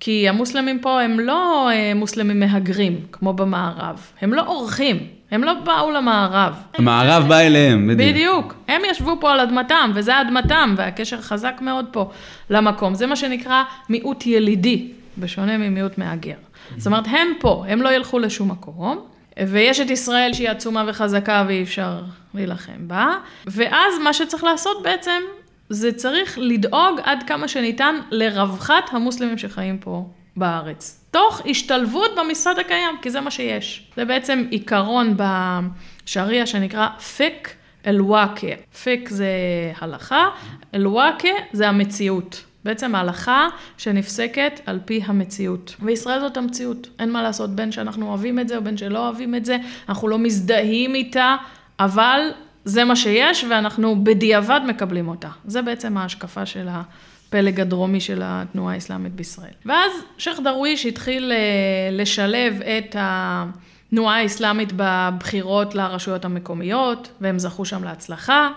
כי 0.00 0.28
המוסלמים 0.28 0.78
פה 0.78 1.00
הם 1.00 1.20
לא 1.20 1.70
אה, 1.70 1.92
מוסלמים 1.94 2.40
מהגרים, 2.40 3.00
כמו 3.12 3.32
במערב. 3.32 4.00
הם 4.20 4.34
לא 4.34 4.46
אורחים, 4.46 5.06
הם 5.30 5.44
לא 5.44 5.54
באו 5.54 5.90
למערב. 5.90 6.54
המערב 6.74 7.28
בא 7.28 7.38
אליהם, 7.38 7.88
בדיוק. 7.88 8.10
בדיוק. 8.10 8.54
הם 8.68 8.82
ישבו 8.90 9.16
פה 9.20 9.32
על 9.32 9.40
אדמתם, 9.40 9.90
וזה 9.94 10.20
אדמתם, 10.20 10.74
והקשר 10.76 11.20
חזק 11.20 11.58
מאוד 11.60 11.86
פה 11.92 12.10
למקום. 12.50 12.94
זה 12.94 13.06
מה 13.06 13.16
שנקרא 13.16 13.62
מיעוט 13.88 14.26
ילידי, 14.26 14.88
בשונה 15.18 15.58
ממיעוט 15.58 15.98
מהגר. 15.98 16.34
זאת 16.76 16.86
אומרת, 16.86 17.04
הם 17.06 17.28
פה, 17.40 17.64
הם 17.68 17.82
לא 17.82 17.92
ילכו 17.94 18.18
לשום 18.18 18.50
מקום. 18.50 19.04
ויש 19.46 19.80
את 19.80 19.90
ישראל 19.90 20.32
שהיא 20.32 20.48
עצומה 20.48 20.84
וחזקה 20.86 21.44
ואי 21.48 21.62
אפשר 21.62 22.00
להילחם 22.34 22.72
בה. 22.78 23.08
ואז 23.46 23.98
מה 24.04 24.12
שצריך 24.12 24.44
לעשות 24.44 24.82
בעצם, 24.82 25.22
זה 25.70 25.92
צריך 25.92 26.38
לדאוג 26.38 27.00
עד 27.02 27.22
כמה 27.26 27.48
שניתן 27.48 27.94
לרווחת 28.10 28.84
המוסלמים 28.92 29.38
שחיים 29.38 29.78
פה 29.78 30.06
בארץ. 30.36 31.04
תוך 31.10 31.42
השתלבות 31.50 32.10
במשרד 32.18 32.58
הקיים, 32.58 32.96
כי 33.02 33.10
זה 33.10 33.20
מה 33.20 33.30
שיש. 33.30 33.86
זה 33.96 34.04
בעצם 34.04 34.44
עיקרון 34.50 35.16
בשריעה 35.16 36.46
שנקרא 36.46 36.88
פק 37.16 37.48
אל-וואקה. 37.86 38.46
פק 38.84 39.08
זה 39.08 39.28
הלכה, 39.80 40.28
אל-וואקה 40.74 41.28
זה 41.52 41.68
המציאות. 41.68 42.44
בעצם 42.64 42.94
ההלכה 42.94 43.48
שנפסקת 43.78 44.60
על 44.66 44.80
פי 44.84 45.02
המציאות. 45.04 45.76
וישראל 45.80 46.20
זאת 46.20 46.36
המציאות, 46.36 46.88
אין 46.98 47.10
מה 47.10 47.22
לעשות, 47.22 47.50
בין 47.50 47.72
שאנחנו 47.72 48.08
אוהבים 48.08 48.38
את 48.38 48.48
זה 48.48 48.56
או 48.56 48.62
בין 48.64 48.76
שלא 48.76 48.98
אוהבים 49.06 49.34
את 49.34 49.44
זה, 49.44 49.56
אנחנו 49.88 50.08
לא 50.08 50.18
מזדהים 50.18 50.94
איתה, 50.94 51.36
אבל 51.80 52.20
זה 52.64 52.84
מה 52.84 52.96
שיש 52.96 53.44
ואנחנו 53.50 54.04
בדיעבד 54.04 54.60
מקבלים 54.66 55.08
אותה. 55.08 55.28
זה 55.44 55.62
בעצם 55.62 55.96
ההשקפה 55.96 56.46
של 56.46 56.68
הפלג 56.70 57.60
הדרומי 57.60 58.00
של 58.00 58.22
התנועה 58.24 58.74
האסלאמית 58.74 59.12
בישראל. 59.12 59.52
ואז 59.66 59.92
שייח' 60.18 60.40
דרוויש 60.44 60.86
התחיל 60.86 61.32
אה, 61.32 61.38
לשלב 61.92 62.60
את 62.62 62.96
התנועה 62.98 64.16
האסלאמית 64.16 64.72
בבחירות 64.76 65.74
לרשויות 65.74 66.24
המקומיות, 66.24 67.10
והם 67.20 67.38
זכו 67.38 67.64
שם 67.64 67.84
להצלחה, 67.84 68.48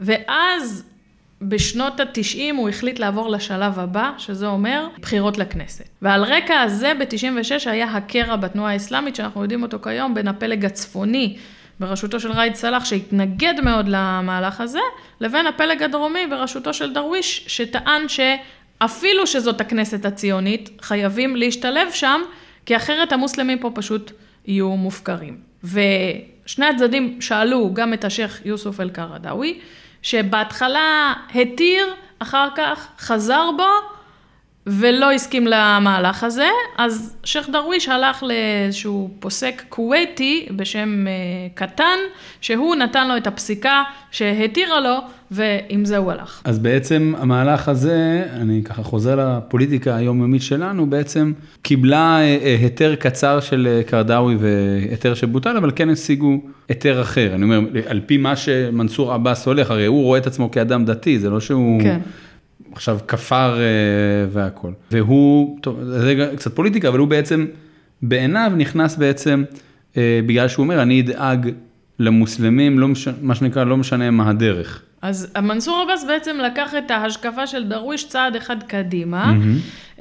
ואז 0.00 0.84
בשנות 1.42 2.00
התשעים 2.00 2.56
הוא 2.56 2.68
החליט 2.68 2.98
לעבור 2.98 3.28
לשלב 3.28 3.78
הבא, 3.78 4.12
שזה 4.18 4.46
אומר 4.46 4.88
בחירות 5.00 5.38
לכנסת. 5.38 5.88
ועל 6.02 6.24
רקע 6.24 6.60
הזה 6.60 6.92
ב-96 6.98 7.70
היה 7.70 7.92
הקרע 7.92 8.36
בתנועה 8.36 8.72
האסלאמית, 8.72 9.16
שאנחנו 9.16 9.42
יודעים 9.42 9.62
אותו 9.62 9.78
כיום, 9.82 10.14
בין 10.14 10.28
הפלג 10.28 10.64
הצפוני 10.64 11.36
בראשותו 11.80 12.20
של 12.20 12.32
ראיד 12.32 12.54
סלאח, 12.54 12.84
שהתנגד 12.84 13.54
מאוד 13.62 13.86
למהלך 13.88 14.60
הזה, 14.60 14.78
לבין 15.20 15.46
הפלג 15.46 15.82
הדרומי 15.82 16.26
בראשותו 16.26 16.74
של 16.74 16.92
דרוויש, 16.92 17.44
שטען 17.48 18.02
שאפילו 18.08 19.26
שזאת 19.26 19.60
הכנסת 19.60 20.04
הציונית, 20.04 20.70
חייבים 20.80 21.36
להשתלב 21.36 21.90
שם, 21.92 22.20
כי 22.66 22.76
אחרת 22.76 23.12
המוסלמים 23.12 23.58
פה 23.58 23.70
פשוט 23.74 24.12
יהיו 24.46 24.68
מופקרים. 24.68 25.38
ושני 25.64 26.66
הצדדים 26.66 27.20
שאלו 27.20 27.70
גם 27.74 27.94
את 27.94 28.04
השייח' 28.04 28.46
יוסוף 28.46 28.80
אל-קרדאווי, 28.80 29.60
שבהתחלה 30.02 31.12
התיר, 31.34 31.86
אחר 32.18 32.48
כך 32.56 32.88
חזר 32.98 33.50
בו 33.56 33.93
ולא 34.66 35.12
הסכים 35.12 35.46
למהלך 35.46 36.24
הזה, 36.24 36.48
אז 36.78 37.16
שייח' 37.24 37.48
דרוויש 37.48 37.88
הלך 37.88 38.22
לאיזשהו 38.22 39.10
פוסק 39.20 39.62
כווייתי 39.68 40.46
בשם 40.56 41.06
אה, 41.06 41.12
קטן, 41.54 41.98
שהוא 42.40 42.74
נתן 42.76 43.08
לו 43.08 43.16
את 43.16 43.26
הפסיקה 43.26 43.82
שהתירה 44.10 44.80
לו, 44.80 44.96
ועם 45.30 45.84
זה 45.84 45.96
הוא 45.96 46.12
הלך. 46.12 46.42
אז 46.44 46.58
בעצם 46.58 47.14
המהלך 47.18 47.68
הזה, 47.68 48.24
אני 48.32 48.62
ככה 48.64 48.82
חוזר 48.82 49.16
לפוליטיקה 49.16 49.96
היומיומית 49.96 50.42
שלנו, 50.42 50.90
בעצם 50.90 51.32
קיבלה 51.62 52.18
אה, 52.18 52.38
אה, 52.42 52.56
היתר 52.60 52.94
קצר 52.94 53.40
של 53.40 53.80
קרדאווי 53.86 54.36
והיתר 54.38 55.14
שבוטל, 55.14 55.56
אבל 55.56 55.70
כן 55.76 55.90
השיגו 55.90 56.40
היתר 56.68 57.02
אחר. 57.02 57.34
אני 57.34 57.42
אומר, 57.42 57.60
על 57.86 58.00
פי 58.06 58.16
מה 58.16 58.36
שמנסור 58.36 59.12
עבאס 59.12 59.46
הולך, 59.46 59.70
הרי 59.70 59.86
הוא 59.86 60.02
רואה 60.02 60.18
את 60.18 60.26
עצמו 60.26 60.50
כאדם 60.50 60.84
דתי, 60.84 61.18
זה 61.18 61.30
לא 61.30 61.40
שהוא... 61.40 61.82
כן. 61.82 62.00
עכשיו 62.74 62.98
כפר 63.08 63.58
אה, 63.58 63.64
והכל. 64.30 64.70
והוא, 64.90 65.58
טוב, 65.60 65.84
זה 65.84 66.30
קצת 66.36 66.54
פוליטיקה, 66.54 66.88
אבל 66.88 66.98
הוא 66.98 67.08
בעצם, 67.08 67.46
בעיניו 68.02 68.52
נכנס 68.56 68.96
בעצם, 68.96 69.44
אה, 69.96 70.20
בגלל 70.26 70.48
שהוא 70.48 70.62
אומר, 70.62 70.82
אני 70.82 71.00
אדאג 71.00 71.50
למוסלמים, 71.98 72.78
לא 72.78 72.88
מש, 72.88 73.08
מה 73.20 73.34
שנקרא, 73.34 73.64
לא 73.64 73.76
משנה 73.76 74.10
מה 74.10 74.30
הדרך. 74.30 74.82
אז 75.02 75.32
מנסור 75.42 75.82
עבאס 75.84 76.04
בעצם 76.04 76.36
לקח 76.46 76.74
את 76.74 76.90
ההשקפה 76.90 77.46
של 77.46 77.68
דרוויש 77.68 78.08
צעד 78.08 78.36
אחד 78.36 78.62
קדימה, 78.62 79.32
mm-hmm. 79.32 80.00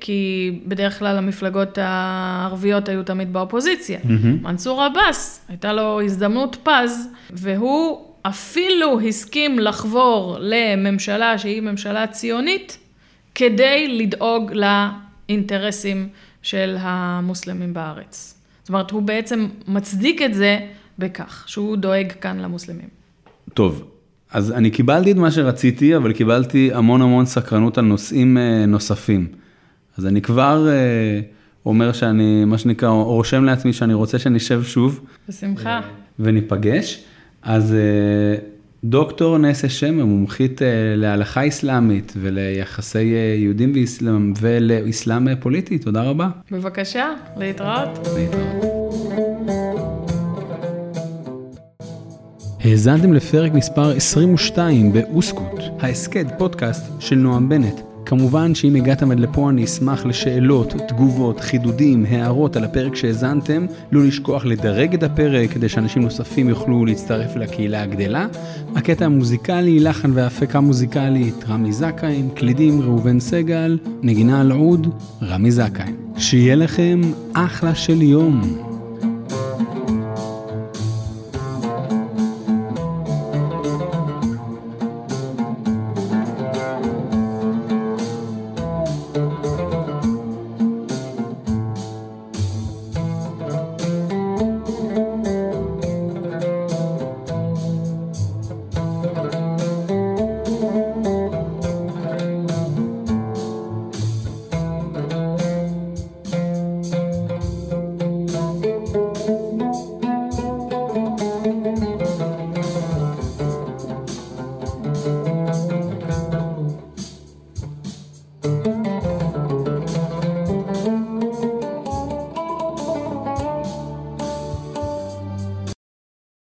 כי 0.00 0.50
בדרך 0.66 0.98
כלל 0.98 1.16
המפלגות 1.16 1.78
הערביות 1.80 2.88
היו 2.88 3.02
תמיד 3.02 3.32
באופוזיציה. 3.32 3.98
Mm-hmm. 3.98 4.42
מנסור 4.42 4.82
עבאס, 4.82 5.46
הייתה 5.48 5.72
לו 5.72 6.00
הזדמנות 6.00 6.56
פז, 6.62 7.08
והוא 7.30 8.07
אפילו 8.28 9.00
הסכים 9.00 9.58
לחבור 9.58 10.36
לממשלה 10.40 11.38
שהיא 11.38 11.60
ממשלה 11.60 12.06
ציונית, 12.06 12.78
כדי 13.34 13.98
לדאוג 13.98 14.52
לאינטרסים 14.52 16.08
של 16.42 16.76
המוסלמים 16.80 17.74
בארץ. 17.74 18.34
זאת 18.60 18.68
אומרת, 18.68 18.90
הוא 18.90 19.02
בעצם 19.02 19.46
מצדיק 19.68 20.22
את 20.22 20.34
זה 20.34 20.58
בכך, 20.98 21.44
שהוא 21.46 21.76
דואג 21.76 22.12
כאן 22.20 22.38
למוסלמים. 22.38 22.88
טוב, 23.54 23.90
אז 24.30 24.52
אני 24.52 24.70
קיבלתי 24.70 25.12
את 25.12 25.16
מה 25.16 25.30
שרציתי, 25.30 25.96
אבל 25.96 26.12
קיבלתי 26.12 26.70
המון 26.74 27.02
המון 27.02 27.26
סקרנות 27.26 27.78
על 27.78 27.84
נושאים 27.84 28.38
אה, 28.38 28.66
נוספים. 28.66 29.26
אז 29.96 30.06
אני 30.06 30.22
כבר 30.22 30.68
אה, 30.68 31.20
אומר 31.66 31.92
שאני, 31.92 32.44
מה 32.44 32.58
שנקרא, 32.58 32.88
רושם 32.88 33.44
לעצמי 33.44 33.72
שאני 33.72 33.94
רוצה 33.94 34.18
שנשב 34.18 34.62
שוב. 34.62 35.00
בשמחה. 35.28 35.80
וניפגש. 36.18 37.04
אז 37.42 37.74
אה, 37.74 38.34
דוקטור 38.84 39.38
נסה 39.38 39.68
שם, 39.68 40.00
מומחית 40.00 40.62
אה, 40.62 40.66
להלכה 40.96 41.48
אסלאמית 41.48 42.12
וליחסי 42.16 43.14
אה, 43.14 43.34
יהודים 43.38 43.72
ואסלאם 43.74 44.32
ולאסלאם 44.40 45.36
פוליטי, 45.40 45.78
תודה 45.78 46.02
רבה. 46.02 46.28
בבקשה, 46.50 47.06
להתראות. 47.36 48.08
להתראות. 48.16 48.78
האזנתם 52.60 53.12
לפרק 53.12 53.52
מספר 53.52 53.90
22 53.90 54.92
באוסקוט, 54.92 55.60
ההסכת 55.80 56.26
פודקאסט 56.38 57.00
של 57.00 57.16
נועם 57.16 57.48
בנט. 57.48 57.87
כמובן 58.08 58.54
שאם 58.54 58.74
הגעתם 58.74 59.10
עד 59.10 59.20
לפה 59.20 59.50
אני 59.50 59.64
אשמח 59.64 60.06
לשאלות, 60.06 60.74
תגובות, 60.88 61.40
חידודים, 61.40 62.06
הערות 62.08 62.56
על 62.56 62.64
הפרק 62.64 62.94
שהאזנתם. 62.94 63.66
לא 63.92 64.04
לשכוח 64.04 64.44
לדרג 64.44 64.94
את 64.94 65.02
הפרק 65.02 65.50
כדי 65.50 65.68
שאנשים 65.68 66.02
נוספים 66.02 66.48
יוכלו 66.48 66.86
להצטרף 66.86 67.36
לקהילה 67.36 67.82
הגדלה. 67.82 68.26
הקטע 68.76 69.04
המוזיקלי, 69.04 69.80
לחן 69.80 70.10
והפקה 70.14 70.60
מוזיקלית, 70.60 71.44
רמי 71.48 71.72
זכאים, 71.72 72.30
קלידים 72.30 72.80
ראובן 72.82 73.20
סגל, 73.20 73.78
נגינה 74.02 74.40
על 74.40 74.52
עוד, 74.52 74.86
רמי 75.22 75.50
זכאים. 75.50 75.96
שיהיה 76.18 76.54
לכם 76.54 77.00
אחלה 77.34 77.74
של 77.74 78.02
יום. 78.02 78.67